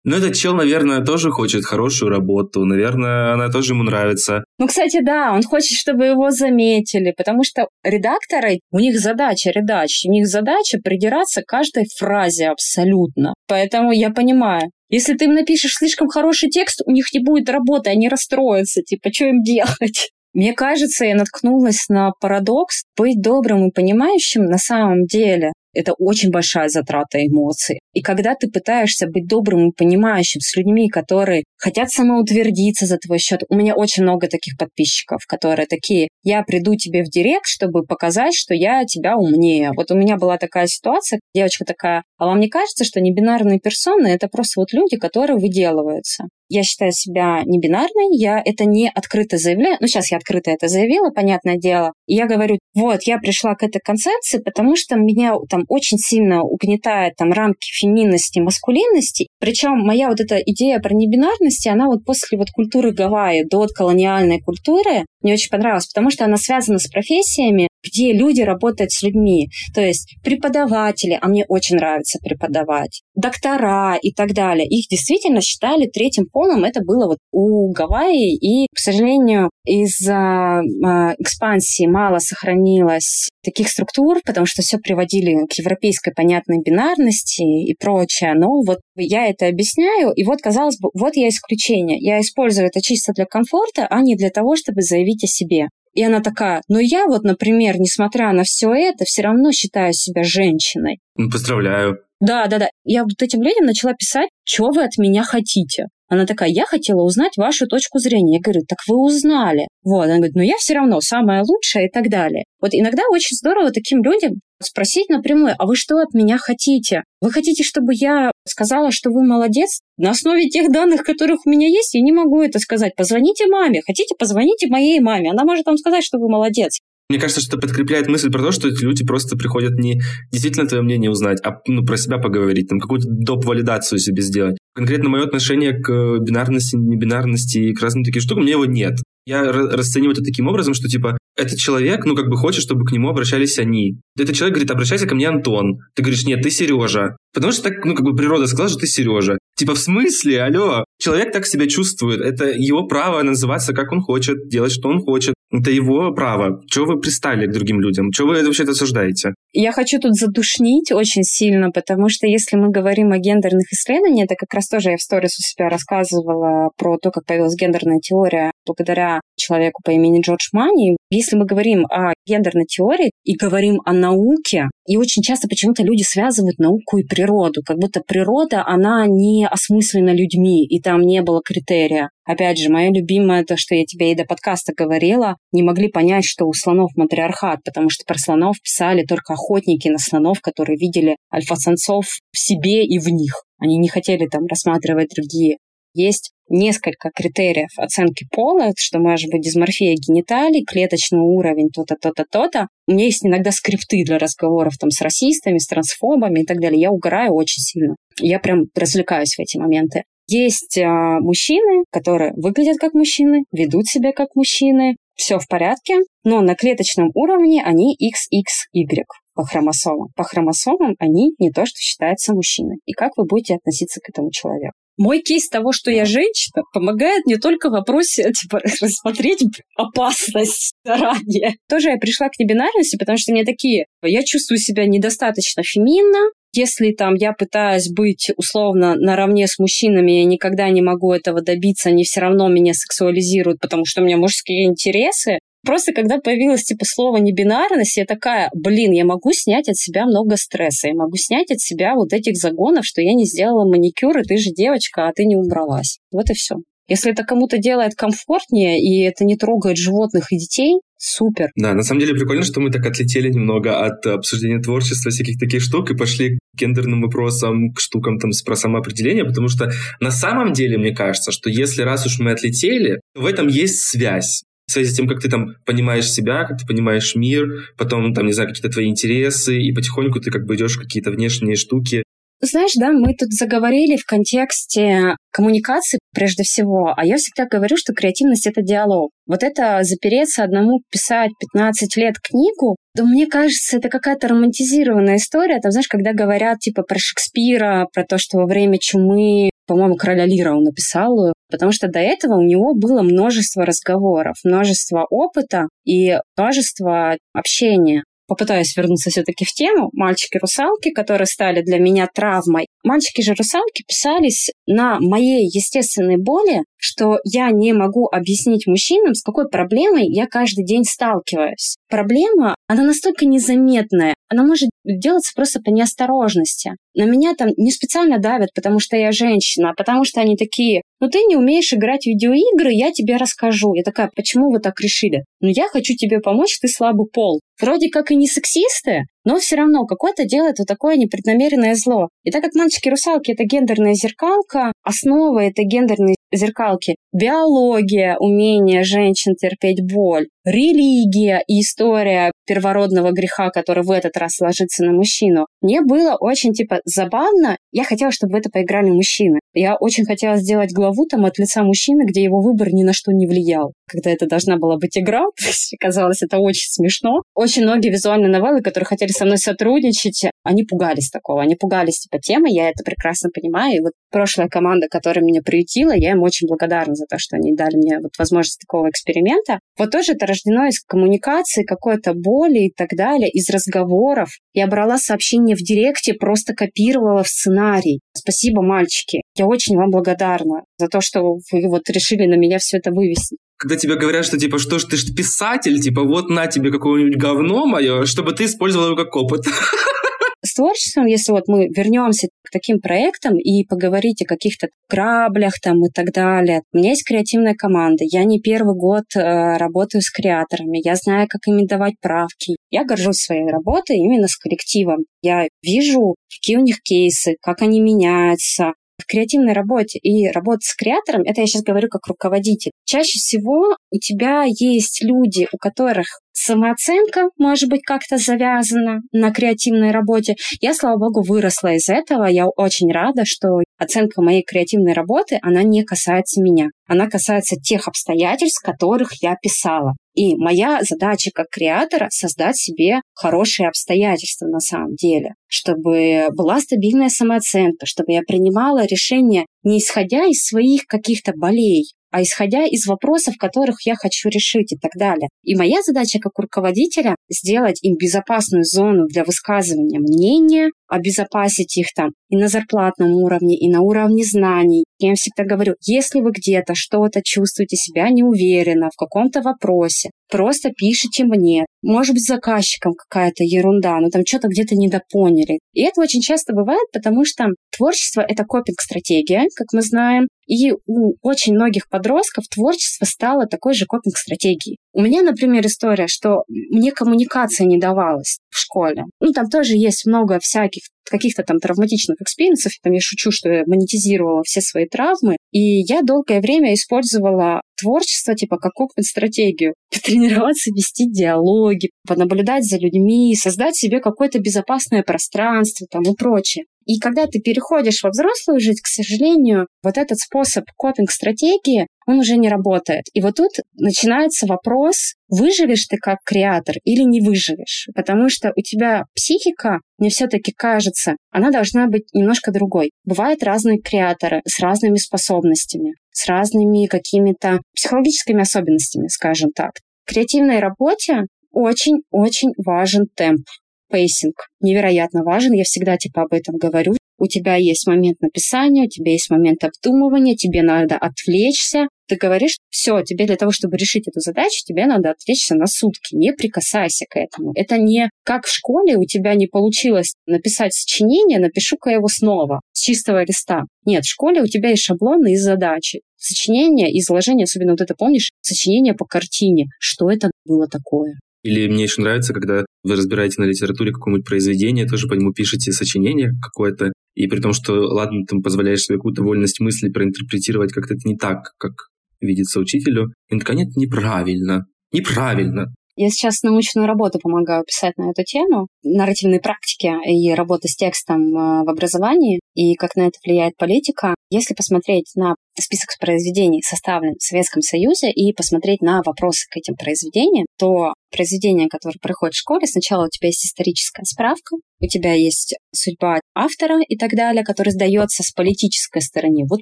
ну, 0.07 0.17
этот 0.17 0.37
чел, 0.37 0.55
наверное, 0.55 1.05
тоже 1.05 1.33
хочет 1.33 1.65
хорошую 1.65 2.11
работу. 2.11 2.65
Наверное, 2.65 3.33
она 3.35 3.49
тоже 3.49 3.73
ему 3.73 3.83
нравится. 3.83 4.45
Ну, 4.57 4.69
кстати, 4.69 5.01
да, 5.03 5.33
он 5.33 5.43
хочет, 5.43 5.77
чтобы 5.77 6.07
его 6.07 6.31
заметили, 6.31 7.13
потому 7.17 7.43
что 7.43 7.67
редакторы, 7.83 8.61
у 8.71 8.79
них 8.79 9.01
задача 9.01 9.51
редач, 9.51 10.05
у 10.07 10.13
них 10.13 10.29
задача 10.29 10.79
придираться 10.79 11.43
к 11.43 11.47
каждой 11.47 11.87
фразе 11.99 12.47
абсолютно. 12.47 13.35
Поэтому 13.49 13.91
я 13.91 14.11
понимаю, 14.11 14.71
если 14.89 15.15
ты 15.15 15.25
им 15.25 15.35
напишешь 15.35 15.75
слишком 15.75 16.09
хороший 16.09 16.51
текст, 16.51 16.83
у 16.87 16.93
них 16.93 17.13
не 17.13 17.19
будет 17.19 17.49
работы, 17.51 17.91
они 17.91 18.09
расстроятся, 18.09 18.83
типа, 18.83 19.13
что 19.13 19.25
им 19.25 19.43
делать? 19.43 20.13
Мне 20.35 20.53
кажется, 20.53 21.05
я 21.05 21.17
наткнулась 21.17 21.89
на 21.89 22.13
парадокс. 22.21 22.85
Быть 22.97 23.21
добрым 23.21 23.69
и 23.69 23.73
понимающим 23.73 24.45
на 24.45 24.59
самом 24.59 25.07
деле 25.07 25.53
это 25.77 25.93
очень 25.93 26.31
большая 26.31 26.69
затрата 26.69 27.25
эмоций. 27.25 27.81
И 27.93 28.01
когда 28.01 28.35
ты 28.35 28.51
пытаешься 28.51 29.07
быть 29.07 29.27
добрым 29.27 29.71
и 29.71 29.73
понимающим 29.73 30.41
с 30.41 30.57
людьми, 30.57 30.89
которые 30.89 31.45
хотят 31.59 31.91
самоутвердиться 31.91 32.87
за 32.87 32.99
твой 32.99 33.19
счет, 33.19 33.43
у 33.49 33.55
меня 33.55 33.75
очень 33.75 34.03
много 34.03 34.29
таких 34.29 34.57
подписчиков, 34.57 35.21
которые 35.27 35.67
такие, 35.67 36.09
я 36.23 36.43
приду 36.43 36.75
тебе 36.77 37.03
в 37.03 37.09
директ, 37.09 37.47
чтобы 37.47 37.85
показать, 37.85 38.35
что 38.35 38.55
я 38.55 38.85
тебя 38.85 39.17
умнее. 39.17 39.73
Вот 39.77 39.91
у 39.91 39.97
меня 39.97 40.17
была 40.17 40.39
такая 40.39 40.67
ситуация, 40.67 41.21
девочка 41.35 41.65
такая, 41.65 42.03
а 42.19 42.27
вам 42.27 42.41
не 42.41 42.49
кажется, 42.49 42.85
что 42.85 43.01
небинарные 43.01 43.61
персоны— 43.61 44.07
это 44.09 44.29
просто 44.29 44.61
вот 44.61 44.73
люди, 44.73 44.97
которые 44.97 45.39
выделываются? 45.39 46.25
Я 46.49 46.63
считаю 46.63 46.93
себя 46.93 47.43
не 47.45 47.59
бинарной, 47.59 48.17
я 48.17 48.41
это 48.45 48.65
не 48.65 48.89
открыто 48.89 49.37
заявляю. 49.37 49.79
Ну, 49.81 49.89
сейчас 49.89 50.13
я 50.13 50.19
открыто 50.19 50.51
это 50.51 50.69
заявила, 50.69 51.11
понятное 51.11 51.57
дело. 51.57 51.93
И 52.07 52.15
я 52.15 52.27
говорю, 52.27 52.59
вот, 52.75 53.03
я 53.03 53.19
пришла 53.19 53.55
к 53.57 53.65
этой 53.65 53.81
концепции, 53.81 54.39
потому 54.39 54.77
что 54.77 54.97
меня 54.97 55.35
там 55.51 55.65
очень 55.69 55.99
сильно 55.99 56.43
угнетает 56.43 57.17
там 57.17 57.33
рамки 57.33 57.69
феминности, 57.73 58.39
маскулинности. 58.39 59.27
Причем 59.39 59.79
моя 59.79 60.09
вот 60.09 60.21
эта 60.21 60.37
идея 60.37 60.79
про 60.79 60.95
небинарности, 60.95 61.69
она 61.69 61.87
вот 61.87 62.05
после 62.05 62.39
вот 62.39 62.49
культуры 62.51 62.93
Гавайи 62.93 63.45
до 63.45 63.67
колониальной 63.67 64.41
культуры 64.41 65.05
мне 65.23 65.35
очень 65.35 65.51
понравилась, 65.51 65.89
потому 65.89 66.11
что 66.11 66.25
она 66.25 66.37
связана 66.37 66.79
с 66.79 66.89
профессиями, 66.89 67.69
где 67.83 68.13
люди 68.13 68.43
работают 68.43 68.93
с 68.93 69.03
людьми. 69.03 69.49
То 69.75 69.81
есть 69.81 70.17
преподаватели, 70.23 71.19
а 71.21 71.29
мне 71.29 71.45
очень 71.49 71.77
нравится 71.77 72.19
преподавать, 72.23 73.03
доктора 73.15 73.97
и 74.01 74.13
так 74.13 74.35
далее. 74.35 74.67
Их 74.67 74.87
действительно 74.89 75.41
считали 75.41 75.87
третьим 75.87 76.27
полом. 76.27 76.65
Это 76.65 76.81
было 76.85 77.07
вот 77.07 77.19
у 77.33 77.73
Гавайи. 77.73 78.37
И, 78.37 78.67
к 78.75 78.79
сожалению, 78.79 79.51
из-за 79.65 80.61
э, 80.63 81.15
экспансии 81.19 81.87
мало 81.87 82.19
сохранилось 82.19 83.29
таких 83.47 83.69
структур, 83.69 84.21
потому 84.25 84.45
что 84.45 84.63
все 84.63 84.79
приводили 84.79 85.47
к 85.47 85.53
европейской 85.55 86.13
понятной 86.13 86.59
бинарности 86.63 87.43
и 87.43 87.75
прочее. 87.75 88.35
Но 88.35 88.63
вот 88.67 88.81
я 88.97 89.27
это 89.27 89.47
объясняю, 89.47 90.13
и 90.13 90.25
вот, 90.25 90.43
казалось 90.43 90.79
бы, 90.79 90.91
вот 90.95 91.17
я 91.17 91.29
исключение. 91.29 91.99
Я 92.01 92.21
использую 92.21 92.67
это 92.67 92.81
чисто 92.83 93.13
для 93.15 93.25
комфорта, 93.25 93.87
а 93.89 94.03
не 94.03 94.17
для 94.17 94.31
того, 94.31 94.57
чтобы 94.57 94.83
заявить 94.83 95.25
о 95.25 95.29
себе. 95.29 95.69
И 95.95 96.03
она 96.03 96.21
такая, 96.21 96.61
но 96.69 96.79
я 96.79 97.07
вот, 97.07 97.23
например, 97.23 97.79
несмотря 97.79 98.33
на 98.33 98.43
все 98.45 98.71
это, 98.75 99.07
все 99.07 99.23
равно 99.23 99.51
считаю 99.53 99.95
себя 99.95 100.25
женщиной. 100.25 100.99
Ну, 101.17 101.31
поздравляю. 101.31 102.01
Да, 102.21 102.47
да, 102.49 102.59
да. 102.59 102.69
Я 102.85 103.05
вот 103.05 103.23
этим 103.23 103.43
людям 103.43 103.65
начала 103.65 103.95
писать, 103.95 104.29
что 104.45 104.71
вы 104.71 104.85
от 104.85 104.99
меня 104.99 105.23
хотите. 105.23 105.87
Она 106.09 106.25
такая, 106.25 106.51
я 106.51 106.65
хотела 106.65 107.03
узнать 107.03 107.37
вашу 107.37 107.67
точку 107.67 107.99
зрения. 107.99 108.37
Я 108.37 108.41
говорю, 108.41 108.63
так 108.69 108.79
вы 108.89 109.03
узнали. 109.03 109.67
Вот, 109.83 110.05
она 110.05 110.17
говорит, 110.17 110.37
ну 110.37 110.43
я 110.43 110.57
все 110.59 110.75
равно 110.75 111.01
самая 111.01 111.43
лучшая 111.43 111.87
и 111.87 111.91
так 111.91 112.09
далее. 112.09 112.45
Вот 112.61 112.71
иногда 112.73 113.03
очень 113.11 113.37
здорово 113.37 113.71
таким 113.71 114.03
людям 114.03 114.41
спросить 114.63 115.09
напрямую, 115.09 115.55
а 115.59 115.67
вы 115.67 115.77
что 115.77 115.97
от 115.97 116.15
меня 116.15 116.39
хотите? 116.39 117.03
Вы 117.21 117.31
хотите, 117.31 117.63
чтобы 117.63 117.93
я 117.95 118.31
сказала, 118.47 118.91
что 118.91 119.11
вы 119.11 119.27
молодец? 119.27 119.81
На 119.99 120.11
основе 120.11 120.49
тех 120.49 120.71
данных, 120.73 121.03
которых 121.03 121.41
у 121.45 121.51
меня 121.51 121.69
есть, 121.69 121.95
я 121.95 122.01
не 122.01 122.13
могу 122.13 122.41
это 122.43 122.59
сказать. 122.59 122.95
Позвоните 122.97 123.47
маме. 123.47 123.81
Хотите, 123.87 124.15
позвоните 124.19 124.69
моей 124.69 125.01
маме. 125.01 125.31
Она 125.31 125.45
может 125.45 125.67
вам 125.67 125.77
сказать, 125.77 126.05
что 126.05 126.19
вы 126.19 126.29
молодец. 126.29 126.79
Мне 127.09 127.21
кажется, 127.21 127.41
что 127.41 127.57
это 127.57 127.67
подкрепляет 127.69 128.09
мысль 128.09 128.31
про 128.31 128.43
то, 128.43 128.51
что 128.51 128.69
эти 128.69 128.83
люди 128.83 129.05
просто 129.05 129.37
приходят 129.37 129.79
не 129.79 130.01
действительно 130.33 130.67
твое 130.67 130.83
мнение 130.83 131.11
узнать, 131.11 131.39
а 131.45 131.61
ну, 131.69 131.85
про 131.85 131.97
себя 131.97 132.19
поговорить, 132.19 132.69
там 132.69 132.81
какую-то 132.81 133.07
доп-валидацию 133.09 133.99
себе 133.99 134.23
сделать. 134.23 134.59
Конкретно 134.77 135.09
мое 135.09 135.25
отношение 135.25 135.73
к 135.73 136.19
бинарности, 136.21 136.77
небинарности 136.77 137.59
и 137.59 137.73
к 137.73 137.81
разным 137.81 138.05
таким 138.05 138.21
штукам, 138.21 138.43
у 138.43 138.45
меня 138.45 138.57
его 138.57 138.67
нет. 138.67 138.99
Я 139.25 139.51
расцениваю 139.51 140.13
это 140.13 140.23
таким 140.23 140.49
образом, 140.49 140.75
что 140.75 140.87
типа 140.87 141.17
этот 141.35 141.59
человек, 141.59 142.05
ну, 142.05 142.15
как 142.15 142.29
бы 142.29 142.37
хочет, 142.37 142.63
чтобы 142.63 142.85
к 142.85 142.93
нему 142.93 143.09
обращались 143.09 143.59
они. 143.59 143.99
Этот 144.19 144.37
человек 144.37 144.55
говорит, 144.55 144.71
обращайся 144.71 145.07
ко 145.07 145.15
мне, 145.15 145.29
Антон. 145.29 145.79
Ты 145.95 146.03
говоришь, 146.03 146.25
нет, 146.25 146.43
ты 146.43 146.51
Сережа. 146.51 147.17
Потому 147.35 147.53
что 147.53 147.65
так, 147.65 147.85
ну, 147.85 147.95
как 147.95 148.05
бы 148.05 148.15
природа 148.15 148.47
сказала, 148.47 148.69
что 148.69 148.81
ты 148.81 148.87
Сережа. 148.87 149.39
Типа, 149.57 149.75
в 149.75 149.79
смысле? 149.79 150.43
Алло. 150.43 150.85
Человек 150.99 151.33
так 151.33 151.47
себя 151.47 151.67
чувствует. 151.67 152.21
Это 152.21 152.47
его 152.47 152.87
право 152.87 153.23
называться, 153.23 153.73
как 153.73 153.93
он 153.93 154.01
хочет, 154.03 154.49
делать, 154.49 154.73
что 154.73 154.89
он 154.89 155.01
хочет. 155.01 155.35
Это 155.53 155.71
его 155.71 156.13
право. 156.13 156.61
Чего 156.67 156.87
вы 156.87 157.01
пристали 157.01 157.47
к 157.47 157.53
другим 157.53 157.81
людям? 157.81 158.11
Чего 158.11 158.29
вы 158.29 158.45
вообще 158.45 158.65
это 158.65 158.73
осуждаете? 158.73 159.35
Я 159.53 159.73
хочу 159.73 160.01
тут 160.01 160.15
задушнить 160.15 160.91
очень 160.91 161.23
сильно, 161.23 161.71
потому 161.71 162.09
что 162.09 162.27
если 162.27 162.57
мы 162.57 162.71
говорим 162.71 163.13
о 163.13 163.19
гендерных 163.19 163.73
исследованиях, 163.73 164.27
это 164.27 164.35
как 164.35 164.53
раз 164.55 164.69
тоже 164.69 164.91
я 164.91 164.97
в 164.97 165.01
сторис 165.01 165.39
у 165.39 165.43
себя 165.43 165.69
рассказывала 165.69 166.71
про 166.77 166.99
то, 166.99 167.11
как 167.11 167.25
появилась 167.27 167.57
гендерная 167.57 168.01
теория 168.01 168.51
благодаря 168.67 169.21
человеку 169.37 169.83
по 169.85 169.91
имени 169.91 170.21
Джордж 170.21 170.49
Мани. 170.53 170.97
Если 171.11 171.37
мы 171.37 171.47
говорим 171.47 171.87
о 171.87 172.13
гендерной 172.27 172.65
теории 172.65 173.13
и 173.25 173.37
говорим 173.37 173.81
о 173.85 173.93
науке, 173.93 174.69
и 174.87 174.97
очень 174.97 175.23
часто 175.23 175.49
почему-то 175.49 175.83
люди 175.83 176.03
связывают 176.03 176.59
науку 176.59 176.99
и 176.99 177.05
природу, 177.05 177.63
как 177.65 177.79
будто 177.79 178.01
природа, 178.01 178.65
она 178.67 179.07
не 179.07 179.47
осмыслена 179.47 180.11
людьми, 180.11 180.67
и 180.67 180.81
там 180.81 181.03
не 181.03 181.23
было 181.23 181.41
критерия. 181.45 182.11
Опять 182.25 182.59
же, 182.59 182.71
мое 182.71 182.91
любимое, 182.91 183.45
то, 183.45 183.57
что 183.57 183.75
я 183.75 183.85
тебе 183.85 184.13
и 184.13 184.15
до 184.17 184.25
подкаста 184.25 184.73
говорила, 184.77 185.37
не 185.53 185.63
могли 185.63 185.89
понять, 185.89 186.25
что 186.25 186.47
у 186.47 186.53
слонов 186.53 186.91
матриархат, 186.97 187.63
потому 187.65 187.89
что 187.91 188.05
про 188.05 188.19
слонов 188.19 188.61
писали 188.61 189.05
только 189.05 189.35
охотники 189.35 189.89
на 189.89 189.99
слонов, 189.99 190.41
которые 190.41 190.77
видели 190.77 191.17
альфа-самцов 191.33 192.07
в 192.07 192.39
себе 192.39 192.85
и 192.85 192.99
в 192.99 193.09
них. 193.09 193.45
Они 193.59 193.79
не 193.79 193.89
хотели 193.89 194.27
там 194.27 194.47
рассматривать 194.47 195.11
другие. 195.15 195.59
Есть 195.97 196.33
несколько 196.51 197.11
критериев 197.11 197.71
оценки 197.79 198.27
пола, 198.31 198.73
что 198.77 198.99
может 198.99 199.31
быть 199.31 199.41
дисморфия 199.41 199.95
гениталий, 199.95 200.63
клеточный 200.63 201.21
уровень, 201.21 201.71
то-то, 201.71 201.97
то-то, 201.99 202.27
то-то. 202.31 202.69
У 202.87 202.93
меня 202.93 203.07
есть 203.07 203.25
иногда 203.25 203.51
скрипты 203.51 204.05
для 204.05 204.19
разговоров 204.19 204.77
там 204.79 204.91
с 204.91 205.01
расистами, 205.01 205.57
с 205.57 205.67
трансфобами 205.67 206.43
и 206.43 206.45
так 206.45 206.61
далее. 206.61 206.79
Я 206.79 206.91
угораю 206.91 207.33
очень 207.33 207.63
сильно. 207.63 207.97
Я 208.21 208.39
прям 208.41 208.65
развлекаюсь 208.75 209.37
в 209.37 209.41
эти 209.41 209.57
моменты. 209.57 210.03
Есть 210.29 210.77
а, 210.77 211.19
мужчины, 211.21 211.85
которые 211.91 212.35
выглядят 212.37 212.77
как 212.77 212.93
мужчины, 212.93 213.45
ведут 213.51 213.87
себя 213.87 214.13
как 214.13 214.35
мужчины, 214.35 214.97
все 215.17 215.39
в 215.39 215.49
порядке, 215.49 215.99
но 216.25 216.41
на 216.41 216.55
клеточном 216.55 217.11
уровне 217.15 217.63
они 217.65 217.97
XXY 217.97 219.03
по 219.35 219.45
хромосомам. 219.45 220.09
По 220.17 220.25
хромосомам 220.25 220.95
они 220.99 221.33
не 221.39 221.51
то, 221.51 221.67
что 221.67 221.77
считаются 221.79 222.35
мужчиной. 222.35 222.79
И 222.87 222.93
как 222.93 223.13
вы 223.17 223.25
будете 223.25 223.55
относиться 223.55 224.01
к 224.01 224.09
этому 224.09 224.31
человеку? 224.31 224.75
Мой 224.99 225.21
кейс 225.21 225.49
того, 225.49 225.73
что 225.73 225.91
я 225.91 226.07
женщина, 226.07 226.63
помогает 226.73 227.27
не 227.27 227.37
только 227.37 227.69
в 227.69 227.73
вопросе 227.73 228.33
типа, 228.41 228.61
рассмотреть 228.61 229.43
опасность 229.77 230.73
заранее. 230.85 231.57
Тоже 231.69 231.91
я 231.91 231.97
пришла 231.99 232.29
к 232.29 232.39
небинарности, 232.39 232.97
потому 232.97 233.19
что 233.19 233.33
мне 233.33 233.45
такие, 233.45 233.87
я 234.03 234.23
чувствую 234.25 234.59
себя 234.59 234.87
недостаточно 234.87 235.63
феминно, 235.63 236.31
если 236.57 236.93
там 236.93 237.15
я 237.15 237.33
пытаюсь 237.33 237.89
быть 237.91 238.31
условно 238.37 238.95
наравне 238.97 239.47
с 239.47 239.59
мужчинами, 239.59 240.13
я 240.13 240.25
никогда 240.25 240.69
не 240.71 240.83
могу 240.83 241.13
этого 241.13 241.43
добиться, 241.43 241.91
они 241.91 242.05
все 242.05 242.21
равно 242.21 242.49
меня 242.49 242.73
сексуализируют, 242.75 243.61
потому 243.61 243.85
что 243.85 244.03
у 244.03 244.05
меня 244.05 244.17
мужские 244.17 244.65
интересы, 244.65 245.39
Просто 245.67 245.93
когда 245.93 246.19
появилось 246.19 246.63
типа 246.63 246.85
слово 246.85 247.17
небинарность, 247.17 247.97
я 247.97 248.05
такая, 248.05 248.51
блин, 248.55 248.93
я 248.93 249.05
могу 249.05 249.33
снять 249.33 249.69
от 249.69 249.77
себя 249.77 250.07
много 250.07 250.37
стресса, 250.37 250.87
я 250.87 250.95
могу 250.95 251.17
снять 251.17 251.51
от 251.51 251.59
себя 251.59 251.97
вот 251.97 252.13
этих 252.13 252.37
загонов, 252.37 252.87
что 252.87 253.03
я 253.03 253.15
не 253.15 253.25
сделала 253.25 253.69
маникюр, 253.69 254.17
и 254.17 254.23
ты 254.23 254.37
же 254.37 254.51
девочка, 254.51 255.09
а 255.09 255.13
ты 255.13 255.25
не 255.25 255.35
убралась. 255.35 255.99
Вот 256.13 256.31
и 256.31 256.35
все. 256.35 256.55
Если 256.89 257.11
это 257.11 257.25
кому-то 257.25 257.59
делает 257.59 257.97
комфортнее, 257.97 258.79
и 258.79 259.03
это 259.03 259.25
не 259.25 259.37
трогает 259.37 259.77
животных 259.77 260.31
и 260.31 260.37
детей, 260.37 260.77
Супер. 260.99 261.49
Да, 261.57 261.75
на 261.75 261.83
самом 261.83 262.01
деле 262.01 262.15
прикольно, 262.15 262.43
что 262.43 262.61
мы 262.61 262.71
так 262.71 262.85
отлетели 262.87 263.31
немного 263.31 263.85
от 263.85 264.07
обсуждения 264.07 264.61
творчества, 264.61 265.11
всяких 265.11 265.39
таких 265.39 265.63
штук, 265.63 265.91
и 265.91 265.97
пошли 265.97 266.39
к 266.39 266.59
гендерным 266.59 267.03
вопросам, 267.03 267.73
к 267.73 267.81
штукам 267.81 268.19
там 268.19 268.31
про 268.45 268.57
самоопределение, 268.57 269.25
потому 269.25 269.49
что 269.49 269.71
на 270.01 270.11
самом 270.11 270.53
деле 270.53 270.79
мне 270.79 270.95
кажется, 270.95 271.33
что 271.33 271.51
если 271.51 271.83
раз 271.83 272.07
уж 272.07 272.19
мы 272.19 272.33
отлетели, 272.33 273.01
в 273.15 273.27
этом 273.27 273.49
есть 273.49 273.81
связь 273.81 274.43
связи 274.69 274.91
с 274.91 274.97
тем, 274.97 275.07
как 275.07 275.21
ты 275.21 275.29
там 275.29 275.55
понимаешь 275.65 276.11
себя, 276.11 276.45
как 276.45 276.59
ты 276.59 276.67
понимаешь 276.67 277.15
мир, 277.15 277.73
потом, 277.77 278.13
там, 278.13 278.27
не 278.27 278.33
знаю, 278.33 278.49
какие-то 278.49 278.69
твои 278.69 278.87
интересы, 278.87 279.61
и 279.61 279.73
потихоньку 279.73 280.21
ты 280.21 280.31
как 280.31 280.45
бы 280.45 280.57
идешь 280.57 280.77
в 280.77 280.81
какие-то 280.81 281.13
внешние 281.13 281.57
штуки, 281.57 282.03
знаешь, 282.41 282.73
да, 282.79 282.93
мы 282.93 283.15
тут 283.15 283.33
заговорили 283.33 283.97
в 283.97 284.05
контексте 284.05 285.17
коммуникации 285.31 285.99
прежде 286.15 286.43
всего, 286.43 286.93
а 286.97 287.05
я 287.05 287.17
всегда 287.17 287.47
говорю, 287.47 287.77
что 287.77 287.93
креативность— 287.93 288.47
это 288.49 288.63
диалог. 288.63 289.11
Вот 289.27 289.43
это 289.43 289.81
запереться 289.83 290.45
одному 290.45 290.81
писать 290.91 291.31
15 291.53 291.97
лет 291.97 292.17
книгу, 292.23 292.77
то 292.97 293.05
мне 293.05 293.27
кажется, 293.27 293.79
это 293.79 293.89
какая-то 293.89 294.29
романтизированная 294.29 295.17
история. 295.17 295.61
Там, 295.61 295.73
знаешь, 295.73 295.89
когда 295.89 296.13
говорят 296.13 296.59
типа 296.59 296.83
про 296.83 296.99
Шекспира, 296.99 297.89
про 297.93 298.05
то, 298.05 298.19
что 298.19 298.39
во 298.39 298.47
время 298.47 298.79
чумы, 298.81 299.51
по-моему, 299.67 299.97
короля 299.97 300.27
Лира 300.27 300.55
он 300.55 300.65
написал, 300.65 301.33
потому 301.51 301.73
что 301.73 301.89
до 301.89 301.99
этого 301.99 302.37
у 302.37 302.43
него 302.43 302.75
было 302.75 303.03
множество 303.03 303.67
разговоров, 303.67 304.37
множество 304.45 305.07
опыта 305.11 305.69
и 305.85 306.19
множество 306.37 307.17
общения 307.33 308.05
попытаюсь 308.27 308.77
вернуться 308.77 309.11
все-таки 309.11 309.45
в 309.45 309.53
тему, 309.53 309.91
мальчики-русалки, 309.93 310.91
которые 310.91 311.27
стали 311.27 311.63
для 311.63 311.79
меня 311.79 312.09
травмой. 312.13 312.67
Мальчики 312.85 313.23
же 313.23 313.35
русалки 313.35 313.85
писались 313.87 314.51
на 314.67 314.99
моей 315.01 315.45
естественной 315.45 316.17
боли, 316.17 316.63
что 316.87 317.19
я 317.25 317.51
не 317.51 317.73
могу 317.73 318.07
объяснить 318.07 318.67
мужчинам, 318.67 319.15
с 319.15 319.23
какой 319.23 319.49
проблемой 319.49 320.07
я 320.07 320.27
каждый 320.27 320.65
день 320.65 320.85
сталкиваюсь. 320.85 321.77
Проблема, 321.89 322.55
она 322.69 322.85
настолько 322.85 323.27
незаметная, 323.27 324.15
она 324.29 324.45
может 324.45 324.71
делаться 324.85 325.33
просто 325.35 325.61
по 325.61 325.71
неосторожности. 325.71 326.73
На 326.95 327.05
меня 327.05 327.35
там 327.35 327.49
не 327.57 327.71
специально 327.71 328.19
давят, 328.19 328.51
потому 328.55 328.81
что 328.81 328.97
я 328.97 329.13
женщина, 329.13 329.71
а 329.71 329.75
потому 329.75 330.05
что 330.05 330.21
они 330.21 330.37
такие, 330.37 330.83
ну 331.01 331.09
ты 331.09 331.19
не 331.25 331.37
умеешь 331.37 331.73
играть 331.73 332.05
в 332.05 332.07
видеоигры, 332.07 332.73
я 332.73 332.91
тебе 332.91 333.17
расскажу. 333.17 333.75
Я 333.75 333.83
такая, 333.83 334.11
почему 334.15 334.51
вы 334.51 334.59
так 334.61 334.81
решили? 334.81 335.25
Ну 335.41 335.49
я 335.49 335.69
хочу 335.69 335.95
тебе 335.95 336.21
помочь, 336.21 336.59
ты 336.61 336.69
слабый 336.69 337.07
пол. 337.13 337.41
Вроде 337.61 337.89
как 337.89 338.11
и 338.11 338.17
не 338.17 338.27
сексисты, 338.27 339.05
но 339.25 339.39
все 339.39 339.57
равно 339.57 339.87
какой-то 339.87 340.25
делает 340.25 340.59
вот 340.59 340.69
такое 340.69 340.97
непреднамеренное 340.97 341.75
зло. 341.75 342.09
И 342.25 342.31
так 342.31 342.43
как 342.43 342.55
мальчики-русалки— 342.55 343.31
это 343.33 343.45
гендерная 343.45 343.95
зеркалка, 343.95 344.73
основа 344.83 345.41
этой 345.41 345.65
гендерной 345.65 346.17
зеркалки— 346.37 346.97
биология, 347.13 348.17
умение 348.19 348.83
женщин 348.83 349.35
терпеть 349.35 349.83
боль, 349.83 350.27
религия 350.47 351.43
и 351.47 351.61
история 351.61 352.33
первородного 352.47 353.11
греха, 353.11 353.51
который 353.51 353.83
в 353.83 353.91
этот 353.91 354.17
раз 354.17 354.41
ложится 354.41 354.85
на 354.85 354.93
мужчину. 354.93 355.47
Мне 355.61 355.83
было 355.83 356.17
очень, 356.19 356.53
типа, 356.53 356.81
забавно. 356.85 357.57
Я 357.73 357.85
хотела, 357.85 358.13
чтобы 358.13 358.35
в 358.35 358.37
это 358.37 358.49
поиграли 358.49 358.91
мужчины. 358.91 359.41
Я 359.53 359.77
очень 359.77 360.05
хотела 360.05 360.37
сделать 360.37 360.73
главу 360.73 361.07
там 361.07 361.25
от 361.25 361.39
лица 361.39 361.63
мужчины, 361.63 362.05
где 362.07 362.23
его 362.23 362.41
выбор 362.41 362.73
ни 362.73 362.85
на 362.85 362.93
что 362.93 363.13
не 363.13 363.27
влиял. 363.27 363.73
Когда 363.89 364.11
это 364.11 364.27
должна 364.27 364.57
была 364.57 364.77
быть 364.77 364.97
игра, 364.97 365.25
казалось, 365.81 366.23
это 366.23 366.39
очень 366.39 366.71
смешно. 366.71 367.23
Очень 367.35 367.63
многие 367.63 367.91
визуальные 367.91 368.31
новеллы, 368.31 368.63
которые 368.63 368.87
хотели 368.87 369.11
со 369.11 369.25
мной 369.25 369.39
сотрудничать, 369.39 370.27
они 370.45 370.63
пугались 370.63 371.11
такого. 371.11 371.43
Они 371.43 371.57
пугались, 371.57 372.01
типа, 372.01 372.21
темы, 372.21 372.49
я 372.51 372.69
это 372.69 372.85
прекрасно 372.85 373.31
понимаю. 373.35 373.77
И 373.77 373.81
вот 373.81 373.93
прошлая 374.11 374.49
команда, 374.49 374.87
которая 374.89 375.25
меня 375.25 375.43
приютила, 375.43 375.93
я 375.93 376.13
им 376.13 376.23
очень 376.23 376.47
благодарна 376.47 376.95
за 376.95 377.07
то, 377.07 377.19
что 377.19 377.37
они 377.37 377.55
дали 377.55 377.77
мне 377.77 377.99
вот 377.99 378.13
возможность 378.19 378.61
такого 378.61 378.89
эксперимента. 378.89 379.59
Вот 379.79 379.91
тоже 379.91 380.13
это 380.13 380.27
рождено 380.37 380.67
из 380.67 380.81
коммуникации, 380.81 381.65
какой-то 381.65 382.15
боли 382.15 382.67
и 382.67 382.73
так 382.75 382.91
далее, 382.97 383.29
из 383.31 383.49
разговоров. 383.51 384.31
Я 384.53 384.67
брала 384.67 384.99
сообщения 384.99 385.55
в 385.55 385.61
директе, 385.61 386.15
просто 386.15 386.55
копировала 386.55 387.23
в 387.23 387.29
сценарий. 387.29 388.01
Спасибо, 388.15 388.63
мальчики. 388.63 389.23
Я 389.37 389.47
очень 389.47 389.77
вам 389.77 389.91
благодарна 389.91 390.65
за 390.79 390.89
то, 390.89 391.01
что 391.01 391.23
вы 391.23 391.69
вот 391.69 391.89
решили 391.91 392.27
на 392.27 392.37
меня 392.37 392.59
все 392.59 392.79
это 392.79 392.91
вывести 392.91 393.37
когда 393.59 393.77
тебе 393.77 393.97
говорят, 393.97 394.27
что 394.27 394.37
типа, 394.37 394.59
что 394.59 394.79
ж 394.79 394.85
ты 394.85 394.99
ж 394.99 395.15
писатель, 395.15 395.81
типа, 395.81 396.05
вот 396.05 396.29
на 396.29 396.47
тебе 396.47 396.71
какое-нибудь 396.71 397.17
говно 397.17 397.65
мое, 397.65 398.05
чтобы 398.05 398.33
ты 398.33 398.45
использовал 398.45 398.89
его 398.89 398.97
как 398.97 399.17
опыт. 399.17 399.47
С 400.47 400.55
творчеством, 400.55 401.07
если 401.07 401.33
вот 401.33 401.49
мы 401.49 401.67
вернемся 401.67 402.29
к 402.45 402.51
таким 402.53 402.79
проектам 402.79 403.37
и 403.37 403.65
поговорить 403.65 404.23
о 404.23 404.27
каких-то 404.27 404.69
граблях 404.89 405.55
там 405.61 405.85
и 405.85 405.91
так 405.91 406.13
далее. 406.13 406.63
У 406.73 406.79
меня 406.79 406.91
есть 406.91 407.05
креативная 407.05 407.55
команда. 407.55 408.05
Я 408.05 408.23
не 408.23 408.39
первый 408.41 408.77
год 408.77 409.05
э, 409.17 409.57
работаю 409.57 410.03
с 410.03 410.11
креаторами. 410.11 410.81
Я 410.85 410.95
знаю, 410.95 411.27
как 411.29 411.41
им 411.49 411.67
давать 411.67 411.95
правки. 412.01 412.55
Я 412.71 412.85
горжусь 412.85 413.25
своей 413.25 413.51
работой 413.51 413.97
именно 413.97 414.29
с 414.29 414.37
коллективом. 414.37 414.99
Я 415.21 415.49
вижу, 415.63 416.15
какие 416.33 416.59
у 416.59 416.63
них 416.63 416.81
кейсы, 416.81 417.35
как 417.43 417.63
они 417.63 417.81
меняются, 417.81 418.75
в 418.99 419.07
креативной 419.07 419.53
работе 419.53 419.99
и 419.99 420.29
работе 420.29 420.67
с 420.67 420.75
креатором, 420.75 421.23
это 421.23 421.43
я 421.43 421.47
сейчас 421.47 421.63
говорю 421.63 421.89
как 421.89 422.07
руководитель, 422.07 422.71
чаще 422.87 423.19
всего 423.19 423.77
у 423.91 423.99
тебя 423.99 424.45
есть 424.47 425.05
люди, 425.05 425.47
у 425.53 425.59
которых 425.59 426.07
самооценка, 426.37 427.31
может 427.39 427.69
быть, 427.69 427.83
как-то 427.83 428.19
завязана 428.19 429.01
на 429.13 429.33
креативной 429.33 429.91
работе. 429.91 430.37
Я, 430.61 430.75
слава 430.75 430.99
богу, 430.99 431.23
выросла 431.23 431.75
из 431.75 431.89
этого. 431.89 432.27
Я 432.27 432.47
очень 432.47 432.93
рада, 432.93 433.23
что 433.25 433.61
оценка 433.79 434.23
моей 434.23 434.43
креативной 434.43 434.93
работы, 434.93 435.39
она 435.43 435.63
не 435.63 435.83
касается 435.83 436.43
меня. 436.43 436.69
Она 436.87 437.09
касается 437.09 437.57
тех 437.57 437.89
обстоятельств, 437.89 438.63
которых 438.63 439.23
я 439.23 439.37
писала. 439.43 439.95
И 440.15 440.37
моя 440.37 440.81
задача 440.83 441.31
как 441.35 441.49
креатора— 441.51 442.09
создать 442.11 442.57
себе 442.57 443.01
хорошие 443.15 443.69
обстоятельства 443.69 444.47
на 444.47 444.61
самом 444.61 444.95
деле, 444.95 445.35
чтобы 445.47 446.29
была 446.35 446.61
стабильная 446.61 447.11
самооценка, 447.11 447.85
чтобы 447.85 448.13
я 448.13 448.23
принимала 448.23 448.87
решения 448.87 449.47
не 449.63 449.79
исходя 449.79 450.25
из 450.27 450.45
своих 450.45 450.87
каких-то 450.87 451.33
болей, 451.35 451.93
а 452.11 452.23
исходя 452.23 452.65
из 452.65 452.87
вопросов, 452.87 453.37
которых 453.39 453.85
я 453.87 453.95
хочу 453.95 454.29
решить 454.29 454.73
и 454.73 454.77
так 454.77 454.93
далее. 454.97 455.29
И 455.43 455.55
моя 455.55 455.83
задача 455.83 456.19
как 456.19 456.39
руководителя 456.39 457.17
сделать 457.29 457.83
им 457.83 457.97
безопасную 457.97 458.65
зону 458.65 459.07
для 459.07 459.25
высказывания 459.25 459.99
мнения, 459.99 460.71
обезопасить 460.89 461.77
их 461.77 461.87
там 461.95 462.11
и 462.29 462.37
на 462.37 462.49
зарплатном 462.49 463.13
уровне, 463.13 463.57
и 463.57 463.69
на 463.71 463.81
уровне 463.81 464.25
знаний. 464.25 464.85
Я 464.99 465.11
им 465.11 465.15
всегда 465.15 465.45
говорю, 465.45 465.75
если 465.83 466.21
вы 466.21 466.31
где-то 466.31 466.75
что-то 466.75 467.21
чувствуете 467.23 467.77
себя 467.77 468.09
неуверенно 468.11 468.89
в 468.93 468.97
каком-то 468.97 469.43
вопросе, 469.43 470.11
просто 470.31 470.71
пишите 470.71 471.25
мне. 471.25 471.67
Может 471.83 472.15
быть, 472.15 472.27
заказчиком 472.27 472.95
какая-то 472.95 473.45
ерунда, 473.45 473.99
но 474.01 474.09
там 474.09 474.23
что-то 474.27 474.49
где-то 474.49 474.75
недопоняли. 474.75 475.59
И 475.73 475.83
это 475.83 476.01
очень 476.01 476.21
часто 476.21 476.55
бывает, 476.55 476.87
потому 476.93 477.25
что 477.25 477.47
творчество— 477.77 478.21
это 478.29 478.45
копинг-стратегия, 478.45 479.45
как 479.55 479.69
мы 479.73 479.83
знаем, 479.83 480.29
и 480.47 480.73
у 480.87 481.15
очень 481.23 481.55
многих 481.55 481.89
подростков 481.89 482.45
творчество 482.49 483.05
стало 483.05 483.47
такой 483.47 483.75
же 483.75 483.85
копинг-стратегией. 483.87 484.79
У 484.93 485.03
меня, 485.03 485.23
например, 485.23 485.67
история, 485.67 486.07
что 486.07 486.45
мне 486.49 486.93
коммуникация 486.93 487.67
не 487.67 487.79
давалась 487.79 488.39
в 488.57 488.59
школе. 488.59 489.05
Ну, 489.21 489.33
там 489.33 489.49
тоже 489.49 489.75
есть 489.75 490.07
много 490.07 490.39
всяких 490.41 490.85
каких-то 491.11 491.43
там 491.43 491.59
травматичных 491.59 492.21
экспириенсов. 492.21 492.73
Там 492.83 492.93
я 492.93 493.01
шучу, 493.01 493.31
что 493.31 493.51
я 493.51 493.63
монетизировала 493.67 494.43
все 494.45 494.61
свои 494.61 494.87
травмы. 494.87 495.37
И 495.53 495.81
я 495.81 496.03
долгое 496.03 496.41
время 496.41 496.75
использовала 496.75 497.61
творчество 497.81 498.35
типа 498.35 498.59
как 498.59 498.79
копинг-стратегию. 498.81 499.75
Потренироваться 499.93 500.71
вести 500.71 501.11
диалоги, 501.11 501.91
понаблюдать 502.07 502.65
за 502.65 502.79
людьми, 502.79 503.35
создать 503.37 503.77
себе 503.77 504.01
какое-то 504.01 504.39
безопасное 504.39 505.03
пространство 505.03 505.87
там 505.91 506.03
и 506.03 506.15
прочее. 506.15 506.65
И 506.87 507.01
когда 507.01 507.27
ты 507.27 507.41
переходишь 507.41 508.03
во 508.03 508.11
взрослую 508.11 508.61
жизнь, 508.61 508.81
к 508.83 508.87
сожалению, 508.87 509.67
вот 509.83 509.99
этот 509.99 510.19
способ 510.19 510.65
копинг-стратегии, 510.77 511.89
он 512.07 512.21
уже 512.21 512.37
не 512.37 512.49
работает. 512.49 513.07
И 513.13 513.21
вот 513.21 513.35
тут 513.35 513.51
начинается 513.75 514.47
вопрос, 514.47 515.15
выживешь 515.29 515.87
ты 515.87 515.97
как 515.97 516.19
креатор 516.25 516.77
или 516.85 517.03
не 517.03 517.21
выживешь. 517.21 517.89
Потому 517.95 518.29
что 518.31 518.53
у 518.55 518.61
тебя 518.61 519.07
психика, 519.15 519.81
мне 519.99 520.11
все-таки 520.11 520.53
кажется, 520.53 521.17
она 521.31 521.51
должна 521.51 521.87
быть 521.87 522.05
немножко 522.13 522.53
другой. 522.53 522.91
Бывают 523.05 523.43
разные 523.43 523.79
креаторы 523.79 524.43
с 524.47 524.61
разными 524.61 524.97
способностями, 524.97 525.95
с 526.11 526.27
разными 526.27 526.87
какими-то 526.87 527.61
психологическими 527.75 528.43
особенностями, 528.43 529.09
скажем 529.09 529.51
так. 529.55 529.73
В 530.05 530.11
креативной 530.11 530.61
работе 530.61 531.23
очень-очень 531.53 532.53
важен 532.59 533.07
темп 533.15 533.47
pacing 533.91 534.35
невероятно 534.61 535.23
важен. 535.23 535.53
Я 535.53 535.65
всегда 535.65 535.97
типа 535.97 536.23
об 536.23 536.33
этом 536.33 536.57
говорю. 536.57 536.95
У 537.19 537.27
тебя 537.27 537.57
есть 537.57 537.87
момент 537.87 538.21
написания, 538.21 538.85
у 538.85 538.89
тебя 538.89 539.13
есть 539.13 539.31
момент 539.31 539.65
обдумывания, 539.65 540.37
тебе 540.37 540.63
надо 540.63 540.97
отвлечься. 540.97 541.89
Ты 542.09 542.17
говоришь, 542.17 542.59
все, 542.69 543.03
тебе 543.03 543.27
для 543.27 543.37
того, 543.37 543.53
чтобы 543.53 543.77
решить 543.77 544.07
эту 544.07 544.21
задачу, 544.21 544.63
тебе 544.65 544.87
надо 544.87 545.11
отвлечься 545.11 545.55
на 545.55 545.67
сутки. 545.67 546.15
Не 546.15 546.33
прикасайся 546.33 547.05
к 547.09 547.17
этому. 547.17 547.53
Это 547.55 547.79
не 547.79 548.11
как 548.23 548.47
в 548.47 548.53
школе 548.53 548.97
у 548.97 549.05
тебя 549.05 549.35
не 549.35 549.47
получилось 549.47 550.15
написать 550.27 550.73
сочинение, 550.73 551.39
напишу-ка 551.39 551.91
его 551.91 552.07
снова 552.09 552.61
с 552.73 552.81
чистого 552.83 553.25
листа. 553.25 553.63
Нет, 553.85 554.05
в 554.05 554.11
школе 554.11 554.43
у 554.43 554.47
тебя 554.47 554.71
есть 554.71 554.85
шаблоны 554.85 555.33
и 555.33 555.37
задачи. 555.37 556.03
сочинение, 556.17 556.97
изложение, 556.99 557.45
особенно 557.45 557.73
вот 557.73 557.81
это, 557.81 557.95
помнишь, 557.95 558.31
сочинение 558.41 558.95
по 558.95 559.05
картине. 559.05 559.67
Что 559.79 560.11
это 560.11 560.31
было 560.45 560.67
такое? 560.69 561.15
Или 561.47 561.69
мне 561.69 561.85
еще 561.85 562.03
нравится, 562.03 562.35
когда 562.35 562.67
вы 562.83 562.97
разбираете 562.97 563.41
на 563.41 563.47
литературе 563.47 563.93
какое-нибудь 563.93 564.27
произведение, 564.27 564.87
тоже 564.87 565.07
по 565.07 565.15
нему 565.15 565.33
пишете 565.33 565.71
сочинение 565.71 566.33
какое-то, 566.43 566.93
и 567.15 567.29
при 567.29 567.41
том, 567.41 567.53
что, 567.53 567.73
ладно, 567.75 568.25
ты 568.27 568.41
позволяешь 568.41 568.83
себе 568.83 568.99
какую-то 568.99 569.23
вольность 569.23 569.61
мысли 569.61 569.89
проинтерпретировать 569.89 570.73
как-то 570.73 570.95
не 571.05 571.17
так, 571.17 571.53
как 571.59 571.73
видится 572.21 572.59
учителю, 572.59 573.13
и 573.29 573.39
такая, 573.39 573.57
нет, 573.57 573.77
неправильно, 573.77 574.67
неправильно. 574.93 575.73
Я 575.99 576.11
сейчас 576.11 576.43
научную 576.43 576.87
работу 576.87 577.19
помогаю 577.23 577.65
писать 577.65 577.97
на 577.97 578.11
эту 578.11 578.23
тему, 578.23 578.67
нарративной 578.83 579.41
практики 579.41 579.91
и 580.07 580.35
работы 580.35 580.69
с 580.69 580.77
текстом 580.77 581.29
э, 581.29 581.65
в 581.65 581.71
образовании, 581.71 582.41
и 582.55 582.75
как 582.75 582.97
на 582.97 583.07
это 583.07 583.19
влияет 583.25 583.57
политика. 583.57 584.15
Если 584.31 584.55
посмотреть 584.55 585.13
на 585.15 585.37
список 585.63 585.91
произведений, 585.99 586.63
составлен 586.63 587.15
в 587.19 587.23
Советском 587.23 587.63
Союзе, 587.63 588.11
и 588.11 588.33
посмотреть 588.33 588.83
на 588.83 589.03
вопросы 589.05 589.47
к 589.51 589.57
этим 589.57 589.75
произведениям, 589.75 590.47
то 590.59 590.95
произведение, 591.11 591.69
которое 591.69 591.99
проходит 592.01 592.35
в 592.35 592.41
школе, 592.41 592.67
сначала 592.67 593.07
у 593.07 593.09
тебя 593.09 593.29
есть 593.29 593.47
историческая 593.47 594.05
справка, 594.05 594.57
у 594.81 594.87
тебя 594.87 595.15
есть 595.15 595.57
судьба 595.75 596.21
автора 596.35 596.79
и 596.87 596.97
так 596.97 597.13
далее, 597.13 597.45
который 597.45 597.71
сдается 597.71 598.23
с 598.23 598.33
политической 598.33 599.01
стороны. 599.01 599.45
Вот 599.49 599.61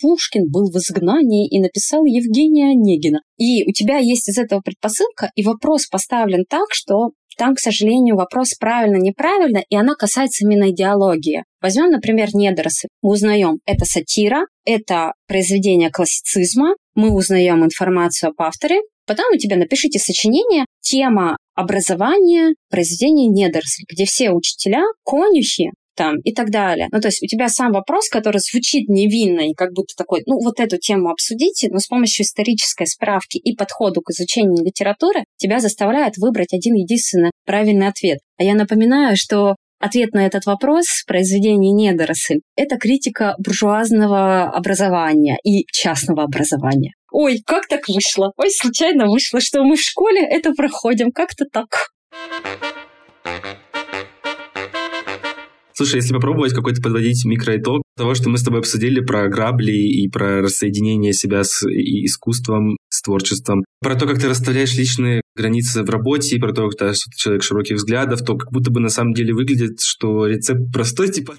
Пушкин 0.00 0.50
был 0.50 0.70
в 0.70 0.76
изгнании 0.76 1.48
и 1.48 1.60
написал 1.60 2.04
Евгения 2.04 2.70
Онегина. 2.70 3.20
И 3.36 3.64
у 3.68 3.72
тебя 3.72 3.98
есть 3.98 4.28
из 4.28 4.38
этого 4.38 4.60
предпосылка, 4.60 5.30
и 5.34 5.42
вопрос 5.42 5.86
поставлен 5.86 6.44
так, 6.48 6.68
что 6.70 7.10
там, 7.36 7.54
к 7.54 7.60
сожалению, 7.60 8.16
вопрос 8.16 8.54
правильно-неправильно, 8.54 9.62
и 9.68 9.76
она 9.76 9.94
касается 9.94 10.44
именно 10.44 10.70
идеологии. 10.70 11.44
Возьмем, 11.64 11.88
например, 11.88 12.28
недоросль. 12.34 12.88
Мы 13.00 13.12
узнаем, 13.12 13.58
это 13.64 13.86
сатира, 13.86 14.42
это 14.66 15.14
произведение 15.26 15.88
классицизма, 15.88 16.74
мы 16.94 17.10
узнаем 17.10 17.64
информацию 17.64 18.28
об 18.28 18.42
авторе, 18.42 18.82
потом 19.06 19.32
у 19.32 19.38
тебя 19.38 19.56
напишите 19.56 19.98
сочинение, 19.98 20.66
тема 20.82 21.38
образования, 21.54 22.52
произведение 22.68 23.28
недоросль, 23.28 23.84
где 23.90 24.04
все 24.04 24.32
учителя 24.32 24.82
конюхи, 25.06 25.70
там 25.96 26.20
и 26.20 26.34
так 26.34 26.50
далее. 26.50 26.88
Ну, 26.92 27.00
то 27.00 27.08
есть 27.08 27.22
у 27.22 27.26
тебя 27.26 27.48
сам 27.48 27.72
вопрос, 27.72 28.10
который 28.10 28.40
звучит 28.40 28.90
невинно 28.90 29.48
и 29.48 29.54
как 29.54 29.72
будто 29.72 29.94
такой, 29.96 30.22
ну, 30.26 30.38
вот 30.44 30.60
эту 30.60 30.76
тему 30.76 31.08
обсудите, 31.08 31.68
но 31.70 31.78
с 31.78 31.86
помощью 31.86 32.24
исторической 32.26 32.86
справки 32.86 33.38
и 33.38 33.56
подходу 33.56 34.02
к 34.02 34.10
изучению 34.10 34.62
литературы 34.62 35.24
тебя 35.38 35.60
заставляет 35.60 36.18
выбрать 36.18 36.52
один 36.52 36.74
единственный 36.74 37.30
правильный 37.46 37.88
ответ. 37.88 38.18
А 38.36 38.44
я 38.44 38.54
напоминаю, 38.54 39.16
что 39.16 39.54
Ответ 39.86 40.14
на 40.14 40.24
этот 40.24 40.46
вопрос 40.46 40.86
в 40.86 41.04
произведении 41.04 41.70
«Недоросль»— 41.70 42.40
это 42.56 42.78
критика 42.78 43.34
буржуазного 43.36 44.44
образования 44.44 45.36
и 45.44 45.66
частного 45.70 46.22
образования. 46.22 46.94
Ой, 47.12 47.42
как 47.44 47.68
так 47.68 47.86
вышло? 47.86 48.32
Ой, 48.38 48.48
случайно 48.50 49.08
вышло, 49.08 49.40
что 49.42 49.62
мы 49.62 49.76
в 49.76 49.82
школе 49.82 50.22
это 50.22 50.52
проходим. 50.52 51.12
Как-то 51.12 51.44
так. 51.52 51.66
Слушай, 55.74 55.96
если 55.96 56.14
попробовать 56.14 56.54
какой-то 56.54 56.80
подводить 56.80 57.22
микроитог 57.26 57.82
того, 57.94 58.14
что 58.14 58.30
мы 58.30 58.38
с 58.38 58.42
тобой 58.42 58.60
обсудили 58.60 59.00
про 59.00 59.28
грабли 59.28 59.72
и 59.72 60.08
про 60.08 60.40
рассоединение 60.40 61.12
себя 61.12 61.44
с 61.44 61.62
искусством, 61.62 62.78
с 62.88 63.02
творчеством, 63.02 63.64
про 63.82 63.96
то, 63.96 64.06
как 64.06 64.18
ты 64.18 64.30
расставляешь 64.30 64.74
личные 64.78 65.20
границы 65.34 65.82
в 65.82 65.90
работе, 65.90 66.38
про 66.38 66.52
то, 66.52 66.70
что 66.70 66.94
человек 67.16 67.42
широких 67.42 67.76
взглядов, 67.76 68.20
то 68.24 68.36
как 68.36 68.52
будто 68.52 68.70
бы 68.70 68.80
на 68.80 68.88
самом 68.88 69.14
деле 69.14 69.34
выглядит, 69.34 69.80
что 69.80 70.26
рецепт 70.26 70.72
простой, 70.72 71.10
типа 71.10 71.36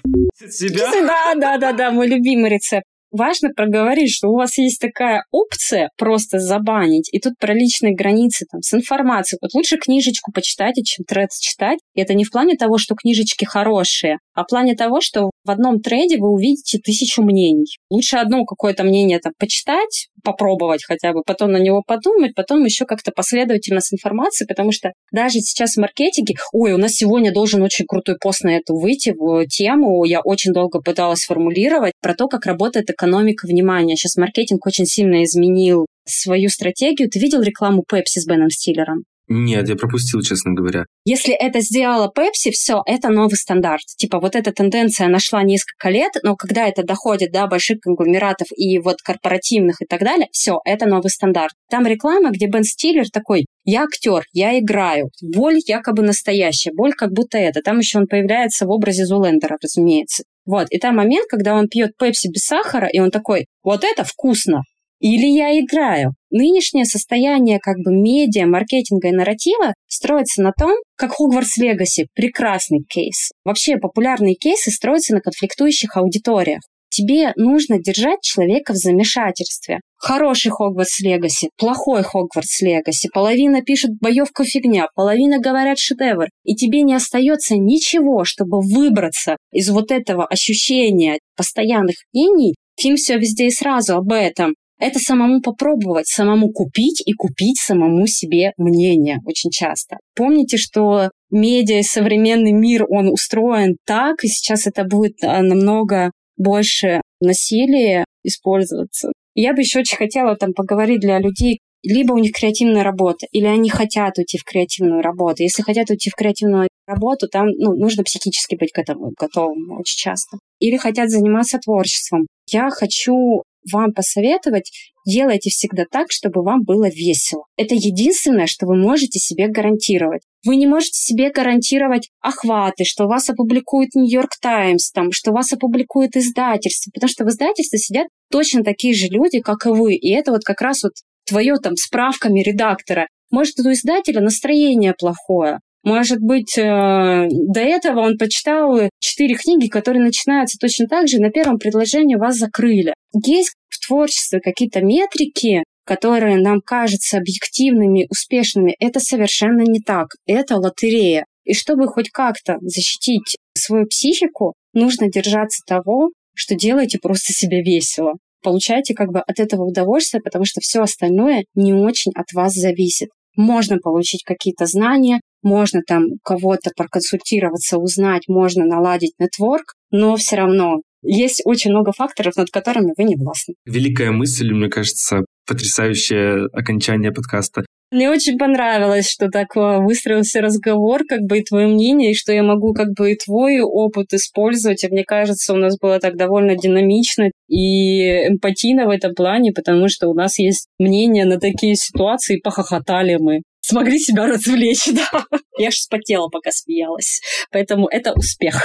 себя. 0.50 0.90
Да, 0.92 1.34
да, 1.34 1.58
да, 1.58 1.72
да, 1.72 1.90
мой 1.90 2.08
любимый 2.08 2.50
рецепт 2.50 2.84
важно 3.10 3.50
проговорить, 3.54 4.12
что 4.12 4.28
у 4.28 4.36
вас 4.36 4.58
есть 4.58 4.80
такая 4.80 5.24
опция 5.30 5.90
просто 5.96 6.38
забанить, 6.38 7.08
и 7.12 7.18
тут 7.18 7.34
про 7.38 7.54
личные 7.54 7.94
границы 7.94 8.46
там, 8.50 8.62
с 8.62 8.74
информацией. 8.74 9.38
Вот 9.40 9.54
лучше 9.54 9.78
книжечку 9.78 10.32
почитайте, 10.32 10.82
чем 10.82 11.04
тред 11.04 11.30
читать. 11.40 11.78
И 11.94 12.00
это 12.00 12.14
не 12.14 12.24
в 12.24 12.30
плане 12.30 12.56
того, 12.56 12.78
что 12.78 12.94
книжечки 12.94 13.44
хорошие, 13.44 14.18
а 14.34 14.44
в 14.44 14.46
плане 14.46 14.74
того, 14.74 15.00
что 15.00 15.30
в 15.46 15.50
одном 15.50 15.80
трейде 15.80 16.18
вы 16.18 16.28
увидите 16.28 16.78
тысячу 16.78 17.22
мнений. 17.22 17.78
Лучше 17.90 18.16
одно 18.16 18.44
какое-то 18.44 18.84
мнение 18.84 19.20
там 19.20 19.32
почитать, 19.38 20.08
попробовать 20.24 20.84
хотя 20.84 21.12
бы, 21.12 21.22
потом 21.24 21.52
на 21.52 21.58
него 21.58 21.82
подумать, 21.86 22.34
потом 22.34 22.64
еще 22.64 22.84
как-то 22.84 23.12
последовательно 23.14 23.80
с 23.80 23.92
информацией, 23.92 24.48
потому 24.48 24.72
что 24.72 24.92
даже 25.12 25.38
сейчас 25.40 25.74
в 25.74 25.80
маркетинге, 25.80 26.34
ой, 26.52 26.72
у 26.72 26.78
нас 26.78 26.92
сегодня 26.92 27.32
должен 27.32 27.62
очень 27.62 27.86
крутой 27.86 28.16
пост 28.20 28.42
на 28.42 28.56
эту 28.56 28.76
выйти, 28.76 29.14
в 29.16 29.46
тему, 29.46 30.04
я 30.04 30.20
очень 30.20 30.52
долго 30.52 30.80
пыталась 30.80 31.24
формулировать 31.24 31.92
про 32.02 32.14
то, 32.14 32.26
как 32.26 32.46
работает 32.46 32.90
экономика 32.90 33.46
внимания. 33.46 33.96
Сейчас 33.96 34.16
маркетинг 34.16 34.66
очень 34.66 34.86
сильно 34.86 35.22
изменил 35.24 35.86
свою 36.04 36.48
стратегию. 36.48 37.08
Ты 37.08 37.18
видел 37.18 37.42
рекламу 37.42 37.84
Pepsi 37.90 38.20
с 38.20 38.26
Беном 38.26 38.50
Стиллером? 38.50 39.04
Нет, 39.28 39.68
я 39.68 39.74
пропустил, 39.74 40.20
честно 40.20 40.52
говоря. 40.52 40.84
Если 41.04 41.34
это 41.34 41.60
сделала 41.60 42.12
Pepsi, 42.16 42.50
все, 42.52 42.82
это 42.86 43.08
новый 43.08 43.36
стандарт. 43.36 43.82
Типа 43.96 44.20
вот 44.20 44.36
эта 44.36 44.52
тенденция 44.52 45.08
нашла 45.08 45.42
несколько 45.42 45.88
лет, 45.88 46.12
но 46.22 46.36
когда 46.36 46.68
это 46.68 46.84
доходит 46.84 47.32
до 47.32 47.46
больших 47.48 47.80
конгломератов 47.80 48.48
и 48.56 48.78
вот 48.78 49.02
корпоративных 49.02 49.82
и 49.82 49.86
так 49.86 50.00
далее, 50.00 50.28
все, 50.30 50.60
это 50.64 50.86
новый 50.86 51.10
стандарт. 51.10 51.54
Там 51.68 51.86
реклама, 51.86 52.30
где 52.30 52.46
Бен 52.46 52.62
Стиллер 52.62 53.08
такой, 53.10 53.46
я 53.64 53.82
актер, 53.82 54.24
я 54.32 54.58
играю. 54.58 55.10
Боль 55.20 55.58
якобы 55.66 56.02
настоящая, 56.02 56.70
боль 56.72 56.92
как 56.92 57.10
будто 57.12 57.36
это. 57.36 57.62
Там 57.62 57.78
еще 57.78 57.98
он 57.98 58.06
появляется 58.06 58.66
в 58.66 58.70
образе 58.70 59.06
Зулендера, 59.06 59.56
разумеется. 59.60 60.22
Вот, 60.44 60.68
и 60.70 60.78
там 60.78 60.94
момент, 60.94 61.26
когда 61.28 61.54
он 61.54 61.66
пьет 61.66 61.96
пепси 61.98 62.28
без 62.28 62.42
сахара, 62.42 62.86
и 62.86 63.00
он 63.00 63.10
такой, 63.10 63.46
вот 63.64 63.82
это 63.82 64.04
вкусно, 64.04 64.62
или 65.00 65.26
я 65.26 65.58
играю. 65.58 66.12
Нынешнее 66.30 66.84
состояние 66.84 67.58
как 67.60 67.76
бы 67.78 67.92
медиа, 67.92 68.46
маркетинга 68.46 69.08
и 69.08 69.12
нарратива 69.12 69.74
строится 69.86 70.42
на 70.42 70.52
том, 70.52 70.72
как 70.96 71.12
Хогвартс 71.12 71.56
Легаси, 71.58 72.08
прекрасный 72.14 72.84
кейс. 72.88 73.30
Вообще 73.44 73.76
популярные 73.76 74.34
кейсы 74.34 74.70
строятся 74.70 75.14
на 75.14 75.20
конфликтующих 75.20 75.96
аудиториях. 75.96 76.60
Тебе 76.88 77.32
нужно 77.36 77.78
держать 77.78 78.22
человека 78.22 78.72
в 78.72 78.76
замешательстве. 78.76 79.80
Хороший 79.98 80.50
Хогвартс 80.50 81.00
Легаси, 81.00 81.50
плохой 81.58 82.02
Хогвартс 82.02 82.62
Легаси. 82.62 83.10
Половина 83.12 83.62
пишет 83.62 83.90
боевка 84.00 84.44
фигня, 84.44 84.88
половина 84.94 85.38
говорят 85.38 85.78
шедевр. 85.78 86.28
И 86.44 86.54
тебе 86.54 86.82
не 86.82 86.94
остается 86.94 87.56
ничего, 87.56 88.24
чтобы 88.24 88.60
выбраться 88.60 89.36
из 89.52 89.68
вот 89.68 89.90
этого 89.90 90.26
ощущения 90.26 91.18
постоянных 91.36 91.96
мнений. 92.12 92.54
Фильм 92.78 92.96
все 92.96 93.18
везде 93.18 93.46
и 93.46 93.50
сразу 93.50 93.96
об 93.96 94.12
этом 94.12 94.54
это 94.78 94.98
самому 94.98 95.40
попробовать, 95.40 96.06
самому 96.06 96.52
купить 96.52 97.02
и 97.04 97.12
купить 97.12 97.58
самому 97.58 98.06
себе 98.06 98.52
мнение 98.56 99.18
очень 99.24 99.50
часто. 99.50 99.96
Помните, 100.14 100.56
что 100.56 101.10
медиа, 101.30 101.82
современный 101.82 102.52
мир, 102.52 102.84
он 102.88 103.08
устроен 103.08 103.76
так, 103.86 104.22
и 104.22 104.28
сейчас 104.28 104.66
это 104.66 104.84
будет 104.84 105.22
а, 105.22 105.42
намного 105.42 106.10
больше 106.36 107.00
насилия 107.20 108.04
использоваться. 108.22 109.12
Я 109.34 109.52
бы 109.54 109.60
еще 109.60 109.80
очень 109.80 109.96
хотела 109.96 110.36
там 110.36 110.52
поговорить 110.52 111.00
для 111.00 111.18
людей, 111.18 111.60
либо 111.82 112.12
у 112.12 112.18
них 112.18 112.32
креативная 112.32 112.82
работа, 112.82 113.26
или 113.30 113.46
они 113.46 113.70
хотят 113.70 114.18
уйти 114.18 114.38
в 114.38 114.44
креативную 114.44 115.02
работу. 115.02 115.42
Если 115.42 115.62
хотят 115.62 115.88
уйти 115.90 116.10
в 116.10 116.14
креативную 116.14 116.68
работу, 116.86 117.28
там 117.28 117.46
ну, 117.48 117.74
нужно 117.76 118.02
психически 118.02 118.56
быть 118.56 118.72
к 118.72 118.78
этому 118.78 119.12
готовым 119.18 119.78
очень 119.78 119.96
часто. 119.96 120.38
Или 120.58 120.76
хотят 120.76 121.10
заниматься 121.10 121.58
творчеством. 121.58 122.26
Я 122.50 122.70
хочу 122.70 123.42
вам 123.72 123.92
посоветовать, 123.92 124.70
делайте 125.06 125.50
всегда 125.50 125.84
так, 125.90 126.06
чтобы 126.10 126.42
вам 126.42 126.62
было 126.62 126.88
весело. 126.88 127.44
Это 127.56 127.74
единственное, 127.74 128.46
что 128.46 128.66
вы 128.66 128.76
можете 128.76 129.18
себе 129.18 129.48
гарантировать. 129.48 130.22
Вы 130.44 130.56
не 130.56 130.66
можете 130.66 130.98
себе 130.98 131.30
гарантировать 131.30 132.10
охваты, 132.20 132.84
что 132.84 133.06
вас 133.06 133.28
опубликует 133.28 133.94
Нью-Йорк 133.94 134.30
Таймс, 134.40 134.90
там, 134.92 135.12
что 135.12 135.32
вас 135.32 135.52
опубликует 135.52 136.16
издательство, 136.16 136.90
потому 136.94 137.08
что 137.08 137.24
в 137.24 137.28
издательстве 137.28 137.78
сидят 137.78 138.06
точно 138.30 138.62
такие 138.62 138.94
же 138.94 139.06
люди, 139.08 139.40
как 139.40 139.66
и 139.66 139.70
вы. 139.70 139.94
И 139.94 140.10
это 140.12 140.32
вот 140.32 140.42
как 140.44 140.60
раз 140.60 140.82
вот 140.82 140.92
твое 141.26 141.56
там 141.56 141.76
справками 141.76 142.40
редактора. 142.40 143.08
Может, 143.30 143.58
у 143.58 143.72
издателя 143.72 144.20
настроение 144.20 144.94
плохое, 144.96 145.58
может 145.86 146.18
быть, 146.20 146.58
э, 146.58 147.28
до 147.30 147.60
этого 147.60 148.00
он 148.00 148.18
почитал 148.18 148.90
четыре 148.98 149.36
книги, 149.36 149.68
которые 149.68 150.02
начинаются 150.02 150.58
точно 150.58 150.88
так 150.88 151.06
же, 151.06 151.20
на 151.20 151.30
первом 151.30 151.58
предложении 151.58 152.16
вас 152.16 152.34
закрыли. 152.38 152.92
Есть 153.24 153.54
в 153.68 153.86
творчестве 153.86 154.40
какие-то 154.40 154.80
метрики, 154.80 155.62
которые 155.84 156.38
нам 156.38 156.60
кажутся 156.60 157.18
объективными, 157.18 158.08
успешными. 158.10 158.74
Это 158.80 158.98
совершенно 158.98 159.60
не 159.60 159.78
так. 159.78 160.08
Это 160.26 160.56
лотерея. 160.56 161.24
И 161.44 161.54
чтобы 161.54 161.86
хоть 161.86 162.10
как-то 162.10 162.56
защитить 162.62 163.36
свою 163.56 163.86
психику, 163.86 164.54
нужно 164.72 165.08
держаться 165.08 165.62
того, 165.64 166.10
что 166.34 166.56
делаете 166.56 166.98
просто 167.00 167.32
себе 167.32 167.62
весело. 167.62 168.14
Получайте 168.42 168.92
как 168.94 169.12
бы 169.12 169.20
от 169.20 169.38
этого 169.38 169.62
удовольствие, 169.62 170.20
потому 170.20 170.46
что 170.46 170.60
все 170.60 170.82
остальное 170.82 171.44
не 171.54 171.74
очень 171.74 172.10
от 172.16 172.32
вас 172.32 172.54
зависит. 172.54 173.10
Можно 173.36 173.76
получить 173.78 174.24
какие-то 174.24 174.66
знания, 174.66 175.20
можно 175.46 175.80
там 175.86 176.04
кого-то 176.24 176.70
проконсультироваться, 176.76 177.78
узнать, 177.78 178.24
можно 178.28 178.64
наладить 178.64 179.14
нетворк, 179.18 179.74
но 179.90 180.16
все 180.16 180.36
равно 180.36 180.80
Есть 181.02 181.42
очень 181.44 181.70
много 181.70 181.92
факторов, 181.92 182.36
над 182.36 182.50
которыми 182.50 182.92
вы 182.96 183.04
не 183.04 183.14
властны. 183.14 183.54
Великая 183.64 184.10
мысль, 184.10 184.52
мне 184.52 184.68
кажется, 184.68 185.24
потрясающее 185.46 186.46
окончание 186.52 187.12
подкаста. 187.12 187.64
Мне 187.92 188.10
очень 188.10 188.36
понравилось, 188.36 189.08
что 189.08 189.28
так 189.28 189.56
э, 189.56 189.78
выстроился 189.78 190.40
разговор, 190.40 191.02
как 191.08 191.20
бы 191.20 191.38
и 191.38 191.44
твое 191.44 191.68
мнение, 191.68 192.10
и 192.10 192.16
что 192.16 192.32
я 192.32 192.42
могу 192.42 192.74
как 192.74 192.88
бы 192.98 193.12
и 193.12 193.16
твой 193.16 193.60
опыт 193.60 194.12
использовать. 194.12 194.82
И 194.82 194.88
мне 194.88 195.04
кажется, 195.04 195.54
у 195.54 195.56
нас 195.56 195.78
было 195.78 196.00
так 196.00 196.16
довольно 196.16 196.56
динамично 196.56 197.30
и 197.48 198.26
эмпатийно 198.26 198.86
в 198.86 198.90
этом 198.90 199.14
плане, 199.14 199.52
потому 199.52 199.88
что 199.88 200.08
у 200.08 200.14
нас 200.14 200.40
есть 200.40 200.66
мнение 200.80 201.24
на 201.24 201.38
такие 201.38 201.76
ситуации, 201.76 202.40
похохотали 202.42 203.18
мы 203.20 203.42
смогли 203.66 203.98
себя 203.98 204.26
развлечь, 204.26 204.86
да. 204.92 205.24
Я 205.58 205.68
аж 205.68 205.76
спотела, 205.76 206.28
пока 206.28 206.50
смеялась. 206.52 207.20
Поэтому 207.50 207.88
это 207.88 208.12
успех. 208.12 208.60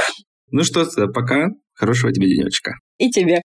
Ну 0.52 0.64
что, 0.64 0.86
пока. 1.14 1.49
Хорошего 1.74 2.12
тебе 2.12 2.28
денечка. 2.28 2.74
И 2.97 3.10
тебе. 3.10 3.41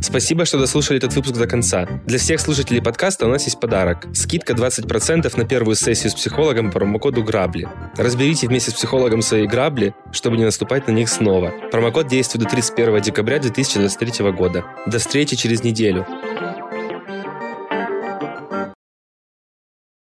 Спасибо, 0.00 0.44
что 0.44 0.58
дослушали 0.58 0.98
этот 0.98 1.14
выпуск 1.14 1.34
до 1.34 1.46
конца. 1.46 1.86
Для 2.06 2.18
всех 2.18 2.40
слушателей 2.40 2.82
подкаста 2.82 3.26
у 3.26 3.28
нас 3.28 3.44
есть 3.44 3.60
подарок. 3.60 4.08
Скидка 4.12 4.52
20% 4.52 5.38
на 5.38 5.44
первую 5.44 5.76
сессию 5.76 6.10
с 6.10 6.14
психологом 6.14 6.66
по 6.70 6.80
промокоду 6.80 7.22
«Грабли». 7.22 7.68
Разберите 7.96 8.48
вместе 8.48 8.72
с 8.72 8.74
психологом 8.74 9.22
свои 9.22 9.46
грабли, 9.46 9.94
чтобы 10.10 10.36
не 10.36 10.44
наступать 10.44 10.88
на 10.88 10.92
них 10.92 11.08
снова. 11.08 11.52
Промокод 11.70 12.08
действует 12.08 12.44
до 12.44 12.50
31 12.50 13.00
декабря 13.00 13.38
2023 13.38 14.32
года. 14.32 14.64
До 14.86 14.98
встречи 14.98 15.36
через 15.36 15.62
неделю. 15.62 16.06